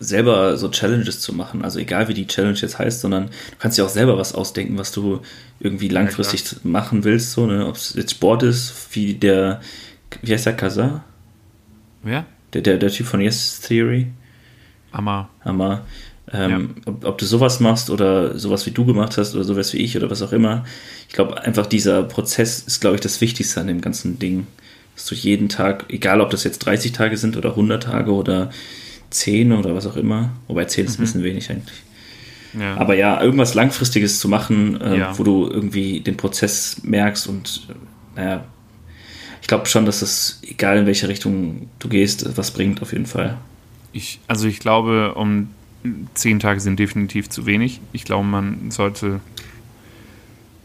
selber 0.00 0.58
so 0.58 0.68
Challenges 0.68 1.20
zu 1.20 1.32
machen. 1.32 1.64
Also 1.64 1.78
egal 1.78 2.08
wie 2.08 2.14
die 2.14 2.26
Challenge 2.26 2.58
jetzt 2.58 2.78
heißt, 2.78 3.00
sondern 3.00 3.28
du 3.28 3.56
kannst 3.58 3.78
dir 3.78 3.86
auch 3.86 3.88
selber 3.88 4.18
was 4.18 4.34
ausdenken, 4.34 4.76
was 4.76 4.92
du 4.92 5.22
irgendwie 5.60 5.88
langfristig 5.88 6.44
ja, 6.52 6.58
machen 6.64 7.04
willst. 7.04 7.32
So, 7.32 7.46
ne? 7.46 7.66
Ob 7.66 7.76
es 7.76 7.94
jetzt 7.94 8.10
Sport 8.10 8.42
ist, 8.42 8.74
wie 8.92 9.14
der, 9.14 9.62
wie 10.20 10.34
heißt 10.34 10.44
der 10.44 10.56
Kazar? 10.56 11.04
Wer? 12.02 12.26
Der, 12.52 12.60
der, 12.60 12.76
der 12.76 12.90
Typ 12.90 13.06
von 13.06 13.22
Yes 13.22 13.62
Theory. 13.62 14.08
Hammer. 14.92 15.28
Hammer. 15.44 15.82
Ähm, 16.32 16.74
ja. 16.76 16.82
ob, 16.92 17.04
ob, 17.04 17.18
du 17.18 17.26
sowas 17.26 17.60
machst 17.60 17.90
oder 17.90 18.38
sowas 18.38 18.64
wie 18.66 18.70
du 18.70 18.84
gemacht 18.84 19.18
hast 19.18 19.34
oder 19.34 19.44
sowas 19.44 19.72
wie 19.72 19.78
ich 19.78 19.96
oder 19.96 20.10
was 20.10 20.22
auch 20.22 20.32
immer. 20.32 20.64
Ich 21.08 21.14
glaube, 21.14 21.42
einfach 21.42 21.66
dieser 21.66 22.02
Prozess 22.04 22.60
ist, 22.60 22.80
glaube 22.80 22.96
ich, 22.96 23.00
das 23.00 23.20
Wichtigste 23.20 23.60
an 23.60 23.66
dem 23.66 23.80
ganzen 23.80 24.18
Ding. 24.18 24.46
Dass 24.94 25.06
du 25.06 25.14
jeden 25.14 25.48
Tag, 25.48 25.86
egal 25.88 26.20
ob 26.20 26.30
das 26.30 26.44
jetzt 26.44 26.60
30 26.60 26.92
Tage 26.92 27.16
sind 27.16 27.36
oder 27.36 27.50
100 27.50 27.82
Tage 27.82 28.12
oder 28.12 28.50
10 29.10 29.52
oder 29.52 29.74
was 29.74 29.86
auch 29.86 29.96
immer, 29.96 30.30
wobei 30.48 30.64
10 30.64 30.86
ist 30.86 30.92
mhm. 30.92 31.02
ein 31.02 31.06
bisschen 31.06 31.24
wenig 31.24 31.50
eigentlich. 31.50 31.82
Ja. 32.58 32.76
Aber 32.76 32.94
ja, 32.94 33.20
irgendwas 33.20 33.54
Langfristiges 33.54 34.18
zu 34.18 34.28
machen, 34.28 34.80
äh, 34.80 34.98
ja. 34.98 35.18
wo 35.18 35.24
du 35.24 35.48
irgendwie 35.48 36.00
den 36.00 36.16
Prozess 36.16 36.82
merkst 36.82 37.26
und 37.26 37.66
naja, 38.14 38.44
ich 39.40 39.48
glaube 39.48 39.66
schon, 39.66 39.86
dass 39.86 40.02
es, 40.02 40.40
egal 40.42 40.78
in 40.78 40.86
welche 40.86 41.08
Richtung 41.08 41.68
du 41.78 41.88
gehst, 41.88 42.36
was 42.36 42.52
bringt 42.52 42.82
auf 42.82 42.92
jeden 42.92 43.06
Fall. 43.06 43.38
Ich, 43.92 44.20
also 44.26 44.48
ich 44.48 44.58
glaube, 44.58 45.14
um 45.14 45.48
zehn 46.14 46.40
Tage 46.40 46.60
sind 46.60 46.78
definitiv 46.78 47.28
zu 47.28 47.46
wenig. 47.46 47.80
Ich 47.92 48.04
glaube, 48.04 48.24
man 48.24 48.70
sollte. 48.70 49.20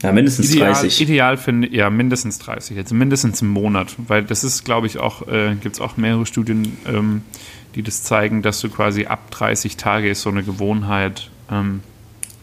Ja, 0.04 0.12
mindestens 0.12 0.52
ideal, 0.54 0.74
30. 0.74 1.02
Ideal 1.02 1.38
finde 1.38 1.74
ja, 1.76 1.90
mindestens 1.90 2.38
30, 2.38 2.78
also 2.78 2.94
mindestens 2.94 3.42
einen 3.42 3.52
Monat, 3.52 3.96
weil 3.98 4.24
das 4.24 4.44
ist, 4.44 4.64
glaube 4.64 4.86
ich, 4.86 5.00
auch, 5.00 5.28
äh, 5.28 5.56
gibt 5.56 5.76
es 5.76 5.82
auch 5.82 5.98
mehrere 5.98 6.28
Studien, 6.28 6.78
ähm, 6.86 7.24
die 7.74 7.82
das 7.82 8.04
zeigen, 8.04 8.44
dass 8.44 8.62
du 8.62 8.70
quasi 8.70 9.08
ab 9.08 9.32
30 9.32 9.76
Tage 9.76 10.10
ist 10.10 10.22
so 10.22 10.30
eine 10.30 10.44
Gewohnheit 10.44 11.32
ähm, 11.50 11.82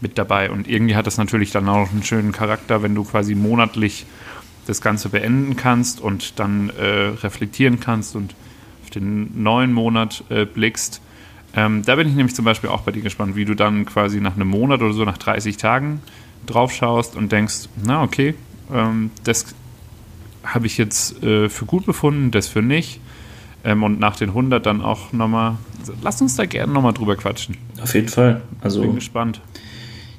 mit 0.00 0.18
dabei. 0.18 0.50
Und 0.50 0.68
irgendwie 0.68 0.96
hat 0.96 1.06
das 1.06 1.16
natürlich 1.16 1.52
dann 1.52 1.68
auch 1.68 1.92
einen 1.92 2.02
schönen 2.02 2.32
Charakter, 2.32 2.82
wenn 2.82 2.96
du 2.96 3.04
quasi 3.04 3.36
monatlich 3.36 4.04
das 4.66 4.80
Ganze 4.80 5.08
beenden 5.08 5.56
kannst 5.56 6.00
und 6.00 6.40
dann 6.40 6.70
äh, 6.70 7.12
reflektieren 7.22 7.78
kannst 7.78 8.16
und 8.16 8.34
den 8.94 9.42
neuen 9.42 9.72
Monat 9.72 10.24
äh, 10.28 10.44
blickst. 10.44 11.00
Ähm, 11.56 11.82
da 11.84 11.94
bin 11.96 12.08
ich 12.08 12.14
nämlich 12.14 12.34
zum 12.34 12.44
Beispiel 12.44 12.70
auch 12.70 12.82
bei 12.82 12.92
dir 12.92 13.02
gespannt, 13.02 13.36
wie 13.36 13.44
du 13.44 13.54
dann 13.54 13.86
quasi 13.86 14.20
nach 14.20 14.34
einem 14.34 14.48
Monat 14.48 14.82
oder 14.82 14.92
so, 14.92 15.04
nach 15.04 15.18
30 15.18 15.56
Tagen 15.56 16.00
drauf 16.46 16.72
schaust 16.72 17.16
und 17.16 17.30
denkst, 17.32 17.68
na 17.84 18.02
okay, 18.02 18.34
ähm, 18.72 19.10
das 19.22 19.54
habe 20.42 20.66
ich 20.66 20.76
jetzt 20.78 21.22
äh, 21.22 21.48
für 21.48 21.64
gut 21.64 21.86
befunden, 21.86 22.30
das 22.30 22.48
für 22.48 22.62
nicht. 22.62 23.00
Ähm, 23.64 23.82
und 23.82 23.98
nach 23.98 24.16
den 24.16 24.30
100 24.30 24.64
dann 24.64 24.82
auch 24.82 25.12
nochmal, 25.12 25.56
lass 26.02 26.20
uns 26.20 26.36
da 26.36 26.44
gerne 26.44 26.72
nochmal 26.72 26.92
drüber 26.92 27.16
quatschen. 27.16 27.56
Auf 27.80 27.94
jeden 27.94 28.08
Fall. 28.08 28.42
Also, 28.60 28.82
bin 28.82 28.96
gespannt. 28.96 29.40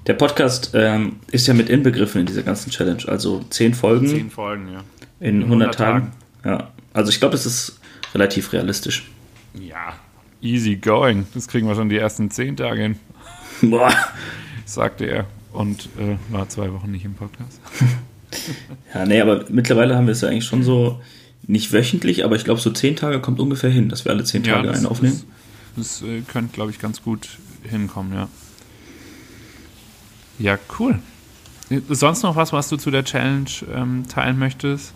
Der 0.08 0.14
Podcast 0.14 0.72
ähm, 0.74 1.18
ist 1.32 1.48
ja 1.48 1.54
mit 1.54 1.70
inbegriffen 1.70 2.22
in 2.22 2.28
dieser 2.28 2.44
ganzen 2.44 2.70
Challenge. 2.70 3.04
Also 3.08 3.44
10 3.50 3.74
Folgen. 3.74 4.08
10 4.08 4.30
Folgen, 4.30 4.72
ja. 4.72 4.84
In 5.20 5.44
100, 5.44 5.76
100 5.76 5.76
Tagen. 5.76 6.12
Tagen. 6.44 6.60
Ja. 6.60 6.72
Also 6.94 7.10
ich 7.10 7.20
glaube, 7.20 7.32
das 7.32 7.46
ist 7.46 7.80
relativ 8.16 8.54
realistisch. 8.54 9.04
Ja, 9.54 9.94
easy 10.42 10.76
going. 10.76 11.28
Das 11.34 11.48
kriegen 11.48 11.68
wir 11.68 11.76
schon 11.76 11.90
die 11.90 11.98
ersten 11.98 12.32
10 12.32 12.58
Tage 12.58 12.82
hin. 12.82 12.96
Boah. 13.62 13.94
Sagte 14.66 15.06
er 15.06 15.26
und 15.54 15.90
äh, 16.00 16.18
war 16.30 16.50
zwei 16.50 16.72
Wochen 16.74 16.92
nicht 16.92 17.06
im 17.06 17.14
Podcast. 17.14 17.60
ja, 18.94 19.06
nee, 19.06 19.22
aber 19.22 19.46
mittlerweile 19.50 19.96
haben 19.96 20.08
wir 20.08 20.14
es 20.14 20.22
ja 20.22 20.30
eigentlich 20.30 20.46
schon 20.46 20.64
so 20.64 21.02
nicht 21.48 21.72
wöchentlich, 21.72 22.26
aber 22.26 22.36
ich 22.36 22.44
glaube, 22.44 22.60
so 22.60 22.72
zehn 22.72 22.96
Tage 22.96 23.22
kommt 23.22 23.40
ungefähr 23.40 23.70
hin, 23.70 23.90
dass 23.90 24.04
wir 24.06 24.12
alle 24.12 24.24
zehn 24.24 24.44
Tage 24.44 24.66
ja, 24.66 24.72
das, 24.72 24.78
einen 24.78 24.88
aufnehmen. 24.88 25.22
Das, 25.76 26.00
das 26.00 26.10
äh, 26.10 26.22
könnte, 26.22 26.54
glaube 26.54 26.72
ich, 26.72 26.80
ganz 26.80 27.04
gut 27.04 27.30
hinkommen, 27.64 28.14
ja. 28.14 28.28
Ja, 30.40 30.58
cool. 30.80 31.00
Sonst 31.90 32.24
noch 32.24 32.36
was, 32.36 32.52
was 32.52 32.70
du 32.70 32.78
zu 32.78 32.92
der 32.92 33.06
Challenge 33.06 33.50
ähm, 33.74 34.06
teilen 34.08 34.38
möchtest? 34.38 34.94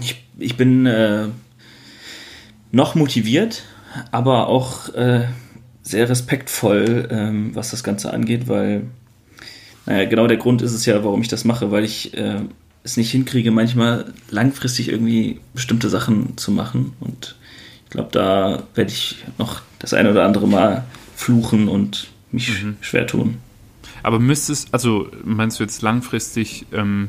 Ich, 0.00 0.24
ich 0.38 0.56
bin 0.56 0.86
äh, 0.86 1.28
noch 2.74 2.94
motiviert, 2.94 3.62
aber 4.10 4.48
auch 4.48 4.92
äh, 4.94 5.24
sehr 5.82 6.08
respektvoll, 6.08 7.08
ähm, 7.10 7.54
was 7.54 7.70
das 7.70 7.84
Ganze 7.84 8.12
angeht, 8.12 8.48
weil, 8.48 8.86
naja, 9.86 10.08
genau 10.08 10.26
der 10.26 10.36
Grund 10.38 10.62
ist 10.62 10.72
es 10.72 10.86
ja, 10.86 11.04
warum 11.04 11.22
ich 11.22 11.28
das 11.28 11.44
mache, 11.44 11.70
weil 11.70 11.84
ich 11.84 12.14
äh, 12.14 12.40
es 12.82 12.96
nicht 12.96 13.10
hinkriege, 13.10 13.50
manchmal 13.50 14.12
langfristig 14.30 14.88
irgendwie 14.88 15.40
bestimmte 15.54 15.88
Sachen 15.88 16.36
zu 16.36 16.50
machen. 16.52 16.92
Und 17.00 17.36
ich 17.84 17.90
glaube, 17.90 18.10
da 18.12 18.62
werde 18.74 18.90
ich 18.90 19.24
noch 19.38 19.62
das 19.78 19.94
eine 19.94 20.10
oder 20.10 20.24
andere 20.24 20.48
Mal 20.48 20.84
fluchen 21.16 21.68
und 21.68 22.08
mich 22.32 22.62
mhm. 22.62 22.76
schwer 22.80 23.06
tun. 23.06 23.38
Aber 24.02 24.18
müsstest, 24.18 24.68
also 24.72 25.08
meinst 25.24 25.58
du 25.58 25.64
jetzt 25.64 25.80
langfristig, 25.80 26.66
ähm, 26.72 27.08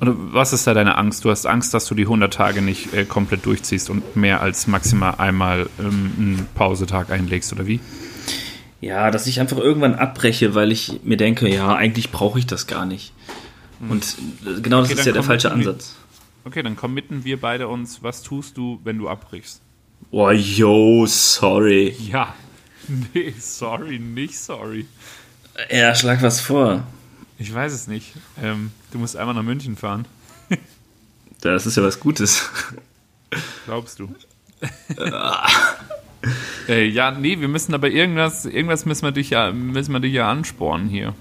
oder 0.00 0.14
was 0.16 0.52
ist 0.52 0.66
da 0.66 0.74
deine 0.74 0.96
Angst? 0.96 1.24
Du 1.24 1.30
hast 1.30 1.46
Angst, 1.46 1.74
dass 1.74 1.86
du 1.86 1.94
die 1.94 2.04
100 2.04 2.32
Tage 2.32 2.62
nicht 2.62 2.94
äh, 2.94 3.04
komplett 3.04 3.44
durchziehst 3.44 3.90
und 3.90 4.16
mehr 4.16 4.40
als 4.40 4.66
maximal 4.66 5.16
einmal 5.18 5.68
ähm, 5.78 6.12
einen 6.16 6.48
Pausetag 6.54 7.10
einlegst, 7.10 7.52
oder 7.52 7.66
wie? 7.66 7.80
Ja, 8.80 9.10
dass 9.10 9.26
ich 9.26 9.40
einfach 9.40 9.58
irgendwann 9.58 9.94
abbreche, 9.94 10.54
weil 10.54 10.72
ich 10.72 11.00
mir 11.04 11.18
denke, 11.18 11.48
ja, 11.48 11.74
eigentlich 11.74 12.10
brauche 12.10 12.38
ich 12.38 12.46
das 12.46 12.66
gar 12.66 12.86
nicht. 12.86 13.12
Hm. 13.80 13.90
Und 13.90 14.16
äh, 14.46 14.60
genau 14.62 14.80
das 14.80 14.90
okay, 14.90 15.00
ist 15.00 15.06
ja 15.06 15.12
der 15.12 15.22
falsche 15.22 15.52
Ansatz. 15.52 15.96
okay, 16.46 16.62
dann 16.62 16.76
committen 16.76 17.24
wir 17.24 17.38
beide 17.38 17.68
uns, 17.68 18.02
was 18.02 18.22
tust 18.22 18.56
du, 18.56 18.80
wenn 18.84 18.96
du 18.96 19.08
abbrichst? 19.08 19.60
Oh, 20.10 20.30
yo, 20.30 21.04
sorry. 21.06 21.94
Ja, 22.10 22.34
nee, 23.14 23.34
sorry, 23.38 23.98
nicht 23.98 24.38
sorry. 24.38 24.86
Ja, 25.70 25.94
schlag 25.94 26.22
was 26.22 26.40
vor. 26.40 26.84
Ich 27.40 27.54
weiß 27.54 27.72
es 27.72 27.86
nicht. 27.86 28.12
Ähm, 28.40 28.70
du 28.92 28.98
musst 28.98 29.16
einmal 29.16 29.34
nach 29.34 29.42
München 29.42 29.74
fahren. 29.74 30.04
das 31.40 31.64
ist 31.64 31.78
ja 31.78 31.82
was 31.82 31.98
Gutes. 31.98 32.50
Glaubst 33.64 33.98
du? 33.98 34.14
äh, 36.68 36.84
ja, 36.84 37.10
nee, 37.10 37.40
wir 37.40 37.48
müssen 37.48 37.72
aber 37.72 37.88
irgendwas, 37.88 38.44
irgendwas 38.44 38.84
müssen 38.84 39.04
wir 39.04 39.12
dich 39.12 39.30
ja, 39.30 39.52
müssen 39.52 39.92
wir 39.92 40.00
dich 40.00 40.12
ja 40.12 40.30
anspornen 40.30 40.90
hier. 40.90 41.14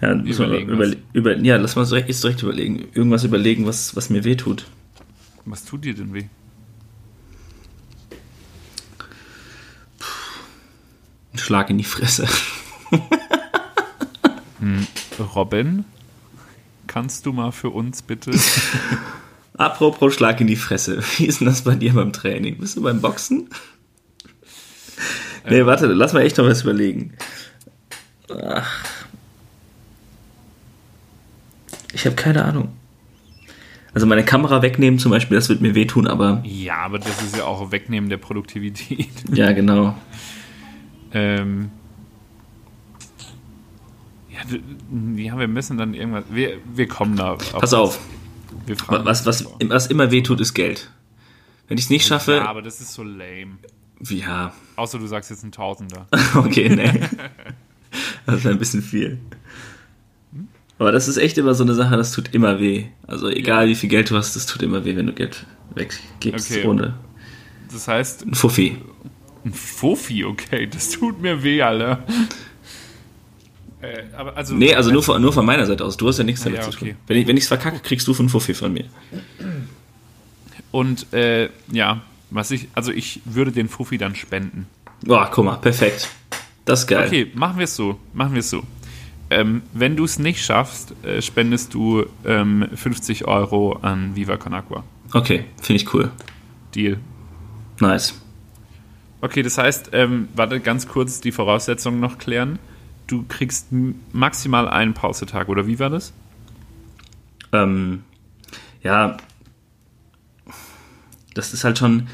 Ja, 0.00 0.12
überlegen, 0.12 0.70
über, 0.70 0.90
über, 1.12 1.36
ja, 1.36 1.56
lass 1.56 1.76
mal 1.76 1.84
direkt, 1.84 2.22
direkt 2.22 2.42
überlegen. 2.42 2.88
Irgendwas 2.94 3.24
überlegen, 3.24 3.66
was, 3.66 3.94
was 3.94 4.08
mir 4.08 4.24
weh 4.24 4.36
tut. 4.36 4.64
Was 5.44 5.66
tut 5.66 5.84
dir 5.84 5.94
denn 5.94 6.14
weh? 6.14 6.24
Ein 11.34 11.38
Schlag 11.38 11.68
in 11.68 11.76
die 11.76 11.84
Fresse. 11.84 12.26
Hm, 14.60 14.86
Robin, 15.34 15.84
kannst 16.86 17.26
du 17.26 17.32
mal 17.32 17.52
für 17.52 17.70
uns 17.70 18.02
bitte. 18.02 18.32
Apropos 19.56 20.14
Schlag 20.14 20.40
in 20.40 20.46
die 20.46 20.56
Fresse. 20.56 21.02
Wie 21.16 21.26
ist 21.26 21.40
denn 21.40 21.46
das 21.46 21.62
bei 21.62 21.74
dir 21.74 21.94
beim 21.94 22.12
Training? 22.12 22.58
Bist 22.58 22.76
du 22.76 22.82
beim 22.82 23.00
Boxen? 23.00 23.48
Nee, 25.48 25.58
ähm. 25.60 25.66
warte, 25.66 25.86
lass 25.86 26.12
mal 26.12 26.20
echt 26.20 26.38
noch 26.38 26.46
was 26.46 26.62
überlegen. 26.62 27.14
Ach. 28.30 28.84
Ich 31.92 32.04
habe 32.04 32.16
keine 32.16 32.44
Ahnung. 32.44 32.68
Also 33.94 34.06
meine 34.06 34.24
Kamera 34.24 34.60
wegnehmen 34.60 34.98
zum 34.98 35.10
Beispiel, 35.10 35.36
das 35.36 35.48
wird 35.48 35.62
mir 35.62 35.74
wehtun, 35.74 36.06
aber. 36.06 36.42
Ja, 36.44 36.76
aber 36.78 36.98
das 36.98 37.22
ist 37.22 37.36
ja 37.36 37.44
auch 37.44 37.72
Wegnehmen 37.72 38.10
der 38.10 38.18
Produktivität. 38.18 39.08
Ja, 39.32 39.52
genau. 39.52 39.96
ähm. 41.12 41.70
Ja, 45.16 45.38
wir 45.38 45.48
müssen 45.48 45.78
dann 45.78 45.94
irgendwas. 45.94 46.24
Wir, 46.30 46.58
wir 46.74 46.88
kommen 46.88 47.16
da. 47.16 47.32
Auf 47.32 47.52
Pass 47.52 47.74
auf. 47.74 47.98
was, 48.88 49.26
was, 49.26 49.46
was 49.64 49.86
immer 49.86 50.10
wehtut, 50.10 50.40
ist 50.40 50.54
Geld. 50.54 50.90
Wenn 51.68 51.78
ich 51.78 51.84
es 51.84 51.90
nicht 51.90 52.06
schaffe. 52.06 52.36
Ja, 52.36 52.46
aber 52.46 52.62
das 52.62 52.80
ist 52.80 52.92
so 52.92 53.02
lame. 53.02 53.58
Ja. 54.00 54.52
Außer 54.76 54.98
du 54.98 55.06
sagst 55.06 55.30
jetzt 55.30 55.42
ein 55.42 55.52
Tausender. 55.52 56.06
okay, 56.34 56.68
nee. 56.68 57.00
Das 58.26 58.38
ist 58.38 58.46
ein 58.46 58.58
bisschen 58.58 58.82
viel. 58.82 59.18
Aber 60.78 60.92
das 60.92 61.08
ist 61.08 61.16
echt 61.16 61.38
immer 61.38 61.54
so 61.54 61.64
eine 61.64 61.74
Sache, 61.74 61.96
das 61.96 62.12
tut 62.12 62.34
immer 62.34 62.60
weh. 62.60 62.86
Also 63.06 63.28
egal 63.28 63.64
ja. 63.64 63.70
wie 63.70 63.74
viel 63.74 63.88
Geld 63.88 64.10
du 64.10 64.16
hast, 64.16 64.36
das 64.36 64.44
tut 64.44 64.62
immer 64.62 64.84
weh, 64.84 64.96
wenn 64.96 65.06
du 65.06 65.12
Geld 65.12 65.46
weggibst 65.74 66.50
okay. 66.50 66.66
ohne. 66.66 66.94
Das 67.72 67.88
heißt. 67.88 68.26
Ein 68.26 68.34
Fuffi. 68.34 68.76
Ein 69.44 69.54
Fuffi, 69.54 70.24
okay, 70.24 70.66
das 70.66 70.90
tut 70.90 71.22
mir 71.22 71.42
weh, 71.42 71.62
Alter. 71.62 72.04
Äh, 73.80 74.04
aber 74.16 74.36
also, 74.36 74.54
nee, 74.54 74.74
also 74.74 74.90
nur 74.90 75.02
von, 75.02 75.20
nur 75.20 75.32
von 75.32 75.44
meiner 75.44 75.66
Seite 75.66 75.84
aus. 75.84 75.96
Du 75.96 76.08
hast 76.08 76.18
ja 76.18 76.24
nichts 76.24 76.42
damit 76.42 76.60
ja, 76.60 76.70
zu 76.70 76.76
tun. 76.76 76.94
Wenn 77.06 77.36
ich 77.36 77.44
es 77.44 77.48
verkacke, 77.48 77.80
kriegst 77.80 78.08
du 78.08 78.14
von 78.14 78.28
Fuffi 78.28 78.54
von 78.54 78.72
mir. 78.72 78.86
Und 80.70 81.12
äh, 81.12 81.50
ja, 81.70 82.02
was 82.30 82.50
ich, 82.50 82.68
also 82.74 82.92
ich 82.92 83.20
würde 83.24 83.52
den 83.52 83.68
Fuffi 83.68 83.98
dann 83.98 84.14
spenden. 84.14 84.66
Boah, 85.04 85.30
guck 85.30 85.44
mal, 85.44 85.56
perfekt. 85.56 86.08
Das 86.64 86.80
ist 86.80 86.86
geil. 86.86 87.06
Okay, 87.06 87.30
machen 87.34 87.58
wir 87.58 87.64
es 87.64 87.76
so. 87.76 87.98
Machen 88.12 88.32
wir 88.32 88.40
es 88.40 88.50
so. 88.50 88.62
Ähm, 89.28 89.62
wenn 89.72 89.96
du 89.96 90.04
es 90.04 90.18
nicht 90.18 90.44
schaffst, 90.44 90.94
äh, 91.04 91.20
spendest 91.20 91.74
du 91.74 92.06
ähm, 92.24 92.68
50 92.74 93.26
Euro 93.26 93.78
an 93.82 94.14
Viva 94.14 94.36
Con 94.36 94.54
Agua. 94.54 94.84
Okay, 95.12 95.44
finde 95.60 95.82
ich 95.82 95.94
cool. 95.94 96.10
Deal. 96.74 96.98
Nice. 97.80 98.20
Okay, 99.20 99.42
das 99.42 99.58
heißt, 99.58 99.90
ähm, 99.92 100.28
warte 100.34 100.60
ganz 100.60 100.86
kurz 100.86 101.20
die 101.20 101.32
Voraussetzungen 101.32 102.00
noch 102.00 102.18
klären. 102.18 102.58
Du 103.06 103.24
kriegst 103.28 103.68
maximal 104.12 104.68
einen 104.68 104.94
Pausetag, 104.94 105.48
oder 105.48 105.66
wie 105.66 105.78
war 105.78 105.90
das? 105.90 106.12
Ähm, 107.52 108.02
ja, 108.82 109.16
das 111.34 111.52
ist 111.54 111.64
halt 111.64 111.78
schon. 111.78 112.08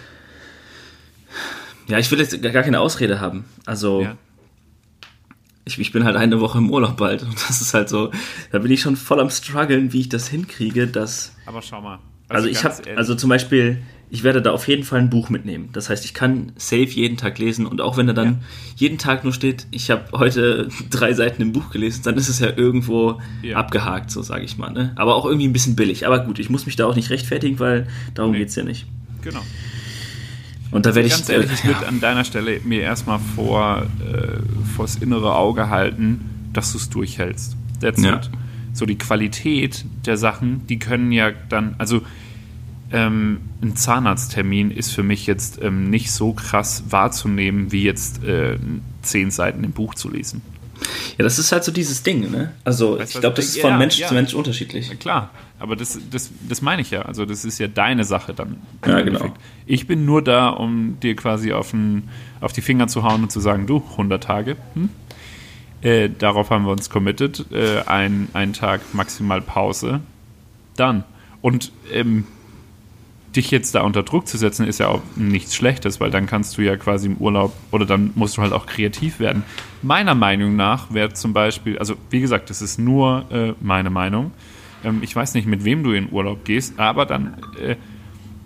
Ja, 1.88 1.98
ich 1.98 2.10
will 2.10 2.18
jetzt 2.18 2.40
gar 2.42 2.62
keine 2.62 2.80
Ausrede 2.80 3.20
haben. 3.20 3.44
Also, 3.66 4.02
Ja. 4.02 4.16
ich, 5.64 5.78
ich 5.78 5.92
bin 5.92 6.04
halt 6.04 6.16
eine 6.16 6.40
Woche 6.40 6.58
im 6.58 6.70
Urlaub 6.70 6.96
bald 6.96 7.22
und 7.22 7.34
das 7.34 7.60
ist 7.60 7.74
halt 7.74 7.88
so, 7.88 8.10
da 8.50 8.58
bin 8.58 8.70
ich 8.70 8.80
schon 8.82 8.96
voll 8.96 9.20
am 9.20 9.30
struggeln, 9.30 9.92
wie 9.92 10.00
ich 10.00 10.08
das 10.08 10.28
hinkriege, 10.28 10.86
dass. 10.86 11.34
Aber 11.46 11.62
schau 11.62 11.80
mal. 11.80 11.98
Also, 12.28 12.48
ich 12.48 12.62
ganz 12.62 12.78
habe, 12.80 12.96
also 12.96 13.14
zum 13.14 13.28
Beispiel, 13.30 13.82
ich 14.14 14.22
werde 14.24 14.42
da 14.42 14.50
auf 14.52 14.68
jeden 14.68 14.84
Fall 14.84 14.98
ein 15.00 15.08
Buch 15.08 15.30
mitnehmen. 15.30 15.70
Das 15.72 15.88
heißt, 15.88 16.04
ich 16.04 16.12
kann 16.12 16.52
safe 16.56 16.82
jeden 16.84 17.16
Tag 17.16 17.38
lesen 17.38 17.64
und 17.64 17.80
auch 17.80 17.96
wenn 17.96 18.06
da 18.06 18.12
dann 18.12 18.26
Ja. 18.28 18.38
jeden 18.76 18.98
Tag 18.98 19.24
nur 19.24 19.32
steht, 19.32 19.66
ich 19.70 19.90
habe 19.90 20.04
heute 20.12 20.68
drei 20.90 21.14
Seiten 21.14 21.40
im 21.40 21.52
Buch 21.52 21.70
gelesen, 21.70 22.02
dann 22.04 22.16
ist 22.16 22.28
es 22.28 22.38
ja 22.38 22.48
irgendwo 22.54 23.20
Ja. 23.42 23.56
abgehakt, 23.56 24.10
so 24.10 24.20
sage 24.20 24.44
ich 24.44 24.58
mal. 24.58 24.70
Ne? 24.70 24.92
Aber 24.96 25.14
auch 25.16 25.24
irgendwie 25.24 25.48
ein 25.48 25.52
bisschen 25.54 25.76
billig. 25.76 26.06
Aber 26.06 26.20
gut, 26.20 26.38
ich 26.38 26.50
muss 26.50 26.66
mich 26.66 26.76
da 26.76 26.84
auch 26.86 26.94
nicht 26.94 27.08
rechtfertigen, 27.08 27.58
weil 27.58 27.86
darum 28.14 28.32
Nee. 28.32 28.38
geht's 28.40 28.54
ja 28.54 28.64
nicht. 28.64 28.86
Genau. 29.22 29.40
Und 30.70 30.84
da 30.86 30.94
werde 30.94 31.06
ich 31.08 31.14
Ganz 31.14 31.28
ehrlich, 31.30 31.50
ich 31.52 31.64
äh, 31.64 31.68
würde 31.68 31.86
an 31.88 32.00
deiner 32.00 32.24
Stelle 32.24 32.60
mir 32.64 32.80
erstmal 32.82 33.18
vor 33.18 33.82
äh, 34.00 34.66
vors 34.76 34.96
innere 34.96 35.34
Auge 35.34 35.70
halten, 35.70 36.20
dass 36.52 36.72
du 36.72 36.78
es 36.78 36.88
durchhältst. 36.90 37.56
That's 37.80 38.02
Ja. 38.02 38.16
it. 38.16 38.30
So 38.74 38.86
die 38.86 38.96
Qualität 38.96 39.84
der 40.06 40.16
Sachen, 40.16 40.66
die 40.66 40.78
können 40.78 41.12
ja 41.12 41.30
dann, 41.48 41.74
also 41.78 42.02
ähm, 42.92 43.40
ein 43.62 43.76
Zahnarzttermin 43.76 44.70
ist 44.70 44.92
für 44.92 45.02
mich 45.02 45.26
jetzt 45.26 45.60
ähm, 45.62 45.90
nicht 45.90 46.12
so 46.12 46.32
krass 46.32 46.84
wahrzunehmen, 46.90 47.72
wie 47.72 47.84
jetzt 47.84 48.22
äh, 48.24 48.58
zehn 49.02 49.30
Seiten 49.30 49.64
im 49.64 49.72
Buch 49.72 49.94
zu 49.94 50.10
lesen. 50.10 50.42
Ja, 51.16 51.22
das 51.24 51.38
ist 51.38 51.52
halt 51.52 51.62
so 51.62 51.70
dieses 51.70 52.02
Ding, 52.02 52.30
ne? 52.30 52.52
Also 52.64 52.98
Weißt 52.98 53.14
ich 53.14 53.20
glaube, 53.20 53.36
das 53.36 53.50
ich- 53.50 53.56
ist 53.56 53.60
von 53.60 53.70
ja, 53.70 53.78
Mensch 53.78 53.98
ja. 53.98 54.08
zu 54.08 54.14
Mensch 54.14 54.34
unterschiedlich. 54.34 54.88
Ja, 54.88 54.94
klar, 54.96 55.30
aber 55.60 55.76
das, 55.76 55.96
das, 56.10 56.30
das 56.48 56.60
meine 56.60 56.82
ich 56.82 56.90
ja. 56.90 57.02
Also 57.02 57.24
das 57.24 57.44
ist 57.44 57.58
ja 57.58 57.68
deine 57.68 58.04
Sache 58.04 58.34
dann. 58.34 58.56
Ja, 58.84 58.98
Endeffekt. 58.98 59.22
genau. 59.34 59.34
Ich 59.66 59.86
bin 59.86 60.04
nur 60.04 60.22
da, 60.22 60.48
um 60.48 60.98
dir 61.00 61.14
quasi 61.14 61.52
auf, 61.52 61.70
den, 61.70 62.08
auf 62.40 62.52
die 62.52 62.62
Finger 62.62 62.88
zu 62.88 63.04
hauen 63.04 63.22
und 63.22 63.30
zu 63.30 63.38
sagen, 63.38 63.66
du, 63.68 63.82
100 63.92 64.22
Tage. 64.24 64.56
Hm? 64.74 64.88
Äh, 65.82 66.10
darauf 66.18 66.50
haben 66.50 66.64
wir 66.64 66.72
uns 66.72 66.90
committed. 66.90 67.46
Äh, 67.52 67.82
ein, 67.86 68.28
ein 68.32 68.52
Tag 68.52 68.80
maximal 68.92 69.40
Pause. 69.40 70.00
Dann. 70.76 71.04
Und 71.42 71.70
ähm, 71.92 72.24
dich 73.36 73.50
jetzt 73.50 73.74
da 73.74 73.82
unter 73.82 74.02
Druck 74.02 74.26
zu 74.28 74.36
setzen, 74.36 74.66
ist 74.66 74.78
ja 74.78 74.88
auch 74.88 75.00
nichts 75.16 75.54
Schlechtes, 75.54 76.00
weil 76.00 76.10
dann 76.10 76.26
kannst 76.26 76.58
du 76.58 76.62
ja 76.62 76.76
quasi 76.76 77.06
im 77.06 77.16
Urlaub 77.16 77.52
oder 77.70 77.86
dann 77.86 78.10
musst 78.14 78.36
du 78.36 78.42
halt 78.42 78.52
auch 78.52 78.66
kreativ 78.66 79.20
werden. 79.20 79.42
Meiner 79.82 80.14
Meinung 80.14 80.56
nach 80.56 80.92
wäre 80.92 81.12
zum 81.12 81.32
Beispiel, 81.32 81.78
also 81.78 81.94
wie 82.10 82.20
gesagt, 82.20 82.50
das 82.50 82.62
ist 82.62 82.78
nur 82.78 83.24
äh, 83.30 83.54
meine 83.60 83.90
Meinung. 83.90 84.32
Ähm, 84.84 84.98
ich 85.02 85.14
weiß 85.14 85.34
nicht, 85.34 85.46
mit 85.46 85.64
wem 85.64 85.82
du 85.82 85.92
in 85.92 86.12
Urlaub 86.12 86.44
gehst, 86.44 86.78
aber 86.78 87.06
dann, 87.06 87.34
äh, 87.60 87.76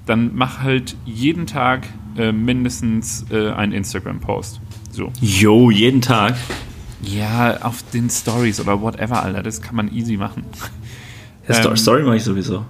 dann 0.07 0.31
mach 0.35 0.61
halt 0.63 0.97
jeden 1.05 1.47
Tag 1.47 1.87
äh, 2.17 2.33
mindestens 2.33 3.27
äh, 3.31 3.51
einen 3.51 3.73
Instagram-Post. 3.73 4.61
So. 4.93 5.13
Jo, 5.21 5.71
jeden 5.71 6.01
Tag. 6.01 6.37
Ja, 7.03 7.59
auf 7.63 7.83
den 7.93 8.09
Stories 8.09 8.61
oder 8.61 8.81
whatever, 8.81 9.23
Alter, 9.23 9.43
das 9.43 9.61
kann 9.61 9.77
man 9.77 9.93
easy 9.93 10.17
machen. 10.17 10.45
Ja, 11.49 11.65
Ähm, 11.65 11.77
Story 11.77 12.03
mache 12.03 12.17
ich 12.17 12.25
sowieso. 12.25 12.65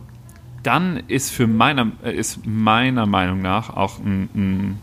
Dann 0.66 1.02
ist 1.08 1.30
für 1.30 1.46
meiner, 1.46 1.92
äh, 2.04 2.14
ist 2.14 2.44
meiner 2.44 3.06
Meinung 3.06 3.40
nach 3.40 3.70
auch 3.70 3.98
ein, 3.98 4.28
ein 4.34 4.78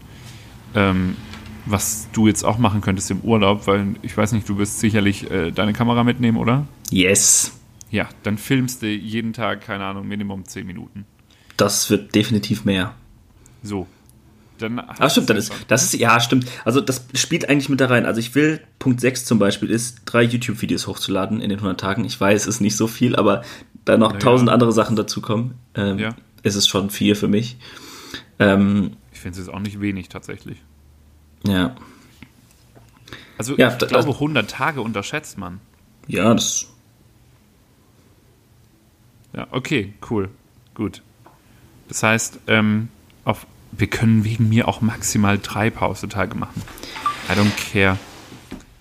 ähm, 0.75 1.15
was 1.65 2.07
du 2.13 2.27
jetzt 2.27 2.43
auch 2.43 2.57
machen 2.57 2.81
könntest 2.81 3.11
im 3.11 3.21
Urlaub, 3.21 3.67
weil 3.67 3.95
ich 4.01 4.15
weiß 4.15 4.31
nicht, 4.34 4.47
du 4.47 4.57
wirst 4.57 4.79
sicherlich 4.79 5.29
äh, 5.29 5.51
deine 5.51 5.73
Kamera 5.73 6.03
mitnehmen, 6.03 6.38
oder? 6.38 6.65
Yes. 6.89 7.53
Ja, 7.91 8.09
dann 8.23 8.38
filmst 8.38 8.81
du 8.81 8.88
jeden 8.88 9.34
Tag, 9.34 9.61
keine 9.61 9.86
Ahnung, 9.86 10.07
Minimum 10.07 10.45
10 10.45 10.65
Minuten. 10.65 11.05
Das 11.57 11.89
wird 11.89 12.15
definitiv 12.15 12.65
mehr. 12.65 12.95
So. 13.61 13.88
Dann 14.57 14.79
Aber 14.79 15.09
stimmt, 15.09 15.29
dann 15.29 15.38
ist, 15.38 15.51
das 15.67 15.84
ist, 15.84 15.99
ja, 15.99 16.19
stimmt. 16.19 16.47
Also 16.63 16.79
das 16.79 17.05
spielt 17.15 17.49
eigentlich 17.49 17.69
mit 17.69 17.81
da 17.81 17.88
rein. 17.88 18.05
Also 18.05 18.19
ich 18.19 18.34
will, 18.36 18.61
Punkt 18.79 19.01
6 19.01 19.25
zum 19.25 19.39
Beispiel 19.39 19.69
ist, 19.69 20.01
drei 20.05 20.23
YouTube-Videos 20.23 20.88
hochzuladen 20.88 21.41
in 21.41 21.49
den 21.49 21.59
100 21.59 21.79
Tagen. 21.79 22.05
Ich 22.05 22.19
weiß, 22.19 22.43
es 22.43 22.55
ist 22.55 22.61
nicht 22.61 22.75
so 22.75 22.88
viel, 22.88 23.15
aber 23.15 23.43
da 23.86 23.97
noch 23.97 24.13
Ja, 24.13 24.19
tausend 24.19 24.47
ja. 24.49 24.53
andere 24.53 24.71
Sachen 24.71 24.95
dazukommen, 24.95 25.55
ähm, 25.75 25.99
Ja. 25.99 26.15
ist 26.43 26.55
es 26.55 26.67
schon 26.67 26.89
viel 26.89 27.15
für 27.15 27.27
mich. 27.27 27.57
Ähm, 28.39 28.97
Ich 29.11 29.19
finde 29.19 29.39
es 29.39 29.45
jetzt 29.45 29.53
auch 29.53 29.59
nicht 29.59 29.79
wenig 29.81 30.09
tatsächlich. 30.09 30.57
ja. 31.45 31.75
Also 33.38 33.53
ich 33.57 33.77
glaube, 33.77 34.09
100 34.11 34.49
Tage 34.49 34.81
unterschätzt 34.81 35.38
man. 35.38 35.59
Ja, 36.07 36.34
das, 36.34 36.67
Ja, 39.36 39.47
okay, 39.51 39.93
cool. 40.09 40.29
Gut. 40.75 41.01
Das 41.88 42.03
heißt, 42.03 42.39
ähm, 42.47 42.89
auf, 43.25 43.47
wir 43.71 43.88
können 43.88 44.23
wegen 44.23 44.49
mir 44.49 44.67
auch 44.67 44.81
maximal 44.81 45.39
drei 45.39 45.69
Pausetage 45.71 46.36
machen. 46.36 46.61
I 47.29 47.34
don't 47.34 47.71
care. 47.71 47.97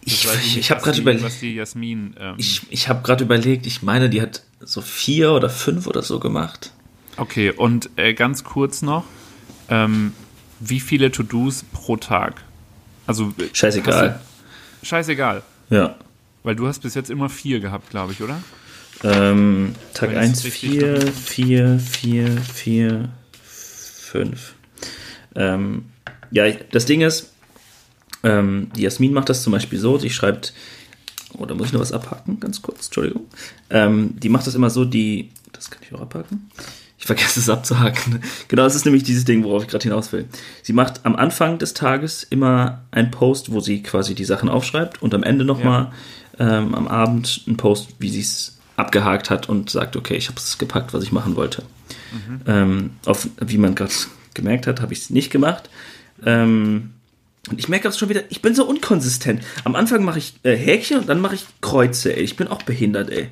Ich, 0.05 0.24
ich, 0.24 0.57
nicht, 0.57 0.70
habe 0.70 0.82
gerade 0.82 1.00
überlegt, 1.00 1.24
Was 1.24 1.40
die 1.40 1.55
Jasmin. 1.55 2.14
Ähm, 2.18 2.34
ich, 2.38 2.62
ich 2.70 2.88
habe 2.88 3.03
gerade 3.03 3.24
überlegt, 3.24 3.66
ich 3.66 3.82
meine, 3.82 4.09
die 4.11 4.20
hat 4.20 4.42
so 4.61 4.80
vier 4.80 5.32
oder 5.32 5.48
fünf 5.48 5.86
oder 5.86 6.03
so 6.03 6.18
gemacht. 6.20 6.72
okay, 7.16 7.50
und 7.50 7.90
äh, 7.96 8.14
ganz 8.14 8.44
kurz 8.44 8.82
noch. 8.82 9.05
Ähm, 9.68 10.12
wie 10.61 10.80
viele 10.80 11.11
To-Dos 11.11 11.64
pro 11.72 11.96
Tag? 11.96 12.42
Also. 13.07 13.32
äh, 13.38 13.48
Scheißegal. 13.53 14.20
du- 14.82 14.86
Scheißegal. 14.86 15.42
Ja. 15.70 15.96
Weil 16.42 16.57
du 16.57 16.66
hast 16.66 16.80
bis 16.80 16.94
jetzt 16.94 17.11
immer 17.11 17.28
vier 17.28 17.61
gehabt, 17.61 17.90
glaube 17.90 18.12
ich, 18.12 18.20
oder? 18.22 18.42
Ähm, 19.05 19.74
Tag 19.94 20.11
Wenn 20.11 20.18
ich's 20.30 20.44
1, 20.44 20.44
richtig 20.44 20.70
4, 20.70 20.80
verstanden 20.80 21.12
4, 21.24 21.78
4, 21.80 22.42
4, 22.55 23.09
5. 23.42 24.55
Ähm, 25.34 25.84
ja, 26.30 26.50
das 26.70 26.84
Ding 26.86 27.00
ist, 27.00 27.32
ähm, 28.22 28.70
die 28.76 28.82
Jasmin 28.82 29.12
macht 29.12 29.28
das 29.28 29.42
zum 29.42 29.52
Beispiel 29.52 29.78
so, 29.78 29.98
sie 29.98 30.10
schreibt, 30.10 30.52
oh, 31.38 31.46
da 31.46 31.54
muss 31.54 31.68
ich 31.68 31.72
noch 31.72 31.80
was 31.80 31.92
abhaken, 31.92 32.40
ganz 32.40 32.62
kurz, 32.62 32.86
Entschuldigung. 32.86 33.26
Ähm, 33.70 34.18
die 34.18 34.28
macht 34.28 34.46
das 34.46 34.54
immer 34.54 34.70
so, 34.70 34.84
die, 34.84 35.30
das 35.52 35.70
kann 35.70 35.82
ich 35.82 35.94
auch 35.94 36.00
abhaken. 36.00 36.50
Ich 36.98 37.06
vergesse 37.06 37.40
es 37.40 37.48
abzuhaken. 37.48 38.20
Genau, 38.48 38.62
das 38.62 38.76
ist 38.76 38.84
nämlich 38.84 39.02
dieses 39.02 39.24
Ding, 39.24 39.42
worauf 39.42 39.62
ich 39.62 39.68
gerade 39.68 39.82
hinaus 39.82 40.12
will. 40.12 40.26
Sie 40.62 40.72
macht 40.72 41.04
am 41.04 41.16
Anfang 41.16 41.58
des 41.58 41.74
Tages 41.74 42.22
immer 42.22 42.82
einen 42.92 43.10
Post, 43.10 43.50
wo 43.50 43.58
sie 43.58 43.82
quasi 43.82 44.14
die 44.14 44.24
Sachen 44.24 44.48
aufschreibt 44.48 45.02
und 45.02 45.12
am 45.14 45.24
Ende 45.24 45.44
nochmal 45.44 45.90
ähm, 46.38 46.74
am 46.74 46.86
Abend 46.86 47.42
einen 47.46 47.56
Post, 47.56 47.96
wie 47.98 48.10
sie 48.10 48.20
es 48.20 48.58
abgehakt 48.76 49.30
hat 49.30 49.48
und 49.48 49.68
sagt, 49.70 49.96
okay, 49.96 50.14
ich 50.14 50.28
habe 50.28 50.38
es 50.38 50.58
gepackt, 50.58 50.94
was 50.94 51.02
ich 51.02 51.12
machen 51.12 51.34
wollte. 51.34 51.64
Ähm, 52.46 52.90
auf, 53.06 53.28
wie 53.40 53.58
man 53.58 53.74
gerade 53.74 53.92
gemerkt 54.34 54.66
hat, 54.66 54.80
habe 54.80 54.92
ich 54.92 55.00
es 55.00 55.10
nicht 55.10 55.30
gemacht. 55.30 55.70
Ähm, 56.24 56.90
und 57.51 57.59
ich 57.59 57.68
merke 57.68 57.88
auch 57.88 57.93
schon 57.93 58.09
wieder, 58.09 58.22
ich 58.30 58.40
bin 58.43 58.55
so 58.55 58.64
unkonsistent. 58.66 59.43
Am 59.64 59.74
Anfang 59.74 60.05
mache 60.05 60.18
ich 60.18 60.34
äh, 60.45 60.57
Häkchen 60.57 60.99
und 60.99 61.09
dann 61.09 61.20
mache 61.20 61.34
ich 61.34 61.45
Kreuze, 61.61 62.14
ey. 62.16 62.22
Ich 62.22 62.36
bin 62.36 62.49
auch 62.49 62.62
behindert, 62.62 63.11
ey. 63.11 63.28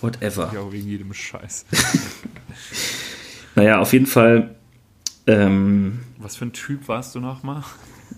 Whatever. 0.00 0.50
Ja, 0.54 0.72
wegen 0.72 0.88
jedem 0.88 1.12
Scheiß. 1.12 1.66
Naja, 3.54 3.78
auf 3.78 3.94
jeden 3.94 4.04
Fall, 4.06 4.54
ähm, 5.26 6.00
Was 6.18 6.36
für 6.36 6.44
ein 6.44 6.52
Typ 6.52 6.88
warst 6.88 7.14
du 7.14 7.20
nochmal? 7.20 7.64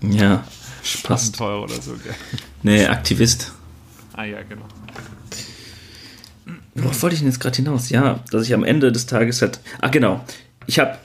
ja, 0.02 0.44
passt. 1.04 1.36
Teuer 1.36 1.62
oder 1.62 1.80
so, 1.80 1.92
gell? 1.92 2.14
Nee, 2.64 2.86
Aktivist. 2.86 3.52
Ah 4.14 4.24
ja, 4.24 4.42
genau. 4.42 4.66
Worauf 6.74 7.02
wollte 7.02 7.14
ich 7.14 7.20
denn 7.20 7.28
jetzt 7.28 7.38
gerade 7.38 7.54
hinaus? 7.56 7.88
Ja, 7.90 8.18
dass 8.32 8.44
ich 8.46 8.52
am 8.54 8.64
Ende 8.64 8.90
des 8.90 9.06
Tages 9.06 9.40
halt. 9.40 9.60
Ah, 9.80 9.88
genau. 9.88 10.24
Ich 10.66 10.80
habe, 10.80 10.98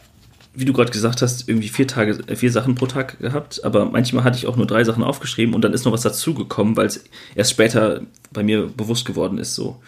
wie 0.56 0.66
du 0.66 0.74
gerade 0.74 0.92
gesagt 0.92 1.22
hast, 1.22 1.50
irgendwie 1.50 1.70
vier 1.70 1.88
Tage, 1.88 2.20
äh, 2.28 2.36
vier 2.36 2.52
Sachen 2.52 2.76
pro 2.76 2.86
Tag 2.86 3.20
gehabt, 3.20 3.64
aber 3.64 3.86
manchmal 3.86 4.24
hatte 4.24 4.38
ich 4.38 4.48
auch 4.48 4.56
nur 4.56 4.68
drei 4.68 4.84
Sachen 4.84 5.04
aufgeschrieben 5.04 5.56
und 5.56 5.64
dann 5.64 5.74
ist 5.74 5.86
noch 5.86 5.92
was 5.92 6.02
dazugekommen, 6.02 6.78
weil 6.78 6.86
es 6.86 7.04
erst 7.36 7.52
später 7.52 8.02
bei 8.32 8.44
mir 8.44 8.68
bewusst 8.68 9.06
geworden 9.06 9.38
ist 9.38 9.56
so. 9.56 9.82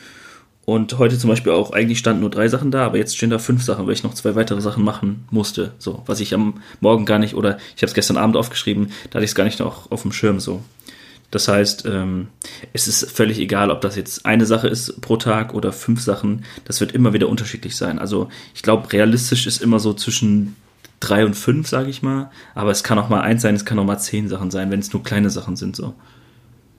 Und 0.65 0.97
heute 0.97 1.19
zum 1.19 1.29
Beispiel 1.29 1.51
auch, 1.51 1.71
eigentlich 1.73 1.99
standen 1.99 2.21
nur 2.21 2.31
drei 2.31 2.47
Sachen 2.47 2.71
da, 2.71 2.87
aber 2.87 2.97
jetzt 2.97 3.15
stehen 3.15 3.29
da 3.29 3.37
fünf 3.37 3.63
Sachen, 3.63 3.85
weil 3.85 3.93
ich 3.93 4.03
noch 4.03 4.15
zwei 4.15 4.33
weitere 4.33 4.61
Sachen 4.61 4.83
machen 4.83 5.25
musste. 5.29 5.73
So, 5.77 6.01
was 6.07 6.19
ich 6.19 6.33
am 6.33 6.55
Morgen 6.81 7.05
gar 7.05 7.19
nicht, 7.19 7.35
oder 7.35 7.57
ich 7.75 7.83
habe 7.83 7.87
es 7.87 7.93
gestern 7.93 8.17
Abend 8.17 8.35
aufgeschrieben, 8.35 8.91
da 9.11 9.17
hatte 9.17 9.25
ich 9.25 9.31
es 9.31 9.35
gar 9.35 9.43
nicht 9.43 9.59
noch 9.59 9.91
auf 9.91 10.01
dem 10.01 10.11
Schirm 10.11 10.39
so. 10.39 10.63
Das 11.31 11.47
heißt, 11.47 11.85
ähm, 11.85 12.27
es 12.73 12.87
ist 12.87 13.11
völlig 13.11 13.39
egal, 13.39 13.71
ob 13.71 13.81
das 13.81 13.95
jetzt 13.95 14.25
eine 14.25 14.45
Sache 14.45 14.67
ist 14.67 15.01
pro 15.01 15.17
Tag 15.17 15.53
oder 15.53 15.73
fünf 15.73 16.01
Sachen. 16.01 16.45
Das 16.65 16.79
wird 16.79 16.93
immer 16.93 17.13
wieder 17.13 17.27
unterschiedlich 17.27 17.75
sein. 17.75 17.99
Also 17.99 18.29
ich 18.53 18.61
glaube, 18.61 18.91
realistisch 18.93 19.47
ist 19.47 19.61
immer 19.61 19.79
so 19.79 19.93
zwischen 19.93 20.55
drei 20.99 21.25
und 21.25 21.33
fünf, 21.35 21.67
sage 21.67 21.89
ich 21.89 22.01
mal. 22.01 22.31
Aber 22.53 22.71
es 22.71 22.83
kann 22.83 22.99
auch 22.99 23.09
mal 23.09 23.21
eins 23.21 23.41
sein, 23.41 23.55
es 23.55 23.65
kann 23.65 23.79
auch 23.79 23.85
mal 23.85 23.97
zehn 23.99 24.29
Sachen 24.29 24.51
sein, 24.51 24.71
wenn 24.71 24.79
es 24.79 24.93
nur 24.93 25.03
kleine 25.03 25.29
Sachen 25.29 25.55
sind. 25.55 25.75
so. 25.75 25.93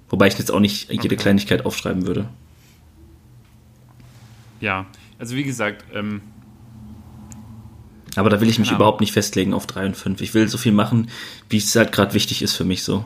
Wobei 0.08 0.28
ich 0.28 0.38
jetzt 0.38 0.50
auch 0.52 0.60
nicht 0.60 0.90
jede 0.90 1.06
Okay. 1.06 1.16
Kleinigkeit 1.16 1.66
aufschreiben 1.66 2.06
würde. 2.06 2.28
Ja, 4.60 4.86
also 5.18 5.36
wie 5.36 5.42
gesagt, 5.44 5.84
ähm, 5.92 6.22
Aber 8.14 8.30
da 8.30 8.40
will 8.40 8.48
ich 8.48 8.58
mich 8.58 8.72
überhaupt 8.72 9.00
nicht 9.00 9.12
festlegen 9.12 9.52
auf 9.52 9.66
drei 9.66 9.84
und 9.84 9.96
fünf. 9.96 10.20
Ich 10.22 10.32
will 10.32 10.48
so 10.48 10.56
viel 10.56 10.72
machen, 10.72 11.10
wie 11.50 11.58
es 11.58 11.74
halt 11.76 11.92
gerade 11.92 12.14
wichtig 12.14 12.40
ist 12.40 12.54
für 12.54 12.64
mich 12.64 12.82
so. 12.82 13.04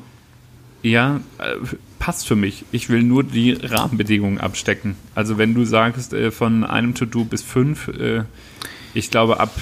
Ja, 0.82 1.20
äh, 1.38 1.54
passt 1.98 2.26
für 2.26 2.36
mich. 2.36 2.64
Ich 2.72 2.88
will 2.88 3.02
nur 3.02 3.22
die 3.24 3.52
Rahmenbedingungen 3.52 4.38
abstecken. 4.38 4.96
Also 5.14 5.38
wenn 5.38 5.54
du 5.54 5.64
sagst, 5.64 6.12
äh, 6.12 6.30
von 6.30 6.64
einem 6.64 6.94
To-Do 6.94 7.24
bis 7.24 7.42
fünf, 7.42 7.88
äh, 7.88 8.24
ich 8.94 9.10
glaube 9.10 9.38
ab 9.40 9.54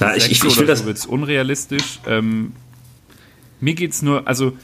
Ja, 0.00 0.14
ich, 0.16 0.30
ich, 0.30 0.42
ich 0.44 0.58
will 0.58 0.66
das. 0.66 0.86
wird 0.86 0.96
es 0.96 1.06
unrealistisch. 1.06 2.00
Ähm, 2.06 2.52
Mir 3.60 3.74
geht's 3.74 4.02
nur, 4.02 4.26
also 4.26 4.56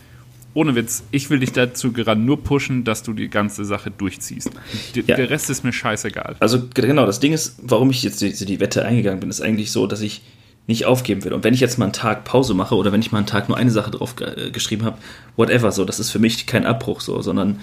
ohne 0.52 0.74
Witz, 0.74 1.04
ich 1.12 1.30
will 1.30 1.38
dich 1.38 1.52
dazu 1.52 1.92
gerade 1.92 2.20
nur 2.20 2.42
pushen, 2.42 2.82
dass 2.84 3.02
du 3.04 3.12
die 3.12 3.28
ganze 3.28 3.64
Sache 3.64 3.90
durchziehst. 3.90 4.50
D 4.96 5.04
Ja. 5.06 5.16
Der 5.16 5.30
Rest 5.30 5.48
ist 5.48 5.62
mir 5.62 5.72
scheißegal. 5.72 6.36
Also 6.40 6.68
genau, 6.74 7.06
das 7.06 7.20
Ding 7.20 7.32
ist, 7.32 7.56
warum 7.62 7.90
ich 7.90 8.02
jetzt 8.02 8.20
die, 8.20 8.32
die 8.32 8.58
Wette 8.60 8.84
eingegangen 8.84 9.20
bin, 9.20 9.30
ist 9.30 9.40
eigentlich 9.40 9.70
so, 9.70 9.86
dass 9.86 10.00
ich 10.00 10.22
nicht 10.70 10.86
aufgeben 10.86 11.24
will. 11.24 11.32
Und 11.32 11.44
wenn 11.44 11.52
ich 11.52 11.60
jetzt 11.60 11.78
mal 11.78 11.86
einen 11.86 11.92
Tag 11.92 12.24
Pause 12.24 12.54
mache 12.54 12.74
oder 12.74 12.92
wenn 12.92 13.00
ich 13.00 13.12
mal 13.12 13.18
einen 13.18 13.26
Tag 13.26 13.48
nur 13.48 13.58
eine 13.58 13.70
Sache 13.70 13.90
drauf 13.90 14.14
äh, 14.20 14.50
geschrieben 14.50 14.84
habe, 14.84 14.96
whatever, 15.36 15.72
so, 15.72 15.84
das 15.84 16.00
ist 16.00 16.10
für 16.10 16.18
mich 16.18 16.46
kein 16.46 16.64
Abbruch 16.64 17.00
so, 17.00 17.20
sondern 17.22 17.60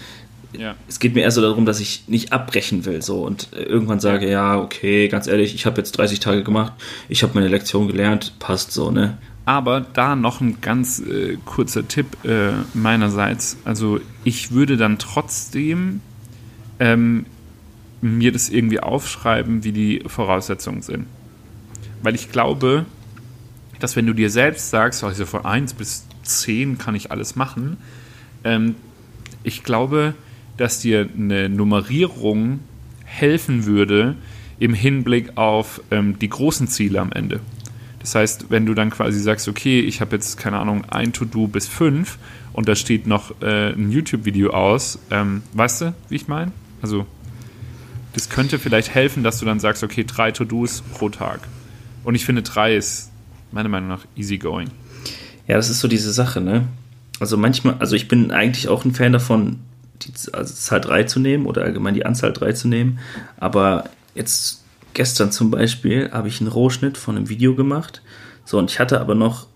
Ja. 0.58 0.76
es 0.88 0.99
geht 0.99 1.16
mir 1.16 1.22
eher 1.22 1.32
so 1.32 1.41
darum, 1.41 1.66
dass 1.66 1.80
ich 1.80 2.03
nicht 2.08 2.34
abbrechen 2.34 2.86
will 2.86 3.01
so 3.01 3.26
und 3.26 3.49
äh, 3.53 3.64
irgendwann 3.64 3.99
sage, 3.99 4.30
ja, 4.30 4.58
okay, 4.58 5.08
ganz 5.08 5.28
ehrlich, 5.28 5.55
ich 5.55 5.66
habe 5.66 5.78
jetzt 5.78 5.93
30 5.97 6.20
Tage 6.20 6.43
gemacht, 6.43 6.74
ich 7.10 7.24
habe 7.24 7.34
meine 7.34 7.47
Lektion 7.47 7.88
gelernt, 7.88 8.34
passt 8.39 8.72
so, 8.72 8.91
ne? 8.91 9.18
Aber 9.45 9.80
da 9.93 10.18
noch 10.18 10.41
ein 10.41 10.60
ganz 10.60 10.99
äh, 10.99 11.38
kurzer 11.45 11.88
Tipp 11.88 12.08
äh, 12.26 12.51
meinerseits. 12.74 13.55
Also 13.64 14.01
ich 14.26 14.51
würde 14.51 14.76
dann 14.76 14.99
trotzdem 14.99 16.01
ähm, 16.80 17.26
mir 18.01 18.34
das 18.34 18.49
irgendwie 18.49 18.82
aufschreiben, 18.82 19.64
wie 19.64 19.72
die 19.72 20.03
Voraussetzungen 20.05 20.82
sind. 20.82 21.05
Weil 22.03 22.14
ich 22.14 22.30
glaube, 22.30 22.86
dass 23.80 23.95
wenn 23.95 24.05
du 24.05 24.13
dir 24.13 24.30
selbst 24.30 24.69
sagst, 24.69 25.03
also 25.03 25.25
von 25.25 25.45
1 25.45 25.73
bis 25.73 26.05
10 26.23 26.78
kann 26.78 26.95
ich 26.95 27.11
alles 27.11 27.36
machen, 27.36 27.78
ähm, 28.43 28.75
ich 29.43 29.63
glaube, 29.63 30.13
dass 30.57 30.80
dir 30.80 31.07
eine 31.15 31.49
Nummerierung 31.49 32.59
helfen 33.05 33.65
würde 33.65 34.15
im 34.59 34.73
Hinblick 34.73 35.38
auf 35.38 35.82
ähm, 35.91 36.17
die 36.19 36.30
großen 36.30 36.67
Ziele 36.67 36.99
am 36.99 37.11
Ende. 37.11 37.39
Das 37.99 38.15
heißt, 38.15 38.45
wenn 38.49 38.65
du 38.65 38.73
dann 38.73 38.89
quasi 38.89 39.19
sagst, 39.19 39.47
okay, 39.47 39.80
ich 39.80 40.01
habe 40.01 40.15
jetzt, 40.15 40.38
keine 40.38 40.59
Ahnung, 40.59 40.86
ein 40.89 41.13
To-Do 41.13 41.47
bis 41.47 41.67
fünf 41.67 42.17
und 42.53 42.67
da 42.67 42.75
steht 42.75 43.05
noch 43.05 43.41
äh, 43.41 43.73
ein 43.73 43.91
YouTube-Video 43.91 44.51
aus, 44.51 44.99
ähm, 45.11 45.43
weißt 45.53 45.82
du, 45.82 45.93
wie 46.09 46.15
ich 46.15 46.28
meine? 46.28 46.51
Also, 46.82 47.05
das 48.13 48.30
könnte 48.30 48.59
vielleicht 48.59 48.95
helfen, 48.95 49.23
dass 49.23 49.39
du 49.39 49.45
dann 49.45 49.59
sagst, 49.59 49.84
okay, 49.84 50.03
drei 50.05 50.32
To-Dos 50.32 50.82
pro 50.93 51.09
Tag. 51.09 51.41
Und 52.03 52.15
ich 52.15 52.25
finde, 52.25 52.41
drei 52.41 52.75
ist 52.75 53.11
meiner 53.52 53.70
Meinung 53.70 53.89
nach 53.89 54.06
easy 54.16 54.38
going. 54.38 54.70
Ja, 55.48 55.56
das 55.56 55.70
ist 55.70 55.80
so 55.80 55.88
diese 55.88 56.12
Sache, 56.12 56.41
ne? 56.41 56.68
Also 57.20 57.38
manchmal, 57.38 57.76
also 57.80 57.95
ich 57.95 58.08
bin 58.08 58.32
eigentlich 58.32 58.68
auch 58.68 58.86
ein 58.86 58.93
Fan 58.93 59.14
davon, 59.14 59.60
die 60.02 60.12
also 60.34 60.54
Zahl 60.54 60.82
3 60.82 61.04
zu 61.04 61.20
nehmen 61.20 61.45
oder 61.45 61.64
allgemein 61.64 61.93
die 61.93 62.06
Anzahl 62.06 62.34
3 62.34 62.54
zu 62.54 62.68
nehmen. 62.68 63.00
Aber 63.38 63.89
jetzt 64.14 64.64
gestern 64.93 65.32
zum 65.32 65.50
Beispiel 65.52 66.12
habe 66.12 66.28
ich 66.28 66.41
einen 66.41 66.50
Rohschnitt 66.50 66.98
von 66.98 67.16
einem 67.16 67.30
Video 67.30 67.56
gemacht. 67.56 68.02
So, 68.45 68.58
und 68.58 68.70
ich 68.70 68.80
hatte 68.80 69.00
aber 69.02 69.16
noch 69.16 69.48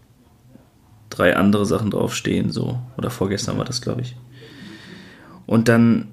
drei 1.09 1.35
andere 1.35 1.65
Sachen 1.65 1.91
draufstehen, 1.91 2.51
so. 2.51 2.79
Oder 2.97 3.09
vorgestern 3.09 3.57
war 3.57 3.65
das, 3.65 3.81
glaube 3.81 4.01
ich. 4.01 4.15
Und 5.45 5.67
dann 5.67 6.07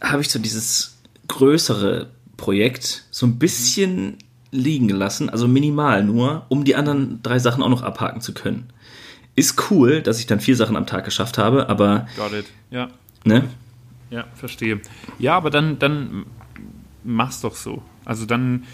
habe 0.00 0.22
ich 0.22 0.28
so 0.28 0.38
dieses 0.38 0.98
größere 1.28 2.10
Projekt 2.36 3.04
so 3.10 3.26
ein 3.26 3.38
bisschen 3.38 4.18
liegen 4.54 4.88
gelassen, 4.88 5.28
also 5.28 5.48
minimal 5.48 6.04
nur, 6.04 6.46
um 6.48 6.64
die 6.64 6.76
anderen 6.76 7.20
drei 7.22 7.38
Sachen 7.38 7.62
auch 7.62 7.68
noch 7.68 7.82
abhaken 7.82 8.20
zu 8.20 8.32
können. 8.34 8.70
Ist 9.34 9.70
cool, 9.70 10.00
dass 10.00 10.20
ich 10.20 10.26
dann 10.26 10.38
vier 10.40 10.54
Sachen 10.56 10.76
am 10.76 10.86
Tag 10.86 11.04
geschafft 11.04 11.38
habe, 11.38 11.68
aber, 11.68 12.06
Got 12.16 12.32
it. 12.32 12.46
Ja, 12.70 12.88
ne? 13.24 13.44
ja, 14.10 14.24
verstehe. 14.34 14.80
Ja, 15.18 15.36
aber 15.36 15.50
dann, 15.50 15.78
dann 15.80 16.24
mach's 17.02 17.40
doch 17.40 17.56
so. 17.56 17.82
Also 18.04 18.26
dann, 18.26 18.64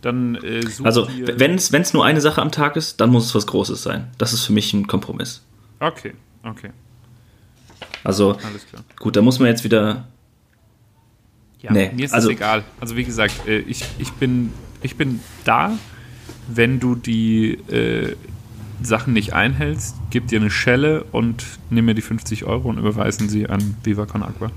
dann 0.00 0.36
äh, 0.36 0.64
Also, 0.84 1.06
wenn 1.36 1.54
es 1.56 1.92
nur 1.92 2.04
eine 2.04 2.20
Sache 2.22 2.40
am 2.40 2.50
Tag 2.50 2.76
ist, 2.76 3.00
dann 3.00 3.10
muss 3.10 3.26
es 3.26 3.34
was 3.34 3.46
Großes 3.46 3.82
sein. 3.82 4.08
Das 4.16 4.32
ist 4.32 4.44
für 4.44 4.52
mich 4.54 4.72
ein 4.72 4.86
Kompromiss. 4.86 5.42
Okay, 5.80 6.14
okay, 6.42 6.70
Also, 8.04 8.38
alles 8.42 8.66
klar. 8.66 8.82
gut, 8.98 9.16
da 9.16 9.20
muss 9.20 9.38
man 9.38 9.48
jetzt 9.48 9.64
wieder. 9.64 10.06
Ja, 11.60 11.72
Nee, 11.72 11.90
mir 11.94 12.04
ist 12.06 12.14
also- 12.14 12.30
es 12.30 12.36
egal. 12.36 12.64
Also 12.80 12.96
wie 12.96 13.04
gesagt, 13.04 13.46
äh, 13.46 13.58
ich, 13.58 13.84
ich, 13.98 14.10
bin, 14.12 14.52
ich 14.86 14.96
bin 14.96 15.20
da, 15.44 15.72
wenn 16.48 16.80
du 16.80 16.94
die 16.94 17.52
äh, 17.70 18.16
Sachen 18.82 19.12
nicht 19.12 19.32
einhältst, 19.34 19.96
gib 20.10 20.28
dir 20.28 20.40
eine 20.40 20.50
Schelle 20.50 21.04
und 21.12 21.44
nimm 21.70 21.84
mir 21.84 21.94
die 21.94 22.02
50 22.02 22.44
Euro 22.44 22.68
und 22.68 22.78
überweisen 22.78 23.28
sie 23.28 23.46
an 23.48 23.76
Viva 23.84 24.06
Con 24.06 24.22
Agua. 24.22 24.50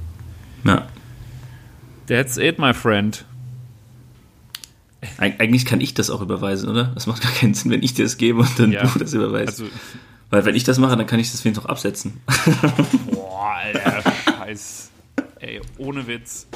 Na, 0.63 0.87
That's 2.07 2.37
it, 2.37 2.57
my 2.59 2.73
friend. 2.73 3.23
eig- 5.19 5.39
eigentlich 5.39 5.65
kann 5.65 5.79
ich 5.81 5.93
das 5.93 6.09
auch 6.09 6.21
überweisen, 6.21 6.67
oder? 6.69 6.85
Das 6.95 7.05
macht 7.07 7.21
gar 7.21 7.31
keinen 7.31 7.53
Sinn, 7.53 7.71
wenn 7.71 7.83
ich 7.83 7.93
dir 7.93 8.03
das 8.03 8.17
gebe 8.17 8.39
und 8.39 8.59
dann 8.59 8.71
Ja. 8.71 8.83
du 8.85 8.99
das 8.99 9.13
überweist. 9.13 9.47
Also, 9.61 9.65
Weil, 10.31 10.45
wenn 10.45 10.55
ich 10.55 10.63
das 10.63 10.77
mache, 10.79 10.95
dann 10.97 11.07
kann 11.07 11.19
ich 11.19 11.31
das 11.31 11.43
wenigstens 11.45 11.63
noch 11.65 11.69
absetzen. 11.71 12.19
boah, 13.11 13.53
Alter, 13.63 14.03
scheiß. 14.25 14.89
Ey, 15.39 15.61
ohne 15.77 16.05
Witz. 16.07 16.47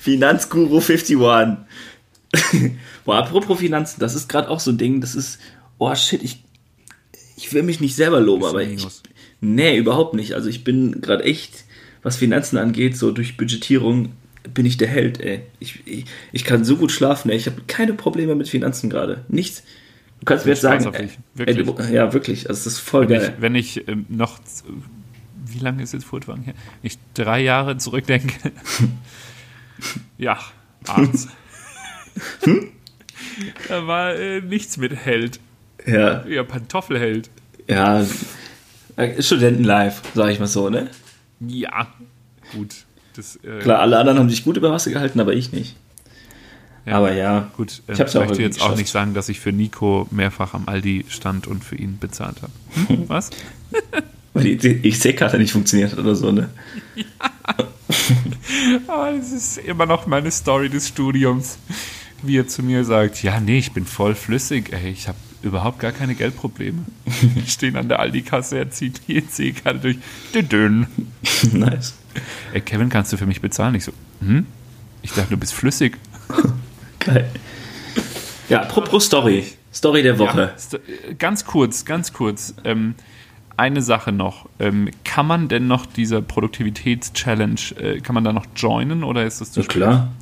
Finanzguru 0.00 0.80
51. 0.80 1.16
Boah, 3.04 3.18
apropos 3.18 3.58
Finanzen, 3.58 4.00
das 4.00 4.14
ist 4.14 4.28
gerade 4.28 4.48
auch 4.48 4.60
so 4.60 4.70
ein 4.70 4.78
Ding, 4.78 5.00
das 5.00 5.14
ist, 5.14 5.38
oh 5.78 5.94
shit, 5.94 6.22
ich, 6.22 6.42
ich 7.36 7.52
will 7.52 7.62
mich 7.62 7.80
nicht 7.80 7.94
selber 7.94 8.20
loben, 8.20 8.44
aber 8.44 8.62
ich, 8.62 8.86
nee, 9.40 9.76
überhaupt 9.76 10.14
nicht. 10.14 10.34
Also 10.34 10.48
ich 10.48 10.64
bin 10.64 11.00
gerade 11.00 11.24
echt, 11.24 11.64
was 12.02 12.16
Finanzen 12.16 12.56
angeht, 12.56 12.96
so 12.96 13.10
durch 13.10 13.36
Budgetierung 13.36 14.12
bin 14.54 14.66
ich 14.66 14.76
der 14.76 14.88
Held, 14.88 15.20
ey. 15.20 15.42
Ich, 15.60 15.86
ich, 15.86 16.04
ich 16.32 16.44
kann 16.44 16.64
so 16.64 16.76
gut 16.76 16.90
schlafen, 16.90 17.30
ey. 17.30 17.36
Ich 17.36 17.46
habe 17.46 17.62
keine 17.66 17.94
Probleme 17.94 18.34
mit 18.34 18.48
Finanzen 18.48 18.90
gerade. 18.90 19.24
Nichts. 19.28 19.62
Du 20.20 20.24
kannst 20.24 20.46
mir 20.46 20.52
jetzt 20.52 20.62
sagen, 20.62 20.86
auf 20.86 20.96
dich. 20.96 21.18
ey, 21.38 21.54
du, 21.54 21.76
ja, 21.92 22.12
wirklich, 22.12 22.48
also 22.48 22.64
das 22.64 22.74
ist 22.74 22.78
voll 22.78 23.08
Wenn 23.08 23.20
geil. 23.20 23.34
ich, 23.34 23.42
wenn 23.42 23.54
ich 23.54 23.88
ähm, 23.88 24.06
noch, 24.08 24.38
wie 25.46 25.58
lange 25.58 25.82
ist 25.82 25.92
jetzt 25.92 26.04
Furtwagen 26.04 26.42
her? 26.42 26.54
Wenn 26.80 26.86
ich 26.88 26.98
drei 27.14 27.42
Jahre 27.42 27.76
zurückdenke. 27.76 28.52
ja, 30.18 30.38
abends. 30.86 31.28
Hm? 32.42 32.68
da 33.68 33.86
war 33.86 34.14
äh, 34.14 34.40
nichts 34.40 34.76
mit 34.76 34.94
Held. 34.94 35.40
Ja, 35.86 36.24
Ja, 36.26 36.42
Pantoffelheld. 36.44 37.30
ja, 37.68 38.04
äh, 38.96 39.22
Studentenlife, 39.22 40.02
sag 40.14 40.30
ich 40.30 40.38
mal 40.38 40.46
so, 40.46 40.68
ne? 40.70 40.90
Ja, 41.40 41.88
gut. 42.54 42.84
Das, 43.16 43.36
äh, 43.44 43.58
Klar, 43.60 43.80
alle 43.80 43.98
anderen 43.98 44.18
haben 44.18 44.30
sich 44.30 44.44
gut 44.44 44.56
über 44.56 44.70
Wasser 44.70 44.90
gehalten, 44.90 45.20
aber 45.20 45.32
ich 45.34 45.52
nicht. 45.52 45.76
ja, 46.86 46.94
Aber 46.98 47.12
ja, 47.12 47.50
Gut, 47.56 47.82
äh, 47.88 47.92
Ich 47.92 48.00
ich 48.00 48.14
möchte 48.14 48.42
jetzt 48.42 48.62
auch 48.62 48.76
nicht 48.76 48.90
sagen, 48.90 49.12
dass 49.14 49.28
ich 49.28 49.40
für 49.40 49.52
Nico 49.52 50.06
mehrfach 50.10 50.54
am 50.54 50.68
Aldi 50.68 51.04
stand 51.08 51.46
und 51.46 51.64
für 51.64 51.76
ihn 51.76 51.98
bezahlt 51.98 52.36
habe. 52.42 52.52
Hm? 52.88 53.04
Was? 53.08 53.30
weil 54.34 54.44
die, 54.44 54.56
die 54.56 54.88
EC-Karte 54.88 55.38
nicht 55.38 55.52
funktioniert 55.52 55.92
hat 55.92 55.98
oder 55.98 56.14
so, 56.14 56.32
ne? 56.32 56.48
Aber 58.86 59.12
es 59.12 59.32
ist 59.32 59.58
immer 59.58 59.86
noch 59.86 60.06
meine 60.06 60.30
Story 60.30 60.68
des 60.68 60.88
Studiums, 60.88 61.58
wie 62.22 62.38
er 62.38 62.46
zu 62.46 62.62
mir 62.62 62.84
sagt, 62.84 63.22
ja, 63.22 63.40
nee, 63.40 63.58
ich 63.58 63.72
bin 63.72 63.84
voll 63.84 64.14
flüssig, 64.14 64.72
ey, 64.72 64.90
ich 64.90 65.08
habe 65.08 65.18
überhaupt 65.42 65.80
gar 65.80 65.92
keine 65.92 66.14
Geldprobleme. 66.14 66.84
Wir 67.20 67.46
stehen 67.46 67.76
an 67.76 67.88
der 67.88 67.98
Aldi-Kasse, 68.00 68.58
er 68.58 68.70
zieht 68.70 69.00
die 69.08 69.16
EC-Karte 69.16 69.80
durch. 69.80 69.98
Dünn. 70.48 70.86
nice. 71.52 71.94
Ey, 72.52 72.60
Kevin, 72.60 72.88
kannst 72.88 73.12
du 73.12 73.16
für 73.16 73.26
mich 73.26 73.40
bezahlen? 73.40 73.74
Ich 73.74 73.84
so, 73.84 73.92
hm? 74.20 74.46
Ich 75.02 75.12
dachte, 75.12 75.30
du 75.30 75.36
bist 75.36 75.52
flüssig. 75.52 75.98
Geil. 77.00 77.28
Ja, 78.48 78.62
apropos 78.62 79.06
Story. 79.06 79.44
Story 79.72 80.02
der 80.02 80.18
Woche. 80.18 80.54
Ja, 80.70 81.12
ganz 81.18 81.44
kurz, 81.44 81.84
ganz 81.84 82.12
kurz. 82.12 82.54
Ähm, 82.64 82.94
eine 83.56 83.82
Sache 83.82 84.12
noch. 84.12 84.48
Ähm, 84.58 84.90
kann 85.04 85.26
man 85.26 85.48
denn 85.48 85.66
noch 85.66 85.86
dieser 85.86 86.22
Produktivitäts-Challenge, 86.22 87.60
äh, 87.80 88.00
kann 88.00 88.14
man 88.14 88.24
da 88.24 88.32
noch 88.32 88.46
joinen 88.56 89.02
oder 89.02 89.24
ist 89.24 89.40
das 89.40 89.52
zu 89.52 89.60
Ja, 89.60 89.66
klar. 89.66 90.12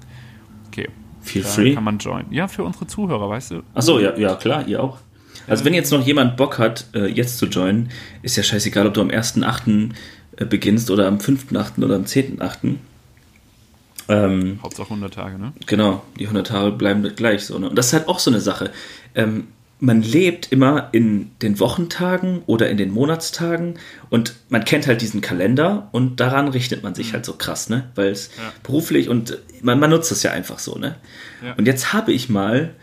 Okay. 0.68 0.88
Feel 1.22 1.42
Da 1.42 1.48
free. 1.48 1.74
kann 1.74 1.84
man 1.84 1.98
joinen. 1.98 2.32
Ja, 2.32 2.48
für 2.48 2.64
unsere 2.64 2.86
Zuhörer, 2.86 3.28
weißt 3.28 3.50
du? 3.52 3.62
Achso, 3.74 3.98
ja, 3.98 4.16
ja, 4.16 4.34
klar, 4.36 4.66
ihr 4.66 4.82
auch. 4.82 4.98
Also 5.46 5.64
wenn 5.64 5.74
jetzt 5.74 5.90
noch 5.90 6.04
jemand 6.06 6.36
Bock 6.36 6.58
hat, 6.58 6.86
äh, 6.94 7.06
jetzt 7.06 7.38
zu 7.38 7.46
joinen, 7.46 7.90
ist 8.22 8.36
ja 8.36 8.42
scheißegal, 8.42 8.86
ob 8.86 8.94
du 8.94 9.00
am 9.00 9.08
1.8. 9.10 9.90
äh, 10.36 10.44
beginnst 10.44 10.90
oder 10.90 11.06
am 11.08 11.18
5.8. 11.18 11.84
oder 11.84 11.96
am 11.96 12.04
10.8. 12.04 12.76
Ähm, 14.08 14.58
Hauptsache 14.62 14.88
100 14.88 15.14
Tage, 15.14 15.38
ne? 15.38 15.52
Genau, 15.66 16.02
die 16.18 16.24
100 16.24 16.46
Tage 16.46 16.72
bleiben 16.72 17.02
gleich 17.14 17.44
so. 17.46 17.58
Ne? 17.58 17.68
Und 17.70 17.76
das 17.76 17.88
ist 17.88 17.92
halt 17.92 18.08
auch 18.08 18.18
so 18.18 18.30
eine 18.30 18.40
Sache. 18.40 18.70
Ähm, 19.14 19.48
man 19.80 20.02
lebt 20.02 20.52
immer 20.52 20.88
in 20.92 21.30
den 21.42 21.58
Wochentagen 21.58 22.42
oder 22.46 22.68
in 22.68 22.76
den 22.76 22.90
Monatstagen 22.90 23.78
und 24.10 24.34
man 24.50 24.64
kennt 24.64 24.86
halt 24.86 25.00
diesen 25.00 25.20
Kalender 25.22 25.88
und 25.92 26.20
daran 26.20 26.48
richtet 26.48 26.82
man 26.82 26.94
sich 26.94 27.12
halt 27.14 27.24
so 27.24 27.32
krass, 27.32 27.68
ne? 27.70 27.90
Weil 27.94 28.08
es 28.08 28.30
Ja. 28.36 28.52
beruflich 28.62 29.08
und 29.08 29.38
man, 29.62 29.80
man 29.80 29.90
nutzt 29.90 30.10
das 30.10 30.22
ja 30.22 30.32
einfach 30.32 30.58
so, 30.58 30.76
ne? 30.76 30.96
Ja. 31.44 31.54
Und 31.54 31.66
jetzt 31.66 31.92
habe 31.94 32.12
ich 32.12 32.28
mal 32.28 32.74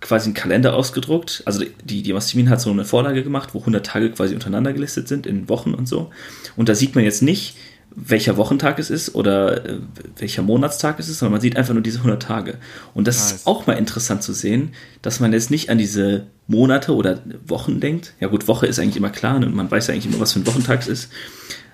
quasi 0.00 0.26
einen 0.28 0.34
Kalender 0.34 0.74
ausgedruckt. 0.74 1.42
Also 1.44 1.62
die, 1.84 2.02
die 2.02 2.12
Mastimin 2.14 2.48
hat 2.48 2.60
so 2.60 2.70
eine 2.70 2.86
Vorlage 2.86 3.22
gemacht, 3.22 3.50
wo 3.52 3.58
100 3.58 3.84
Tage 3.84 4.10
quasi 4.10 4.32
untereinander 4.32 4.72
gelistet 4.72 5.08
sind 5.08 5.26
in 5.26 5.48
Wochen 5.50 5.74
und 5.74 5.86
so. 5.86 6.10
Und 6.56 6.70
da 6.70 6.74
sieht 6.74 6.94
man 6.94 7.04
jetzt 7.04 7.20
nicht, 7.22 7.56
welcher 7.94 8.36
Wochentag 8.36 8.78
es 8.78 8.90
ist 8.90 9.14
oder 9.14 9.64
äh, 9.64 9.78
welcher 10.16 10.42
Monatstag 10.42 10.98
es 11.00 11.08
ist, 11.08 11.18
sondern 11.18 11.32
man 11.32 11.40
sieht 11.40 11.56
einfach 11.56 11.74
nur 11.74 11.82
diese 11.82 11.98
100 11.98 12.22
Tage. 12.22 12.58
Und 12.94 13.08
das 13.08 13.18
Nice. 13.18 13.32
ist 13.32 13.46
auch 13.46 13.66
mal 13.66 13.74
interessant 13.74 14.22
zu 14.22 14.32
sehen, 14.32 14.72
dass 15.02 15.20
man 15.20 15.32
jetzt 15.32 15.50
nicht 15.50 15.70
an 15.70 15.78
diese 15.78 16.26
Monate 16.46 16.94
oder 16.94 17.20
Wochen 17.46 17.80
denkt. 17.80 18.14
Ja 18.20 18.28
gut, 18.28 18.48
Woche 18.48 18.66
ist 18.66 18.78
eigentlich 18.78 18.96
immer 18.96 19.10
klar 19.10 19.36
und 19.36 19.42
ne? 19.42 19.48
man 19.48 19.70
weiß 19.70 19.88
ja 19.88 19.94
eigentlich 19.94 20.06
immer, 20.06 20.20
was 20.20 20.32
für 20.32 20.40
ein 20.40 20.46
Wochentag 20.46 20.80
es 20.80 20.88
ist. 20.88 21.12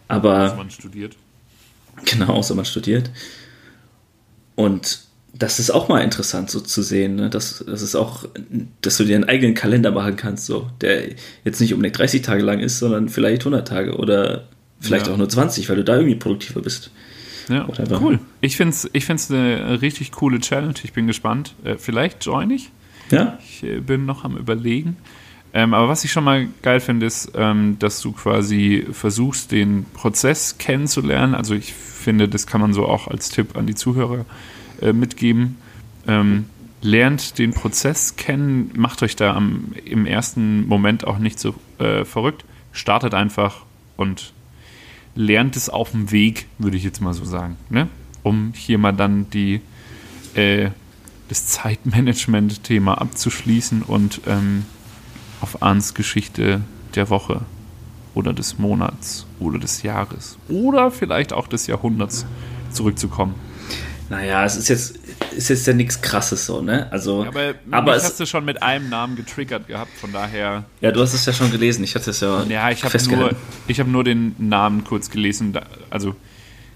Aber. 0.09 0.37
Also 0.37 0.57
man 0.57 0.71
studiert. 0.71 1.17
Genau, 2.05 2.35
außer 2.35 2.55
man 2.55 2.65
studiert. 2.65 3.11
Und 4.55 5.01
das 5.35 5.59
ist 5.59 5.71
auch 5.71 5.89
mal 5.89 6.01
interessant 6.01 6.51
so 6.51 6.61
zu 6.61 6.83
sehen, 6.83 7.17
ne? 7.17 7.31
dass, 7.31 7.65
das 7.67 7.83
ist 7.83 7.95
auch, 7.95 8.27
dass 8.81 8.97
du 8.97 9.05
dir 9.05 9.17
einen 9.17 9.25
eigenen 9.25 9.55
Kalender 9.55 9.91
machen 9.91 10.17
kannst, 10.17 10.47
so, 10.47 10.71
der 10.81 11.11
jetzt 11.45 11.61
nicht 11.61 11.75
unbedingt 11.75 11.99
30 11.99 12.23
Tage 12.23 12.43
lang 12.43 12.61
ist, 12.61 12.79
sondern 12.79 13.09
vielleicht 13.09 13.43
100 13.43 13.69
Tage 13.69 13.97
oder 13.97 14.49
vielleicht 14.81 15.07
ja. 15.07 15.13
auch 15.13 15.17
nur 15.17 15.29
20, 15.29 15.69
weil 15.69 15.77
du 15.77 15.85
da 15.85 15.97
irgendwie 15.97 16.17
produktiver 16.17 16.61
bist. 16.61 16.91
Ja, 17.49 17.67
cool. 18.01 18.19
Ich 18.41 18.57
finde 18.57 18.73
es 18.73 18.91
ich 18.93 19.05
find's 19.05 19.31
eine 19.31 19.81
richtig 19.81 20.13
coole 20.13 20.41
Challenge. 20.41 20.75
Ich 20.83 20.93
bin 20.93 21.07
gespannt. 21.07 21.55
Äh, 21.65 21.77
vielleicht 21.77 22.25
join 22.25 22.51
ich. 22.51 22.71
Ja. 23.11 23.39
Ich 23.41 23.63
äh, 23.63 23.81
bin 23.81 24.05
noch 24.05 24.25
am 24.25 24.37
Überlegen. 24.37 24.97
Ähm, 25.53 25.73
aber 25.73 25.89
was 25.89 26.05
ich 26.05 26.13
schon 26.13 26.25
mal 26.25 26.49
geil 26.63 26.81
finde, 26.81 27.07
ist, 27.07 27.33
ähm, 27.35 27.77
dass 27.79 28.01
du 28.01 28.13
quasi 28.13 28.87
versuchst, 28.91 29.53
den 29.53 29.87
Prozess 29.95 30.59
kennenzulernen. 30.59 31.35
Also 31.35 31.55
ich 31.55 31.73
finde, 31.73 32.29
das 32.29 32.47
kann 32.47 32.61
man 32.61 32.73
so 32.73 32.87
auch 32.87 33.09
als 33.09 33.31
Tipp 33.31 33.57
an 33.57 33.67
die 33.67 33.75
Zuhörer 33.75 34.27
äh, 34.83 34.93
mitgeben. 34.93 35.57
Ähm, 36.07 36.47
lernt 36.83 37.39
den 37.39 37.53
Prozess 37.53 38.17
kennen, 38.17 38.71
macht 38.77 39.03
euch 39.03 39.17
da 39.17 39.35
am, 39.35 39.73
im 39.85 40.07
ersten 40.07 40.67
Moment 40.67 41.07
auch 41.07 41.19
nicht 41.19 41.39
so 41.39 41.55
äh, 41.79 42.05
verrückt. 42.05 42.45
Startet 42.73 43.15
einfach 43.15 43.65
und 43.97 44.35
lernt 45.17 45.57
es 45.57 45.69
auf 45.69 45.91
dem 45.91 46.13
Weg, 46.13 46.47
würde 46.59 46.77
ich 46.77 46.85
jetzt 46.85 47.01
mal 47.01 47.15
so 47.15 47.25
sagen. 47.25 47.57
Ne? 47.71 47.89
Um 48.23 48.53
hier 48.55 48.79
mal 48.79 48.93
dann 48.93 49.29
die, 49.31 49.61
äh, 50.35 50.71
das 51.29 51.47
Zeitmanagement-Thema 51.49 53.01
abzuschließen 53.01 53.83
und 53.83 54.21
ähm, 54.27 54.65
auf 55.41 55.63
Arns 55.63 55.95
Geschichte 55.95 56.61
der 56.95 57.11
Woche 57.11 57.41
oder 58.15 58.33
des 58.33 58.59
Monats 58.59 59.27
oder 59.41 59.59
des 59.59 59.83
Jahres 59.83 60.39
oder 60.49 60.91
vielleicht 60.91 61.33
auch 61.33 61.49
des 61.49 61.67
Jahrhunderts 61.67 62.25
zurückzukommen. 62.71 63.35
Naja, 64.09 64.45
es 64.45 64.57
ist 64.57 64.69
jetzt, 64.69 64.99
ist 65.37 65.49
jetzt 65.49 65.67
ja 65.67 65.73
nichts 65.73 66.01
krasses 66.01 66.47
so, 66.47 66.61
ne? 66.63 66.91
Also, 66.91 67.25
ja, 67.25 67.29
aber, 67.29 67.55
aber 67.71 67.97
es 67.97 68.05
hast 68.05 68.19
du 68.19 68.27
schon 68.27 68.45
mit 68.45 68.63
einem 68.63 68.89
Namen 68.89 69.17
getriggert 69.17 69.69
gehabt, 69.69 69.97
von 69.99 70.13
daher. 70.13 70.65
Ja, 70.81 70.91
du 70.91 71.01
hast 71.01 71.15
es 71.15 71.27
ja 71.27 71.33
schon 71.33 71.51
gelesen, 71.51 71.85
ich 71.85 71.95
hatte 71.95 72.11
es 72.11 72.21
ja. 72.21 72.43
Ja, 72.45 72.71
ich 72.71 72.83
habe 72.85 72.99
nur, 73.09 73.31
hab 73.69 73.87
nur 73.87 74.05
den 74.05 74.35
Namen 74.39 74.85
kurz 74.85 75.11
gelesen, 75.11 75.59
also 75.91 76.15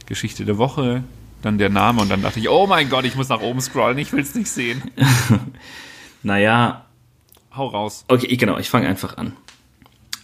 Geschichte 0.06 0.44
der 0.44 0.58
Woche, 0.58 1.02
dann 1.42 1.58
der 1.58 1.70
Name 1.70 2.02
und 2.02 2.10
dann 2.10 2.22
dachte 2.22 2.40
ich, 2.40 2.48
oh 2.48 2.66
mein 2.66 2.90
Gott, 2.90 3.04
ich 3.04 3.16
muss 3.16 3.28
nach 3.28 3.40
oben 3.40 3.60
scrollen, 3.60 3.98
ich 3.98 4.12
will 4.12 4.20
es 4.20 4.34
nicht 4.34 4.50
sehen. 4.50 4.82
naja. 6.22 6.84
Hau 7.54 7.66
raus. 7.66 8.04
Okay, 8.06 8.36
genau, 8.36 8.58
ich 8.58 8.70
fange 8.70 8.88
einfach 8.88 9.16
an. 9.16 9.32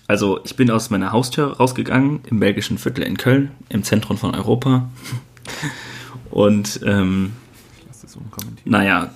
Also, 0.07 0.41
ich 0.45 0.55
bin 0.55 0.70
aus 0.70 0.91
meiner 0.91 1.11
Haustür 1.11 1.57
rausgegangen, 1.57 2.20
im 2.30 2.39
belgischen 2.39 2.78
Viertel 2.78 3.03
in 3.03 3.16
Köln, 3.16 3.51
im 3.68 3.82
Zentrum 3.82 4.16
von 4.16 4.34
Europa. 4.34 4.89
Und 6.30 6.80
ähm, 6.84 7.32
naja, 8.65 9.11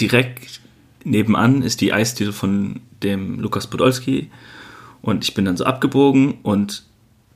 direkt 0.00 0.60
nebenan 1.04 1.62
ist 1.62 1.80
die 1.80 1.92
Eisdiele 1.92 2.32
von 2.32 2.80
dem 3.02 3.40
Lukas 3.40 3.66
Podolski. 3.66 4.30
Und 5.02 5.24
ich 5.24 5.34
bin 5.34 5.44
dann 5.44 5.56
so 5.56 5.64
abgebogen 5.64 6.38
und 6.42 6.84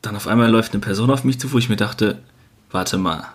dann 0.02 0.16
auf 0.16 0.26
einmal 0.26 0.50
läuft 0.50 0.72
eine 0.72 0.80
Person 0.80 1.10
auf 1.10 1.24
mich 1.24 1.40
zu, 1.40 1.52
wo 1.52 1.58
ich 1.58 1.68
mir 1.68 1.76
dachte, 1.76 2.22
warte 2.70 2.98
mal, 2.98 3.28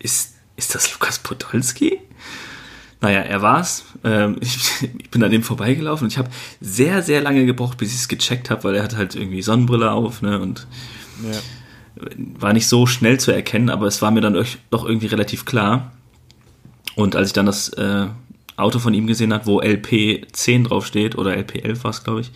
ist, 0.00 0.34
ist 0.56 0.74
das 0.74 0.92
Lukas 0.92 1.20
Podolski? 1.20 2.00
Naja, 3.00 3.20
er 3.20 3.42
war's. 3.42 3.84
Ähm, 4.02 4.38
ich, 4.40 4.82
ich, 4.98 5.10
bin 5.10 5.22
an 5.22 5.30
dem 5.30 5.42
vorbeigelaufen 5.42 6.06
und 6.06 6.12
ich 6.12 6.18
habe 6.18 6.30
sehr, 6.60 7.02
sehr 7.02 7.20
lange 7.20 7.46
gebraucht, 7.46 7.78
bis 7.78 7.92
ich 7.92 8.00
es 8.00 8.08
gecheckt 8.08 8.50
habe, 8.50 8.64
weil 8.64 8.74
er 8.74 8.82
hat 8.82 8.96
halt 8.96 9.14
irgendwie 9.14 9.42
Sonnenbrille 9.42 9.92
auf, 9.92 10.22
ne? 10.22 10.40
Und 10.40 10.66
ja 11.22 11.38
war 11.96 12.52
nicht 12.52 12.68
so 12.68 12.86
schnell 12.86 13.20
zu 13.20 13.32
erkennen, 13.32 13.70
aber 13.70 13.86
es 13.86 14.02
war 14.02 14.10
mir 14.10 14.20
dann 14.20 14.44
doch 14.70 14.84
irgendwie 14.86 15.06
relativ 15.06 15.44
klar. 15.44 15.92
Und 16.94 17.16
als 17.16 17.28
ich 17.28 17.32
dann 17.32 17.46
das 17.46 17.70
äh, 17.70 18.06
Auto 18.56 18.78
von 18.78 18.94
ihm 18.94 19.06
gesehen 19.06 19.32
habe, 19.32 19.46
wo 19.46 19.60
LP10 19.60 20.68
draufsteht, 20.68 21.16
oder 21.16 21.32
LP11 21.32 21.84
war 21.84 21.90
es, 21.90 22.04
glaube 22.04 22.20
ich, 22.20 22.30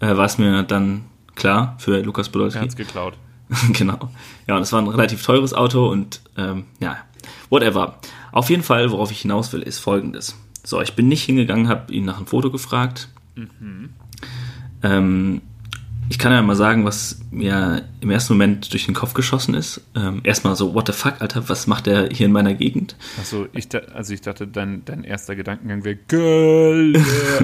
äh, 0.00 0.16
war 0.16 0.26
es 0.26 0.38
mir 0.38 0.62
dann 0.62 1.04
klar 1.34 1.76
für 1.78 2.00
Lukas 2.02 2.28
Podolski. 2.28 2.58
Er 2.58 2.62
hat's 2.62 2.76
geklaut. 2.76 3.14
genau. 3.72 4.10
Ja, 4.46 4.56
und 4.56 4.62
es 4.62 4.72
war 4.72 4.80
ein 4.80 4.88
relativ 4.88 5.24
teures 5.24 5.54
Auto 5.54 5.88
und 5.88 6.20
ähm, 6.36 6.64
ja, 6.80 6.98
whatever. 7.50 7.98
Auf 8.32 8.50
jeden 8.50 8.62
Fall, 8.62 8.90
worauf 8.90 9.10
ich 9.10 9.20
hinaus 9.20 9.52
will, 9.52 9.62
ist 9.62 9.78
folgendes. 9.78 10.36
So, 10.64 10.80
ich 10.80 10.94
bin 10.94 11.08
nicht 11.08 11.24
hingegangen, 11.24 11.68
habe 11.68 11.92
ihn 11.92 12.04
nach 12.04 12.16
einem 12.16 12.26
Foto 12.26 12.50
gefragt. 12.50 13.08
Mhm. 13.34 13.90
Ähm, 14.82 15.42
ich 16.08 16.18
kann 16.18 16.32
ja 16.32 16.42
mal 16.42 16.56
sagen, 16.56 16.84
was 16.84 17.20
mir 17.30 17.84
im 18.00 18.10
ersten 18.10 18.34
Moment 18.34 18.72
durch 18.72 18.86
den 18.86 18.94
Kopf 18.94 19.14
geschossen 19.14 19.54
ist. 19.54 19.80
Ähm, 19.94 20.20
erstmal 20.24 20.56
so, 20.56 20.74
what 20.74 20.86
the 20.86 20.92
fuck, 20.92 21.20
Alter, 21.20 21.48
was 21.48 21.66
macht 21.66 21.86
der 21.86 22.08
hier 22.10 22.26
in 22.26 22.32
meiner 22.32 22.54
Gegend? 22.54 22.96
Achso, 23.18 23.46
ich, 23.52 23.68
also 23.94 24.12
ich 24.12 24.20
dachte, 24.20 24.46
dein, 24.46 24.84
dein 24.84 25.04
erster 25.04 25.36
Gedankengang 25.36 25.84
wäre 25.84 25.96
Girl, 26.08 26.96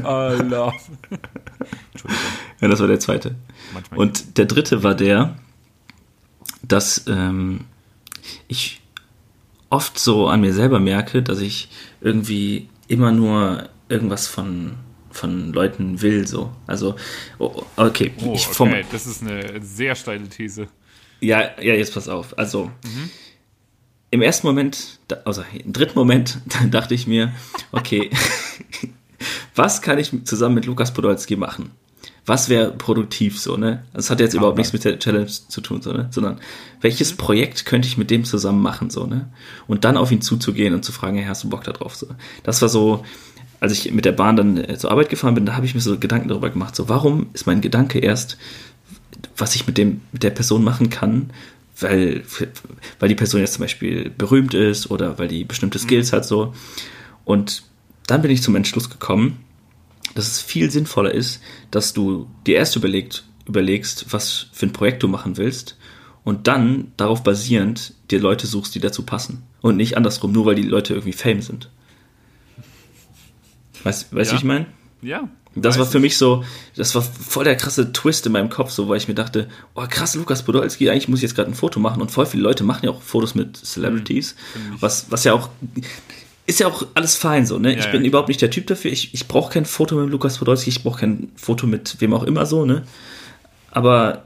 Allah. 0.02 0.72
Entschuldigung. 1.92 2.24
Ja, 2.60 2.68
das 2.68 2.80
war 2.80 2.88
der 2.88 3.00
zweite. 3.00 3.34
Manchmal 3.72 4.00
Und 4.00 4.38
der 4.38 4.46
dritte 4.46 4.82
war 4.82 4.94
der, 4.94 5.36
dass 6.62 7.04
ähm, 7.06 7.60
ich 8.48 8.82
oft 9.70 9.98
so 9.98 10.28
an 10.28 10.40
mir 10.40 10.52
selber 10.52 10.80
merke, 10.80 11.22
dass 11.22 11.40
ich 11.40 11.70
irgendwie 12.00 12.68
immer 12.88 13.12
nur 13.12 13.68
irgendwas 13.88 14.26
von 14.26 14.74
von 15.18 15.52
Leuten 15.52 16.00
will, 16.00 16.26
so. 16.26 16.50
Also, 16.66 16.96
oh, 17.38 17.62
okay. 17.76 18.12
Oh, 18.24 18.38
okay. 18.58 18.84
Das 18.90 19.06
ist 19.06 19.22
eine 19.22 19.60
sehr 19.60 19.94
steile 19.94 20.28
These. 20.28 20.68
Ja, 21.20 21.60
ja, 21.60 21.74
jetzt 21.74 21.94
pass 21.94 22.08
auf. 22.08 22.38
Also, 22.38 22.66
mhm. 22.84 23.10
im 24.10 24.22
ersten 24.22 24.46
Moment, 24.46 25.00
also 25.24 25.42
im 25.52 25.72
dritten 25.72 25.98
Moment, 25.98 26.38
dachte 26.70 26.94
ich 26.94 27.06
mir, 27.06 27.32
okay, 27.72 28.10
was 29.54 29.82
kann 29.82 29.98
ich 29.98 30.12
zusammen 30.24 30.54
mit 30.54 30.66
Lukas 30.66 30.94
Podolski 30.94 31.36
machen? 31.36 31.72
Was 32.24 32.50
wäre 32.50 32.72
produktiv 32.72 33.40
so, 33.40 33.56
ne? 33.56 33.84
Das 33.94 34.10
hat 34.10 34.20
jetzt 34.20 34.34
Aber. 34.34 34.40
überhaupt 34.40 34.58
nichts 34.58 34.74
mit 34.74 34.84
der 34.84 34.98
Challenge 34.98 35.26
zu 35.26 35.60
tun, 35.62 35.80
so, 35.80 35.92
ne? 35.92 36.08
Sondern 36.10 36.40
welches 36.80 37.12
mhm. 37.12 37.16
Projekt 37.16 37.64
könnte 37.64 37.88
ich 37.88 37.96
mit 37.96 38.10
dem 38.10 38.24
zusammen 38.24 38.62
machen, 38.62 38.90
so, 38.90 39.06
ne? 39.06 39.32
Und 39.66 39.84
dann 39.84 39.96
auf 39.96 40.12
ihn 40.12 40.20
zuzugehen 40.20 40.74
und 40.74 40.84
zu 40.84 40.92
fragen, 40.92 41.16
hey, 41.16 41.26
hast 41.26 41.42
du 41.42 41.48
Bock 41.48 41.64
da 41.64 41.72
drauf, 41.72 41.96
so. 41.96 42.06
Das 42.42 42.62
war 42.62 42.68
so, 42.68 43.04
als 43.60 43.72
ich 43.72 43.92
mit 43.92 44.04
der 44.04 44.12
Bahn 44.12 44.36
dann 44.36 44.56
äh, 44.56 44.78
zur 44.78 44.90
Arbeit 44.90 45.08
gefahren 45.08 45.34
bin, 45.34 45.46
da 45.46 45.54
habe 45.54 45.66
ich 45.66 45.74
mir 45.74 45.80
so 45.80 45.98
Gedanken 45.98 46.28
darüber 46.28 46.50
gemacht, 46.50 46.76
so 46.76 46.88
warum 46.88 47.26
ist 47.32 47.46
mein 47.46 47.60
Gedanke 47.60 47.98
erst, 47.98 48.38
was 49.36 49.54
ich 49.54 49.66
mit 49.66 49.78
dem 49.78 50.00
mit 50.12 50.22
der 50.22 50.30
Person 50.30 50.62
machen 50.62 50.90
kann, 50.90 51.30
weil 51.80 52.22
weil 52.98 53.08
die 53.08 53.14
Person 53.14 53.40
jetzt 53.40 53.54
zum 53.54 53.62
Beispiel 53.62 54.10
berühmt 54.10 54.54
ist 54.54 54.90
oder 54.90 55.18
weil 55.18 55.28
die 55.28 55.44
bestimmte 55.44 55.78
Skills 55.78 56.12
mhm. 56.12 56.16
hat 56.16 56.24
so 56.24 56.54
und 57.24 57.62
dann 58.06 58.22
bin 58.22 58.30
ich 58.30 58.42
zum 58.42 58.56
Entschluss 58.56 58.90
gekommen, 58.90 59.38
dass 60.14 60.26
es 60.28 60.40
viel 60.40 60.70
sinnvoller 60.70 61.12
ist, 61.12 61.42
dass 61.70 61.92
du 61.92 62.28
dir 62.46 62.56
erst 62.56 62.76
überlegt 62.76 63.24
überlegst, 63.46 64.06
was 64.10 64.48
für 64.52 64.66
ein 64.66 64.72
Projekt 64.72 65.02
du 65.02 65.08
machen 65.08 65.36
willst 65.36 65.76
und 66.22 66.46
dann 66.46 66.92
darauf 66.96 67.22
basierend 67.22 67.94
dir 68.10 68.20
Leute 68.20 68.46
suchst, 68.46 68.74
die 68.74 68.80
dazu 68.80 69.02
passen 69.02 69.42
und 69.62 69.76
nicht 69.76 69.96
andersrum, 69.96 70.32
nur 70.32 70.46
weil 70.46 70.54
die 70.54 70.62
Leute 70.62 70.92
irgendwie 70.92 71.14
Fame 71.14 71.40
sind. 71.40 71.70
Weißt 73.84 74.12
du, 74.12 74.16
ja. 74.18 74.34
ich 74.34 74.44
meine? 74.44 74.66
Ja. 75.02 75.28
Das 75.54 75.78
war 75.78 75.86
für 75.86 75.98
mich 75.98 76.16
so, 76.16 76.44
das 76.76 76.94
war 76.94 77.02
voll 77.02 77.44
der 77.44 77.56
krasse 77.56 77.92
Twist 77.92 78.26
in 78.26 78.32
meinem 78.32 78.48
Kopf, 78.48 78.70
so 78.70 78.88
weil 78.88 78.98
ich 78.98 79.08
mir 79.08 79.14
dachte, 79.14 79.48
oh 79.74 79.84
krass, 79.88 80.14
Lukas 80.14 80.44
Podolski, 80.44 80.88
eigentlich 80.90 81.08
muss 81.08 81.18
ich 81.18 81.24
jetzt 81.24 81.34
gerade 81.34 81.50
ein 81.50 81.54
Foto 81.54 81.80
machen 81.80 82.00
und 82.00 82.10
voll 82.10 82.26
viele 82.26 82.42
Leute 82.42 82.64
machen 82.64 82.84
ja 82.84 82.90
auch 82.90 83.02
Fotos 83.02 83.34
mit 83.34 83.56
Celebrities, 83.56 84.36
mhm, 84.54 84.76
was, 84.80 85.10
was 85.10 85.24
ja 85.24 85.32
auch, 85.32 85.48
ist 86.46 86.60
ja 86.60 86.68
auch 86.68 86.86
alles 86.94 87.16
fein 87.16 87.44
so, 87.44 87.58
ne? 87.58 87.72
Ja, 87.72 87.78
ich 87.80 87.90
bin 87.90 88.02
ja, 88.02 88.08
überhaupt 88.08 88.28
nicht 88.28 88.40
der 88.40 88.50
Typ 88.50 88.66
dafür, 88.66 88.92
ich, 88.92 89.14
ich 89.14 89.26
brauche 89.26 89.52
kein 89.52 89.64
Foto 89.64 89.96
mit 89.96 90.10
Lukas 90.10 90.38
Podolski, 90.38 90.70
ich 90.70 90.82
brauche 90.82 91.00
kein 91.00 91.32
Foto 91.34 91.66
mit 91.66 92.00
wem 92.00 92.14
auch 92.14 92.22
immer 92.22 92.46
so, 92.46 92.64
ne? 92.64 92.84
Aber 93.70 94.24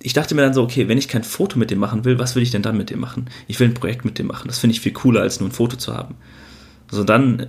ich 0.00 0.12
dachte 0.12 0.34
mir 0.34 0.42
dann 0.42 0.54
so, 0.54 0.62
okay, 0.62 0.86
wenn 0.88 0.98
ich 0.98 1.08
kein 1.08 1.24
Foto 1.24 1.58
mit 1.58 1.70
dem 1.70 1.78
machen 1.78 2.04
will, 2.04 2.18
was 2.18 2.36
will 2.36 2.42
ich 2.42 2.50
denn 2.50 2.60
dann 2.60 2.76
mit 2.76 2.90
dem 2.90 3.00
machen? 3.00 3.30
Ich 3.48 3.58
will 3.58 3.68
ein 3.68 3.74
Projekt 3.74 4.04
mit 4.04 4.18
dem 4.18 4.26
machen. 4.26 4.48
Das 4.48 4.58
finde 4.58 4.74
ich 4.74 4.82
viel 4.82 4.92
cooler, 4.92 5.22
als 5.22 5.40
nur 5.40 5.48
ein 5.48 5.52
Foto 5.52 5.78
zu 5.78 5.94
haben. 5.94 6.16
Also 6.94 7.02
dann 7.02 7.48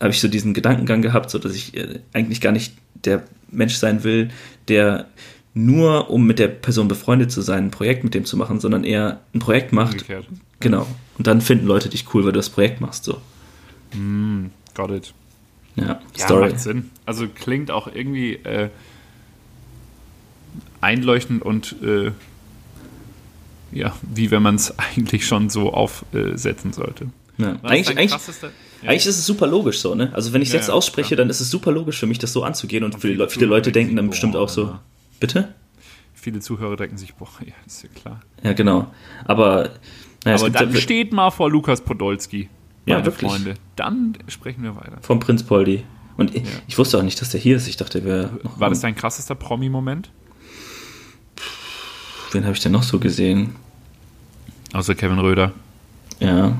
habe 0.00 0.10
ich 0.10 0.20
so 0.20 0.28
diesen 0.28 0.52
Gedankengang 0.52 1.00
gehabt, 1.00 1.30
so 1.30 1.38
dass 1.38 1.54
ich 1.54 1.74
äh, 1.74 2.00
eigentlich 2.12 2.42
gar 2.42 2.52
nicht 2.52 2.74
der 3.06 3.22
Mensch 3.50 3.76
sein 3.76 4.04
will, 4.04 4.28
der 4.68 5.06
nur 5.54 6.10
um 6.10 6.26
mit 6.26 6.38
der 6.38 6.48
Person 6.48 6.88
befreundet 6.88 7.32
zu 7.32 7.40
sein, 7.40 7.64
ein 7.64 7.70
Projekt 7.70 8.04
mit 8.04 8.12
dem 8.12 8.26
zu 8.26 8.36
machen, 8.36 8.60
sondern 8.60 8.84
eher 8.84 9.20
ein 9.34 9.38
Projekt 9.38 9.72
macht. 9.72 9.92
Umgekehrt. 9.92 10.26
Genau. 10.60 10.86
Und 11.16 11.26
dann 11.26 11.40
finden 11.40 11.66
Leute 11.66 11.88
dich 11.88 12.04
cool, 12.12 12.26
weil 12.26 12.32
du 12.32 12.38
das 12.38 12.50
Projekt 12.50 12.82
machst. 12.82 13.04
So. 13.04 13.22
Mm, 13.94 14.48
got 14.74 14.90
it. 14.90 15.14
Ja, 15.76 15.84
ja 15.86 16.00
Story. 16.18 16.50
macht 16.50 16.60
Sinn. 16.60 16.90
Also 17.06 17.28
klingt 17.28 17.70
auch 17.70 17.86
irgendwie 17.86 18.34
äh, 18.34 18.68
einleuchtend 20.82 21.42
und 21.42 21.76
äh, 21.82 22.12
ja, 23.72 23.96
wie 24.02 24.30
wenn 24.30 24.42
man 24.42 24.56
es 24.56 24.78
eigentlich 24.78 25.26
schon 25.26 25.48
so 25.48 25.72
aufsetzen 25.72 26.74
sollte. 26.74 27.06
Ja. 27.38 27.56
eigentlich, 27.62 27.96
eigentlich, 27.96 28.12
Eigentlich 28.82 29.06
ist 29.06 29.18
es 29.18 29.26
super 29.26 29.46
logisch 29.46 29.80
so, 29.80 29.94
ne? 29.94 30.10
Also 30.14 30.32
wenn 30.32 30.42
ich 30.42 30.48
es 30.48 30.54
Ja, 30.54 30.60
jetzt 30.60 30.68
ja, 30.68 30.74
ausspreche, 30.74 31.14
dann 31.16 31.30
ist 31.30 31.40
es 31.40 31.50
super 31.50 31.70
logisch 31.72 31.98
für 31.98 32.06
mich, 32.06 32.18
das 32.18 32.32
so 32.32 32.42
anzugehen 32.44 32.84
und, 32.84 32.92
viele, 33.00 33.00
viele 33.14 33.24
Le- 33.24 33.30
viele 33.30 33.46
Leute 33.46 33.72
denken 33.72 33.96
dann 33.96 34.08
bestimmt 34.10 34.36
auch 34.36 34.48
so. 34.48 34.76
Bitte? 35.20 35.54
Viele 36.14 36.40
Zuhörer 36.40 36.76
denken 36.76 36.96
sich, 36.98 37.14
boah, 37.14 37.28
ja, 37.44 37.52
ist 37.66 37.82
ja 37.82 37.88
klar. 37.88 38.20
Ja, 38.42 38.52
genau. 38.52 38.92
Aber, 39.24 39.70
naja, 40.24 40.36
Aber 40.38 40.50
dann 40.50 40.72
ja- 40.72 40.80
steht 40.80 41.12
mal 41.12 41.30
vor 41.30 41.50
Lukas 41.50 41.80
Podolski, 41.80 42.48
Ja, 42.86 42.94
meine 42.96 43.06
wirklich. 43.06 43.30
Freunde. 43.30 43.54
Dann 43.76 44.16
sprechen 44.28 44.62
wir 44.62 44.74
weiter. 44.76 44.98
vom 45.02 45.18
Prinz 45.20 45.42
Poldi. 45.42 45.84
Und 46.16 46.34
ich, 46.34 46.42
ich 46.68 46.76
wusste 46.78 46.98
auch 46.98 47.02
nicht, 47.02 47.20
dass 47.20 47.30
der 47.30 47.40
hier 47.40 47.56
ist. 47.56 47.66
Ich 47.68 47.76
dachte, 47.76 48.00
der 48.00 48.08
wäre 48.08 48.30
noch. 48.44 48.60
War 48.60 48.68
das 48.68 48.80
dein 48.80 48.94
krassester 48.94 49.34
Promi-Moment? 49.34 50.10
Wen 52.32 52.44
habe 52.44 52.54
ich 52.54 52.60
denn 52.60 52.72
noch 52.72 52.82
so 52.82 52.98
gesehen? 52.98 53.56
Außer 54.72 54.94
Kevin 54.94 55.18
Röder. 55.18 55.52
Ja. 56.20 56.56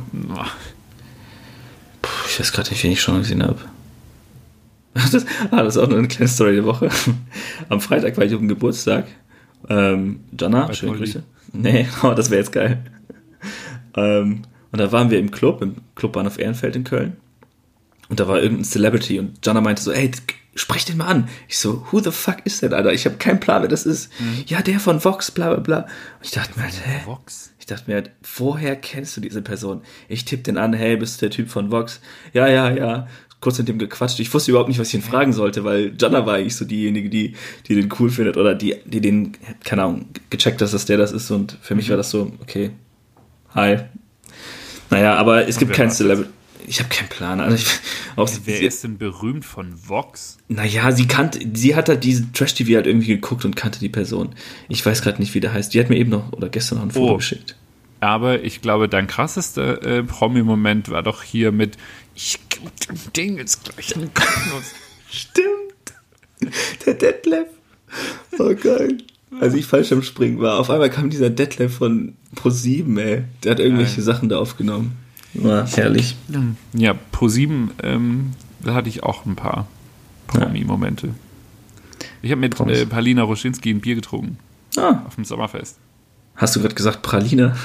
Puh, 2.02 2.10
ich 2.28 2.40
weiß 2.40 2.52
gerade 2.52 2.70
nicht, 2.70 2.82
wen 2.82 2.92
ich 2.92 3.00
schon 3.00 3.18
gesehen 3.18 3.42
habe. 3.42 3.58
Das, 5.10 5.24
ah, 5.50 5.62
das 5.62 5.76
ist 5.76 5.82
auch 5.82 5.88
nur 5.88 5.98
eine 5.98 6.08
kleine 6.08 6.28
Story 6.28 6.56
der 6.56 6.66
Woche. 6.66 6.90
Am 7.70 7.80
Freitag 7.80 8.16
war 8.18 8.24
ich 8.24 8.34
auf 8.34 8.40
dem 8.40 8.48
Geburtstag. 8.48 9.06
Ähm, 9.70 10.20
Jana, 10.38 10.66
Bei 10.66 10.74
schöne 10.74 10.92
Poldi. 10.92 11.04
Grüße. 11.12 11.24
Nee, 11.54 11.88
oh, 12.02 12.12
das 12.12 12.28
wäre 12.28 12.40
jetzt 12.40 12.52
geil. 12.52 12.84
Ähm, 13.96 14.42
und 14.70 14.78
da 14.78 14.92
waren 14.92 15.10
wir 15.10 15.18
im 15.18 15.30
Club, 15.30 15.62
im 15.62 15.76
Clubbahnhof 15.94 16.38
Ehrenfeld 16.38 16.76
in 16.76 16.84
Köln. 16.84 17.16
Und 18.08 18.20
da 18.20 18.28
war 18.28 18.42
irgendein 18.42 18.64
Celebrity 18.64 19.18
und 19.18 19.44
Jana 19.44 19.62
meinte 19.62 19.82
so, 19.82 19.92
ey, 19.92 20.10
sprech 20.54 20.84
den 20.84 20.98
mal 20.98 21.06
an. 21.06 21.28
Ich 21.48 21.58
so, 21.58 21.86
who 21.90 22.00
the 22.00 22.10
fuck 22.10 22.38
ist 22.44 22.62
der, 22.62 22.72
Alter? 22.72 22.92
Ich 22.92 23.06
habe 23.06 23.16
keinen 23.16 23.40
Plan, 23.40 23.62
wer 23.62 23.68
das 23.68 23.86
ist. 23.86 24.10
Mhm. 24.20 24.44
Ja, 24.46 24.62
der 24.62 24.80
von 24.80 25.02
Vox, 25.02 25.30
bla 25.30 25.48
bla 25.48 25.60
bla. 25.60 25.78
Und 25.78 26.24
ich 26.24 26.30
dachte 26.30 26.58
mir 26.58 26.64
halt, 26.64 26.74
hä? 26.84 27.00
Vox. 27.06 27.51
Ich 27.62 27.66
dachte 27.66 27.88
mir 27.88 27.94
halt, 27.94 28.10
woher 28.38 28.74
kennst 28.74 29.16
du 29.16 29.20
diese 29.20 29.40
Person? 29.40 29.82
Ich 30.08 30.24
tippe 30.24 30.42
den 30.42 30.58
an, 30.58 30.72
hey, 30.72 30.96
bist 30.96 31.22
du 31.22 31.26
der 31.26 31.30
Typ 31.30 31.48
von 31.48 31.70
Vox? 31.70 32.00
Ja, 32.32 32.48
ja, 32.48 32.68
ja. 32.72 33.06
Kurz 33.38 33.56
mit 33.58 33.68
dem 33.68 33.78
gequatscht. 33.78 34.18
Ich 34.18 34.34
wusste 34.34 34.50
überhaupt 34.50 34.68
nicht, 34.68 34.80
was 34.80 34.88
ich 34.88 34.94
ihn 34.94 35.02
fragen 35.02 35.32
sollte, 35.32 35.62
weil 35.62 35.92
Jana 35.96 36.26
war 36.26 36.34
eigentlich 36.34 36.56
so 36.56 36.64
diejenige, 36.64 37.08
die, 37.08 37.36
die 37.68 37.76
den 37.76 37.88
cool 38.00 38.10
findet 38.10 38.36
oder 38.36 38.56
die, 38.56 38.78
die 38.84 39.00
den, 39.00 39.34
keine 39.62 39.84
Ahnung, 39.84 40.06
gecheckt 40.28 40.60
dass 40.60 40.86
der 40.86 40.96
das 40.96 41.12
ist 41.12 41.30
und 41.30 41.56
für 41.62 41.76
mich 41.76 41.88
war 41.88 41.96
das 41.96 42.10
so, 42.10 42.32
okay, 42.40 42.72
hi. 43.54 43.76
Naja, 44.90 45.14
aber 45.14 45.46
es 45.46 45.56
gibt 45.56 45.72
kein 45.72 45.88
Celebrity. 45.88 46.30
Ich 46.66 46.78
habe 46.80 46.88
keinen 46.88 47.08
Plan. 47.08 47.40
Also 47.40 47.56
ich, 47.56 47.66
auch, 48.16 48.30
Wer 48.44 48.58
sie, 48.58 48.64
ist 48.64 48.84
denn 48.84 48.98
berühmt 48.98 49.44
von 49.44 49.72
Vox? 49.88 50.38
naja, 50.48 50.92
sie 50.92 51.06
kannte, 51.06 51.40
sie 51.54 51.74
hat 51.74 51.88
halt 51.88 52.04
diese 52.04 52.30
Trash-TV 52.32 52.74
halt 52.76 52.86
irgendwie 52.86 53.08
geguckt 53.08 53.44
und 53.44 53.56
kannte 53.56 53.78
die 53.80 53.88
Person. 53.88 54.34
Ich 54.68 54.84
weiß 54.84 55.02
gerade 55.02 55.20
nicht, 55.20 55.34
wie 55.34 55.40
der 55.40 55.52
heißt. 55.52 55.74
Die 55.74 55.80
hat 55.80 55.88
mir 55.90 55.96
eben 55.96 56.10
noch 56.10 56.32
oder 56.32 56.48
gestern 56.48 56.78
noch 56.78 56.84
ein 56.84 56.90
Foto 56.90 57.12
Oh. 57.14 57.16
geschickt. 57.16 57.56
Aber 58.00 58.42
ich 58.42 58.60
glaube, 58.62 58.88
dein 58.88 59.06
krassester 59.06 59.82
äh, 59.84 60.02
Promi-Moment 60.02 60.90
war 60.90 61.02
doch 61.04 61.22
hier 61.22 61.52
mit 61.52 61.76
Ich 62.16 62.38
geb 62.48 62.62
dem 62.88 62.96
Ding 63.16 63.38
jetzt 63.38 63.64
gleich 63.64 63.94
einen 63.94 64.12
Kopfnuss. 64.12 64.72
Stimmt. 65.10 66.52
Der 66.86 66.94
Detlef. 66.94 67.46
Oh 68.38 68.54
geil. 68.54 68.98
Als 69.40 69.54
ich 69.54 69.66
falsch 69.66 69.92
am 69.92 70.02
Springen 70.02 70.40
war, 70.40 70.58
auf 70.58 70.68
einmal 70.70 70.90
kam 70.90 71.10
dieser 71.10 71.30
Detlef 71.30 71.76
von 71.76 72.14
Pro7, 72.36 72.98
ey. 73.00 73.24
Der 73.44 73.52
hat 73.52 73.60
irgendwelche 73.60 73.96
Geil. 73.96 74.04
Sachen 74.04 74.28
da 74.28 74.38
aufgenommen. 74.38 74.96
War 75.34 75.66
herrlich. 75.66 76.16
Ja, 76.74 76.94
Pro7, 77.12 77.70
ähm, 77.82 78.32
da 78.60 78.74
hatte 78.74 78.88
ich 78.88 79.02
auch 79.02 79.24
ein 79.26 79.34
paar 79.36 79.66
Promi-Momente. 80.26 81.14
Ich 82.20 82.30
habe 82.30 82.40
mit 82.40 82.58
äh, 82.60 82.86
Palina 82.86 83.22
Roschinski 83.22 83.70
ein 83.70 83.80
Bier 83.80 83.94
getrunken 83.94 84.38
Ah, 84.76 85.02
auf 85.06 85.14
dem 85.16 85.24
Sommerfest. 85.24 85.78
hast 86.36 86.56
du 86.56 86.60
gerade 86.60 86.74
gesagt 86.74 87.02
Praline? 87.02 87.56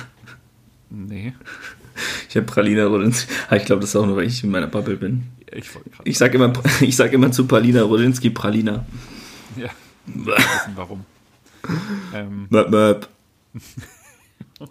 Nee, 0.90 1.34
Ich 2.30 2.36
habe 2.38 2.46
Pralina 2.46 2.86
Rodinski. 2.86 3.32
Ah, 3.50 3.56
Ich 3.58 3.66
glaube, 3.66 3.82
das 3.82 3.90
ist 3.92 3.96
auch 3.96 4.06
nur, 4.06 4.16
weil 4.18 4.28
ich 4.28 4.44
in 4.44 4.50
meiner 4.52 4.68
Bubble 4.68 4.96
bin. 4.98 5.24
ich. 5.52 5.70
Ich 6.06 6.18
sag 6.18 6.34
immer, 6.34 6.54
ich 6.82 6.96
sag 6.96 7.12
immer 7.14 7.32
zu 7.32 7.46
Palina 7.48 7.82
Rodinski 7.82 8.30
Pralina. 8.30 8.86
Ja, 9.58 9.70
warum. 10.76 11.06
ähm, 12.14 12.48
Möp, 12.50 12.70
möp. 12.70 13.10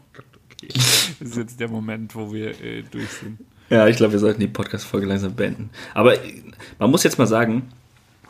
das 0.75 1.11
ist 1.21 1.37
jetzt 1.37 1.61
der 1.61 1.69
Moment, 1.69 2.15
wo 2.15 2.33
wir 2.33 2.51
äh, 2.63 2.83
durch 2.91 3.09
sind. 3.09 3.39
Ja, 3.69 3.87
ich 3.89 3.97
glaube, 3.97 4.13
wir 4.13 4.21
sollten 4.21 4.41
die 4.41 4.47
Podcast-Folge 4.47 5.07
langsam 5.07 5.35
beenden. 5.35 5.71
Aber 5.95 6.15
äh, 6.15 6.43
man 6.79 6.91
muss 6.91 7.03
jetzt 7.03 7.19
mal 7.19 7.27
sagen, 7.27 7.69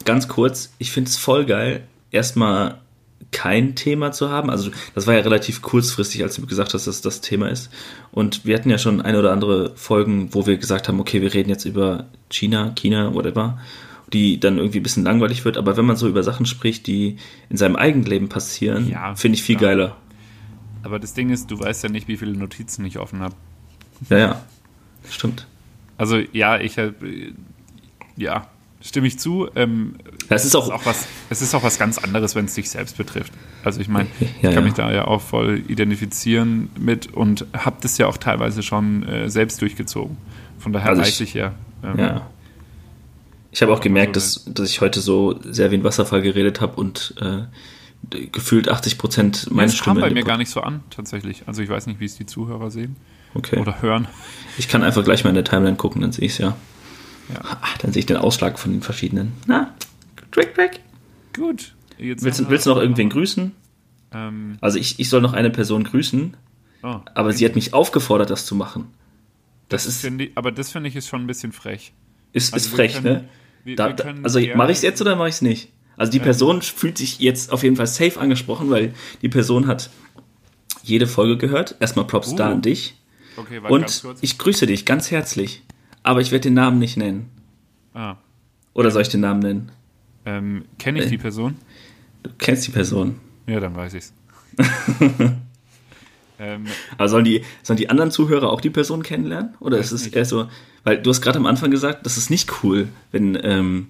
ganz 0.05 0.28
kurz, 0.28 0.72
ich 0.78 0.91
finde 0.91 1.11
es 1.11 1.16
voll 1.16 1.45
geil, 1.47 1.84
erstmal 2.11 2.78
kein 3.32 3.74
Thema 3.74 4.12
zu 4.12 4.30
haben. 4.30 4.51
Also 4.51 4.70
das 4.95 5.07
war 5.07 5.14
ja 5.14 5.20
relativ 5.20 5.61
kurzfristig, 5.62 6.22
als 6.22 6.37
du 6.37 6.47
gesagt 6.47 6.74
hast, 6.74 6.87
dass 6.87 7.03
das 7.03 7.20
Thema 7.20 7.49
ist. 7.49 7.70
Und 8.12 8.45
wir 8.47 8.55
hatten 8.57 8.70
ja 8.70 8.78
schon 8.78 9.03
eine 9.03 9.18
oder 9.18 9.32
andere 9.32 9.72
Folgen, 9.76 10.32
wo 10.32 10.47
wir 10.47 10.57
gesagt 10.57 10.89
haben, 10.89 11.01
okay, 11.01 11.20
wir 11.20 11.34
reden 11.34 11.51
jetzt 11.51 11.64
über 11.64 12.07
China, 12.30 12.72
China, 12.76 13.12
whatever, 13.14 13.59
die 14.12 14.39
dann 14.39 14.59
irgendwie 14.59 14.78
ein 14.80 14.82
bisschen 14.84 15.05
langweilig 15.05 15.45
wird. 15.45 15.57
Aber 15.59 15.76
wenn 15.76 15.84
man 15.84 15.97
so 15.97 16.09
über 16.09 16.22
Sachen 16.22 16.47
spricht, 16.47 16.87
die 16.87 17.16
in 17.51 17.57
seinem 17.57 17.76
Eigenleben 17.76 18.28
passieren, 18.28 18.89
Ja, 18.89 19.14
finde 19.16 19.37
ich 19.37 19.43
viel 19.43 19.57
klar. 19.57 19.70
geiler. 19.72 19.97
Aber 20.87 21.01
das 21.01 21.14
Ding 21.14 21.30
ist, 21.30 21.51
du 21.51 21.59
weißt 21.59 21.82
ja 21.82 21.89
nicht, 21.89 22.07
wie 22.07 22.16
viele 22.16 22.32
Notizen 22.37 22.84
ich 22.84 22.99
offen 23.01 23.18
habe. 23.20 23.34
Ja, 24.09 24.18
ja. 24.18 24.43
Stimmt. 25.11 25.47
Also 25.99 26.18
ja, 26.32 26.61
ich 26.61 26.78
hab, 26.78 27.03
äh, 27.03 27.32
ja, 28.16 28.47
stimme 28.80 29.09
ich 29.09 29.18
zu. 29.18 29.49
Ähm, 29.57 29.97
Das 30.28 30.43
ist 30.45 30.51
es, 30.51 30.55
auch, 30.55 30.66
ist 30.66 30.72
auch 30.72 30.87
was, 30.87 31.07
es 31.28 31.43
ist 31.43 31.55
auch 31.57 31.64
was 31.64 31.76
ganz 31.78 31.99
anderes, 31.99 32.37
wenn 32.37 32.45
es 32.45 32.55
dich 32.55 32.70
selbst 32.70 32.97
betrifft. 32.97 33.32
Also 33.64 33.80
ich 33.80 33.89
meine, 33.89 34.09
Ja, 34.20 34.26
ich 34.37 34.43
kann 34.43 34.53
ja. 34.53 34.61
mich 34.61 34.74
da 34.74 34.93
ja 34.93 35.07
auch 35.09 35.22
voll 35.22 35.61
identifizieren 35.66 36.68
mit 36.78 37.12
und 37.12 37.47
habe 37.53 37.76
das 37.80 37.99
ja 37.99 38.07
auch 38.07 38.16
teilweise 38.16 38.62
schon 38.62 39.03
äh, 39.09 39.28
selbst 39.28 39.61
durchgezogen. 39.61 40.16
Von 40.61 40.72
daher 40.72 40.91
Also 40.91 41.03
weiß 41.03 41.09
ich- 41.09 41.20
ich 41.30 41.34
ja. 41.34 41.53
ähm, 41.82 41.99
Ja. 41.99 42.30
Ich 43.51 43.62
habe 43.62 43.72
auch 43.72 43.80
gemerkt, 43.80 44.14
Also, 44.16 44.41
dass, 44.45 44.55
dass 44.55 44.70
ich 44.70 44.80
heute 44.82 45.01
so 45.01 45.41
sehr 45.43 45.70
wie 45.70 45.76
ein 45.76 45.84
Wasserfall 45.84 46.20
geredet 46.22 46.61
habe 46.61 46.76
und 46.76 47.14
äh, 47.20 47.43
gefühlt 48.32 48.68
80 48.68 48.99
Prozent 48.99 49.51
meine 49.51 49.70
das 49.70 49.80
kam 49.80 49.94
Stimme. 49.94 50.01
bei 50.03 50.09
in 50.09 50.14
mir 50.14 50.20
dem 50.22 50.26
gar 50.26 50.38
nicht 50.38 50.51
so 50.51 50.61
an, 50.61 50.82
tatsächlich. 50.90 51.42
Also 51.47 51.62
ich 51.62 51.68
weiß 51.68 51.86
nicht, 51.86 51.99
wie 52.01 52.05
es 52.05 52.16
die 52.16 52.26
Zuhörer 52.26 52.70
sehen 52.70 52.97
Okay. 53.34 53.59
oder 53.59 53.82
hören. 53.82 54.07
Ich 54.59 54.68
kann 54.68 54.82
einfach 54.82 55.05
gleich 55.05 55.24
mal 55.24 55.30
in 55.30 55.34
der 55.34 55.44
Timeline 55.44 55.76
gucken, 55.76 56.01
dann 56.03 56.12
sehe 56.12 56.24
ich 56.26 56.32
es 56.32 56.38
ja. 56.38 56.57
Ja. 57.32 57.40
Ah, 57.42 57.57
Dann 57.82 57.92
sehe 57.92 58.01
ich 58.01 58.07
den 58.07 58.16
Ausschlag 58.16 58.59
von 58.59 58.70
den 58.72 58.82
verschiedenen. 58.82 59.32
Na, 59.47 59.74
Trick, 60.30 60.55
Trick. 60.55 60.80
Gut. 61.34 61.74
Jetzt 61.99 62.22
Willst, 62.22 62.49
willst 62.49 62.66
du 62.66 62.70
noch 62.70 62.76
irgendwen 62.80 63.11
grüßen? 63.11 63.53
Ähm, 64.12 64.59
Also 64.61 64.78
ich, 64.78 65.01
ich 65.01 65.09
soll 65.09 65.20
noch 65.20 65.32
eine 65.32 65.51
Person 65.51 65.82
grüßen, 65.82 66.36
oh, 66.84 66.97
aber 67.14 67.32
sie 67.32 67.44
hat 67.44 67.57
mich 67.57 67.74
aufgefordert, 67.74 68.30
das 68.30 68.47
zu 68.47 68.55
machen. 68.55 68.86
Das 69.68 69.86
ist, 69.86 70.03
finde 70.03 70.26
ich, 70.26 70.30
aber 70.38 70.53
das 70.53 70.70
finde 70.70 70.88
ich 70.88 70.94
ist 70.94 71.09
schon 71.09 71.22
ein 71.22 71.26
bisschen 71.26 71.51
frech. 71.53 71.92
ist, 72.32 72.55
also 72.55 72.68
ist 72.68 72.72
frech, 72.74 72.94
können- 72.94 73.05
ne? 73.05 73.28
Wir, 73.64 73.74
Da, 73.74 73.88
wir 73.99 74.14
also 74.22 74.38
mache 74.55 74.70
ich 74.70 74.76
es 74.78 74.82
jetzt 74.82 75.01
oder 75.01 75.16
mache 75.16 75.28
ich 75.28 75.34
es 75.36 75.42
nicht? 75.42 75.72
Also 75.97 76.12
die 76.12 76.20
Person 76.20 76.61
fühlt 76.62 76.99
sich 76.99 77.18
jetzt 77.20 77.53
auf 77.53 77.62
jeden 77.62 77.76
Fall 77.76 77.86
safe 77.86 78.20
angesprochen, 78.20 78.68
weil 78.70 78.92
die 79.22 79.28
Person 79.28 79.66
hat 79.66 79.90
jede 80.82 81.07
Folge 81.07 81.36
gehört. 81.38 81.76
Erstmal 81.80 82.07
Props 82.07 82.32
Uh. 82.32 82.36
da 82.36 82.51
an 82.51 82.62
dich. 82.62 82.94
Okay, 83.36 83.59
Und 83.59 84.03
ich 84.20 84.38
grüße 84.38 84.66
dich 84.66 84.84
ganz 84.86 85.11
herzlich. 85.11 85.62
Aber 86.03 86.20
ich 86.20 86.30
werde 86.32 86.42
den 86.44 86.55
Namen 86.55 86.78
nicht 86.78 86.97
nennen. 86.97 87.28
ah, 87.94 88.16
Oder 88.74 88.90
soll 88.90 89.03
ich 89.03 89.09
den 89.09 89.20
Namen 89.20 89.40
nennen? 89.40 89.72
ähm, 90.24 90.64
Kenne 90.78 91.01
ich 91.01 91.07
Äh. 91.07 91.11
die 91.11 91.18
Person? 91.18 91.57
Du 92.22 92.30
kennst 92.38 92.66
die 92.66 92.70
Person. 92.72 93.16
Ja, 93.47 93.61
dann 93.61 93.74
weiß 93.76 93.94
ich's. 93.94 94.12
ähm, 96.38 96.66
Aber 96.99 97.09
sollen 97.09 97.24
die, 97.24 97.42
sollen 97.62 97.76
die 97.78 97.88
anderen 97.88 98.11
Zuhörer 98.11 98.51
auch 98.51 98.61
die 98.61 98.70
Person 98.70 99.03
kennenlernen? 99.03 99.55
Oder 99.61 99.78
ist 99.78 99.92
es 99.92 100.05
nicht. 100.05 100.16
eher 100.16 100.24
so, 100.24 100.49
weil 100.84 101.01
du 101.01 101.11
hast 101.11 101.22
gerade 101.22 101.38
am 101.38 101.47
Anfang 101.47 101.70
gesagt, 101.70 102.05
das 102.07 102.16
ist 102.16 102.30
nicht 102.30 102.62
cool, 102.62 102.88
wenn, 103.12 103.38
ähm, 103.42 103.88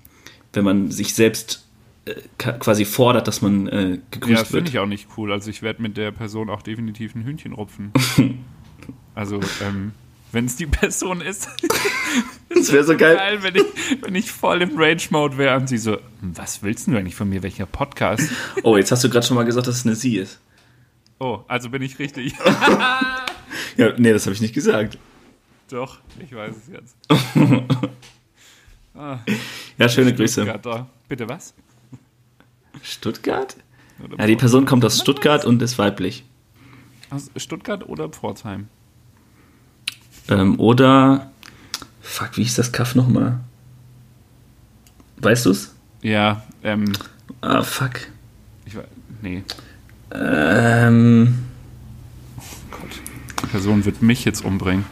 wenn 0.53 0.65
man 0.65 0.91
sich 0.91 1.15
selbst 1.15 1.66
quasi 2.39 2.85
fordert, 2.85 3.27
dass 3.29 3.43
man 3.43 3.67
äh, 3.69 3.91
ja, 3.91 3.97
gegrüßt 4.11 4.43
finde 4.47 4.53
wird. 4.53 4.69
ich 4.69 4.79
auch 4.79 4.87
nicht 4.87 5.09
cool. 5.17 5.33
Also 5.33 5.51
ich 5.51 5.63
werde 5.63 5.83
mit 5.83 5.97
der 5.97 6.13
Person 6.13 6.51
auch 6.51 6.63
definitiv 6.63 7.15
ein 7.15 7.25
Hühnchen 7.25 7.53
rupfen. 7.53 7.93
also, 9.15 9.41
ähm, 9.63 9.93
wenn 10.33 10.47
es 10.47 10.57
die 10.57 10.67
Person 10.67 11.21
ist. 11.21 11.49
Das 12.49 12.73
wäre 12.73 12.85
so 12.85 12.97
geil. 12.97 13.17
geil, 13.17 13.43
wenn 13.43 13.57
ich, 13.57 13.65
wenn 14.03 14.15
ich 14.15 14.31
voll 14.31 14.63
im 14.63 14.79
Rage-Mode 14.79 15.37
wäre 15.37 15.57
und 15.57 15.69
sie 15.69 15.77
so, 15.77 15.99
was 16.23 16.63
willst 16.63 16.87
du 16.87 16.97
eigentlich 16.97 17.15
von 17.17 17.29
mir? 17.29 17.43
Welcher 17.43 17.67
Podcast? 17.67 18.31
Oh, 18.63 18.77
jetzt 18.79 18.91
hast 18.93 19.05
du 19.05 19.11
gerade 19.11 19.27
schon 19.27 19.35
mal 19.37 19.45
gesagt, 19.45 19.67
dass 19.67 19.77
es 19.79 19.85
eine 19.85 19.95
Sie 19.95 20.17
ist. 20.17 20.41
Oh, 21.19 21.41
also 21.49 21.69
bin 21.69 21.83
ich 21.83 21.99
richtig. 21.99 22.35
Ja, 23.77 23.93
nee, 23.99 24.11
das 24.13 24.25
habe 24.25 24.35
ich 24.35 24.41
nicht 24.41 24.55
gesagt. 24.55 24.97
Doch, 25.69 25.99
ich 26.19 26.35
weiß 26.35 26.55
es 26.57 26.73
jetzt. 26.73 26.97
Ah, 28.95 29.19
Ja, 29.77 29.89
schöne 29.89 30.15
Grüße. 30.15 30.45
Bitte 31.09 31.29
was? 31.29 31.53
Stuttgart? 32.83 33.57
Oder 34.03 34.19
Ja, 34.19 34.27
die 34.27 34.37
Person 34.37 34.67
kommt 34.67 34.85
aus 34.85 34.99
Stuttgart 35.01 35.45
und 35.45 35.63
ist 35.63 35.79
weiblich. 35.79 36.25
Aus 37.11 37.31
Stuttgart 37.37 37.89
oder 37.89 38.09
Pforzheim? 38.09 38.69
Ähm, 40.29 40.59
oder. 40.61 41.31
Fuck, 42.03 42.37
wie 42.37 42.43
hieß 42.43 42.57
das 42.57 42.73
Kaff 42.73 42.95
nochmal? 42.95 43.41
Weißt 45.19 45.47
du's? 45.47 45.75
Ja, 46.03 46.45
ähm, 46.63 46.93
Ah, 47.41 47.63
fuck. 47.63 47.93
ich 48.65 48.77
weiß, 48.77 48.85
nee, 49.23 49.43
Ähm. 50.13 51.39
Gott. 52.71 52.91
Die 53.43 53.47
Person 53.47 53.85
wird 53.85 54.03
mich 54.03 54.25
jetzt 54.25 54.45
umbringen. 54.45 54.85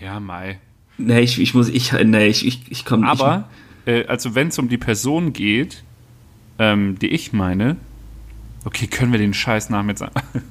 Ja, 0.00 0.20
Mai. 0.20 0.60
Nee, 0.98 1.20
ich, 1.20 1.40
ich 1.40 1.54
muss, 1.54 1.68
ich, 1.68 1.92
nee, 1.92 2.26
ich, 2.26 2.46
ich, 2.46 2.70
ich 2.70 2.84
komme 2.84 3.02
nicht. 3.10 3.20
Aber, 3.20 3.48
äh, 3.86 4.04
also 4.06 4.34
wenn 4.34 4.48
es 4.48 4.58
um 4.58 4.68
die 4.68 4.78
Person 4.78 5.32
geht, 5.32 5.82
ähm, 6.58 6.98
die 6.98 7.08
ich 7.08 7.32
meine, 7.32 7.76
okay, 8.64 8.86
können 8.86 9.12
wir 9.12 9.18
den 9.18 9.34
Scheißnamen 9.34 9.90
jetzt 9.90 10.00
sagen? 10.00 10.20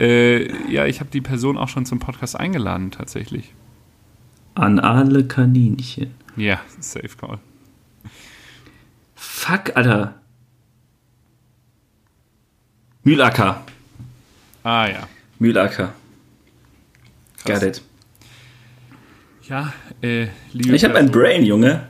äh, 0.00 0.72
ja, 0.72 0.86
ich 0.86 1.00
habe 1.00 1.10
die 1.10 1.20
Person 1.20 1.56
auch 1.56 1.68
schon 1.68 1.86
zum 1.86 1.98
Podcast 1.98 2.38
eingeladen, 2.38 2.90
tatsächlich. 2.90 3.52
An 4.54 4.78
alle 4.78 5.26
Kaninchen. 5.26 6.14
Ja, 6.36 6.60
safe 6.80 7.10
call. 7.16 7.38
Fuck, 9.14 9.76
Alter. 9.76 10.14
Mühlacker. 13.02 13.62
Ah 14.62 14.86
ja. 14.86 15.08
Mühlacker. 15.38 15.92
Krass. 17.44 17.60
Got 17.60 17.68
it. 17.68 17.82
Ja, 19.48 19.74
äh, 20.00 20.28
liebe 20.52 20.74
Ich 20.74 20.84
habe 20.84 20.96
ein 20.96 21.10
Brain, 21.10 21.44
Junge. 21.44 21.86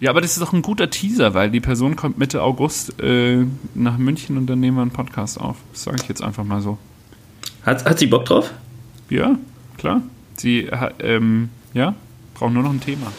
Ja, 0.00 0.10
aber 0.10 0.20
das 0.20 0.32
ist 0.32 0.42
doch 0.42 0.52
ein 0.52 0.60
guter 0.60 0.90
Teaser, 0.90 1.32
weil 1.32 1.50
die 1.50 1.60
Person 1.60 1.96
kommt 1.96 2.18
Mitte 2.18 2.42
August 2.42 3.00
äh, 3.00 3.46
nach 3.74 3.96
München 3.96 4.36
und 4.36 4.46
dann 4.48 4.60
nehmen 4.60 4.76
wir 4.76 4.82
einen 4.82 4.90
Podcast 4.90 5.40
auf. 5.40 5.56
Das 5.72 5.84
sage 5.84 5.98
ich 6.02 6.08
jetzt 6.08 6.22
einfach 6.22 6.44
mal 6.44 6.60
so. 6.60 6.76
Hat, 7.64 7.84
hat 7.84 7.98
sie 7.98 8.06
Bock 8.06 8.26
drauf? 8.26 8.52
Ja, 9.08 9.38
klar. 9.78 10.02
Sie 10.36 10.68
hat, 10.70 10.96
ähm, 11.00 11.48
ja, 11.72 11.94
braucht 12.34 12.52
nur 12.52 12.62
noch 12.62 12.72
ein 12.72 12.80
Thema. 12.80 13.12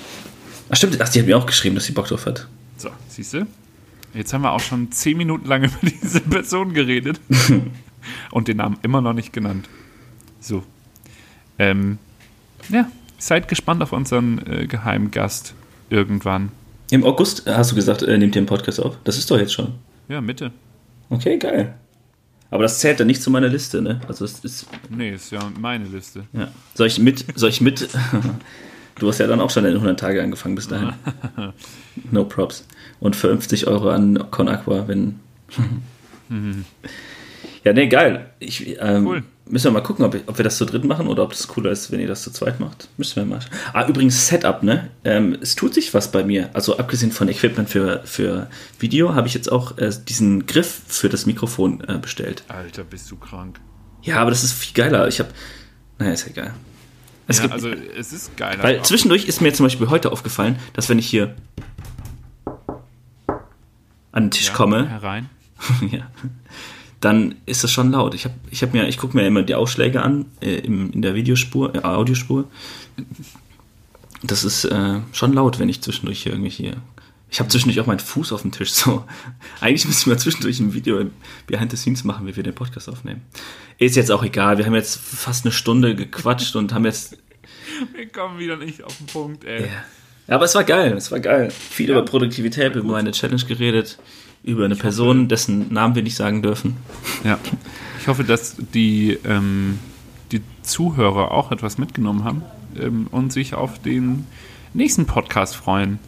Ach 0.69 0.75
stimmt, 0.75 1.01
ach, 1.01 1.07
sie 1.07 1.19
hat 1.19 1.25
mir 1.25 1.37
auch 1.37 1.45
geschrieben, 1.45 1.75
dass 1.75 1.85
sie 1.85 1.93
Bock 1.93 2.07
drauf 2.07 2.25
hat. 2.27 2.47
So, 2.77 2.89
siehst 3.07 3.33
du? 3.33 3.47
Jetzt 4.13 4.31
haben 4.33 4.43
wir 4.43 4.51
auch 4.51 4.59
schon 4.59 4.91
zehn 4.91 5.17
Minuten 5.17 5.47
lang 5.47 5.63
über 5.63 5.77
diese 5.81 6.19
Person 6.21 6.73
geredet 6.73 7.19
und 8.31 8.47
den 8.47 8.57
Namen 8.57 8.77
immer 8.83 9.01
noch 9.01 9.13
nicht 9.13 9.33
genannt. 9.33 9.69
So. 10.39 10.63
Ähm, 11.57 11.97
ja, 12.69 12.87
seid 13.25 13.47
gespannt 13.47 13.81
auf 13.81 13.93
unseren 13.93 14.45
äh, 14.47 14.67
Geheimgast 14.67 15.53
irgendwann. 15.89 16.51
Im 16.91 17.03
August 17.03 17.47
äh, 17.47 17.53
hast 17.53 17.71
du 17.71 17.75
gesagt, 17.75 18.03
äh, 18.03 18.17
nehmt 18.17 18.35
ihr 18.35 18.39
einen 18.39 18.47
Podcast 18.47 18.81
auf. 18.81 18.97
Das 19.03 19.17
ist 19.17 19.31
doch 19.31 19.39
jetzt 19.39 19.53
schon. 19.53 19.73
Ja, 20.09 20.21
Mitte. 20.21 20.51
Okay, 21.09 21.37
geil. 21.37 21.73
Aber 22.51 22.63
das 22.63 22.79
zählt 22.79 22.99
dann 22.99 23.07
nicht 23.07 23.21
zu 23.21 23.31
meiner 23.31 23.47
Liste, 23.47 23.81
ne? 23.81 24.01
Also 24.07 24.25
es 24.25 24.39
ist. 24.43 24.67
Nee, 24.89 25.13
ist 25.13 25.31
ja 25.31 25.39
meine 25.59 25.85
Liste. 25.85 26.25
Ja. 26.33 26.49
Soll 26.75 26.87
ich 26.87 26.99
mit. 26.99 27.25
Soll 27.35 27.49
ich 27.49 27.61
mit. 27.61 27.89
du 28.99 29.07
hast 29.07 29.17
ja 29.19 29.25
dann 29.25 29.41
auch 29.41 29.49
schon 29.49 29.63
deine 29.63 29.77
100 29.77 29.99
Tage 29.99 30.21
angefangen 30.21 30.55
bis 30.55 30.67
dahin. 30.67 30.93
No 32.11 32.25
props. 32.25 32.67
Und 32.99 33.15
50 33.15 33.67
Euro 33.67 33.89
an 33.89 34.31
Con 34.31 34.47
Aqua, 34.47 34.87
wenn. 34.87 35.19
ja, 37.63 37.73
nee, 37.73 37.87
geil. 37.87 38.29
Ich, 38.39 38.77
ähm, 38.79 39.07
Cool. 39.07 39.23
Müssen 39.45 39.65
wir 39.65 39.71
mal 39.71 39.81
gucken, 39.81 40.05
ob, 40.05 40.15
ob 40.27 40.37
wir 40.37 40.43
das 40.43 40.57
zu 40.57 40.65
dritt 40.65 40.85
machen 40.85 41.07
oder 41.07 41.23
ob 41.23 41.31
das 41.31 41.47
cooler 41.47 41.71
ist, 41.71 41.91
wenn 41.91 41.99
ihr 41.99 42.07
das 42.07 42.23
zu 42.23 42.31
zweit 42.31 42.61
macht. 42.61 42.87
Müssen 42.97 43.17
wir 43.17 43.25
mal. 43.25 43.39
Ah, 43.73 43.85
übrigens, 43.87 44.27
Setup, 44.27 44.63
ne? 44.63 44.89
Ähm, 45.03 45.37
es 45.41 45.55
tut 45.55 45.73
sich 45.73 45.93
was 45.93 46.11
bei 46.11 46.23
mir. 46.23 46.49
Also, 46.53 46.77
abgesehen 46.77 47.11
von 47.11 47.27
Equipment 47.27 47.69
für, 47.69 48.01
für 48.05 48.47
Video, 48.79 49.15
habe 49.15 49.27
ich 49.27 49.33
jetzt 49.33 49.51
auch 49.51 49.77
äh, 49.77 49.91
diesen 50.07 50.45
Griff 50.45 50.81
für 50.87 51.09
das 51.09 51.25
Mikrofon 51.25 51.83
äh, 51.87 51.97
bestellt. 51.97 52.43
Alter, 52.47 52.85
bist 52.85 53.11
du 53.11 53.17
krank. 53.17 53.59
Ja, 54.01 54.17
aber 54.17 54.29
das 54.29 54.43
ist 54.43 54.53
viel 54.53 54.73
geiler. 54.73 55.07
Ich 55.09 55.19
habe. 55.19 55.29
Naja, 55.99 56.13
ist 56.13 56.25
ja 56.25 56.31
egal. 56.31 56.53
Es 57.27 57.37
ja, 57.37 57.43
gibt, 57.43 57.53
also 57.53 57.69
es 57.69 58.11
ist 58.11 58.35
geil. 58.37 58.57
weil 58.61 58.83
zwischendurch 58.83 59.25
ist 59.25 59.41
mir 59.41 59.53
zum 59.53 59.65
Beispiel 59.65 59.89
heute 59.89 60.11
aufgefallen, 60.11 60.57
dass 60.73 60.89
wenn 60.89 60.99
ich 60.99 61.07
hier 61.07 61.35
an 64.11 64.25
den 64.25 64.31
Tisch 64.31 64.47
ja, 64.47 64.53
komme, 64.53 64.89
Herein. 64.89 65.29
ja, 65.91 66.09
dann 67.03 67.35
ist 67.45 67.63
das 67.65 67.71
schon 67.71 67.91
laut. 67.91 68.13
Ich 68.13 68.23
habe 68.23 68.35
ich 68.49 68.63
hab 68.63 68.73
mir, 68.73 68.87
ich 68.87 68.97
gucke 68.97 69.17
mir 69.17 69.27
immer 69.27 69.43
die 69.43 69.55
Ausschläge 69.55 70.01
an 70.01 70.25
äh, 70.41 70.55
im, 70.59 70.91
in 70.93 71.01
der 71.01 71.15
Videospur, 71.15 71.75
äh, 71.75 71.79
Audiospur. 71.79 72.45
Das 74.21 74.45
ist 74.45 74.63
äh, 74.63 74.99
schon 75.11 75.33
laut, 75.33 75.59
wenn 75.59 75.67
ich 75.67 75.81
zwischendurch 75.81 76.23
hier 76.23 76.31
irgendwie 76.31 76.49
hier. 76.49 76.77
Ich 77.29 77.39
habe 77.39 77.49
zwischendurch 77.49 77.81
auch 77.81 77.87
meinen 77.87 77.99
Fuß 77.99 78.31
auf 78.31 78.43
dem 78.43 78.53
Tisch. 78.53 78.71
So, 78.73 79.03
eigentlich 79.59 79.85
müssen 79.85 80.09
wir 80.09 80.17
zwischendurch 80.17 80.61
ein 80.61 80.73
Video 80.73 81.03
behind 81.45 81.71
the 81.71 81.77
scenes 81.77 82.05
machen, 82.05 82.25
wie 82.25 82.35
wir 82.37 82.43
den 82.43 82.55
Podcast 82.55 82.87
aufnehmen. 82.87 83.21
Ist 83.79 83.97
jetzt 83.97 84.11
auch 84.11 84.23
egal. 84.23 84.57
Wir 84.57 84.65
haben 84.65 84.75
jetzt 84.75 84.97
fast 84.97 85.43
eine 85.43 85.51
Stunde 85.51 85.95
gequatscht 85.95 86.55
und 86.55 86.73
haben 86.73 86.85
jetzt 86.85 87.17
Wir 87.95 88.07
kommen 88.07 88.39
wieder 88.39 88.55
nicht 88.55 88.81
auf 88.81 88.95
den 88.95 89.07
Punkt, 89.07 89.43
ey. 89.43 89.67
Ja, 90.27 90.35
aber 90.35 90.45
es 90.45 90.55
war 90.55 90.63
geil, 90.63 90.93
es 90.93 91.11
war 91.11 91.19
geil. 91.19 91.51
Viel 91.51 91.89
Ja, 91.89 91.97
über 91.97 92.05
Produktivität, 92.05 92.75
über 92.75 92.91
meine 92.93 93.11
Challenge 93.11 93.43
geredet, 93.43 93.99
über 94.43 94.65
eine 94.65 94.75
Person, 94.75 95.27
dessen 95.27 95.73
Namen 95.73 95.95
wir 95.95 96.03
nicht 96.03 96.15
sagen 96.15 96.41
dürfen. 96.41 96.75
Ja. 97.23 97.39
Ich 97.99 98.07
hoffe, 98.07 98.23
dass 98.23 98.57
die, 98.73 99.17
ähm, 99.23 99.79
die 100.31 100.41
Zuhörer 100.61 101.31
auch 101.31 101.51
etwas 101.51 101.77
mitgenommen 101.77 102.23
haben 102.25 102.41
ähm, 102.79 103.07
und 103.11 103.31
sich 103.31 103.53
auf 103.53 103.79
den 103.81 104.25
nächsten 104.73 105.05
Podcast 105.05 105.55
freuen. 105.55 105.99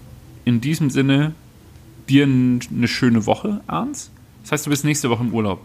In 0.44 0.60
diesem 0.62 0.90
Sinne, 0.90 1.34
dir 2.10 2.26
eine 2.26 2.88
schöne 2.88 3.26
Woche, 3.26 3.62
Arns. 3.68 4.12
Das 4.44 4.52
heißt, 4.52 4.66
du 4.66 4.70
bist 4.70 4.84
nächste 4.84 5.10
Woche 5.10 5.24
im 5.24 5.34
Urlaub. 5.34 5.62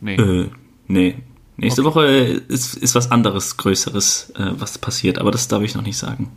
Nee. 0.00 0.16
Äh, 0.16 0.50
nee. 0.88 1.14
Nächste 1.56 1.82
Okay. 1.82 1.88
Woche 1.90 2.06
ist, 2.48 2.74
ist 2.74 2.96
was 2.96 3.12
anderes, 3.12 3.56
Größeres, 3.56 4.32
äh, 4.36 4.50
was 4.58 4.76
passiert, 4.76 5.18
aber 5.18 5.30
das 5.30 5.46
darf 5.46 5.62
ich 5.62 5.74
noch 5.76 5.82
nicht 5.82 5.96
sagen. 5.96 6.30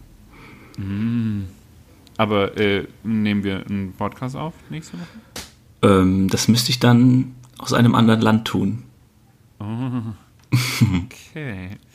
Aber 2.18 2.56
äh, 2.58 2.86
nehmen 3.04 3.44
wir 3.44 3.66
einen 3.68 3.94
Podcast 3.94 4.36
auf 4.36 4.54
nächste 4.70 4.94
Woche? 4.98 5.08
Ähm, 5.82 6.30
das 6.30 6.48
müsste 6.48 6.72
ich 6.72 6.80
dann 6.80 7.36
aus 7.58 7.74
einem 7.74 7.96
anderen 7.96 8.22
Land 8.22 8.46
tun. 8.46 8.84
Okay. 9.60 10.18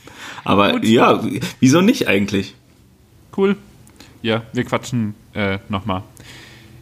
Aber 0.45 0.73
Gut. 0.73 0.85
ja, 0.85 1.23
wieso 1.61 1.81
nicht 1.81 2.09
eigentlich? 2.09 2.55
Cool. 3.37 3.57
Ja, 4.21 4.43
wir 4.53 4.65
quatschen 4.65 5.15
äh, 5.35 5.59
nochmal. 5.69 6.03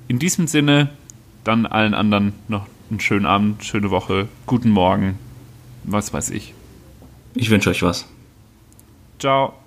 In 0.08 0.18
diesem 0.18 0.46
Sinne, 0.46 0.90
dann 1.44 1.66
allen 1.66 1.94
anderen 1.94 2.32
noch 2.48 2.66
einen 2.90 3.00
schönen 3.00 3.26
Abend, 3.26 3.64
schöne 3.64 3.90
Woche, 3.90 4.28
guten 4.46 4.70
Morgen, 4.70 5.18
was 5.84 6.12
weiß 6.12 6.30
ich. 6.30 6.54
Ich 7.34 7.50
wünsche 7.50 7.70
euch 7.70 7.82
was. 7.82 8.06
Ciao. 9.18 9.59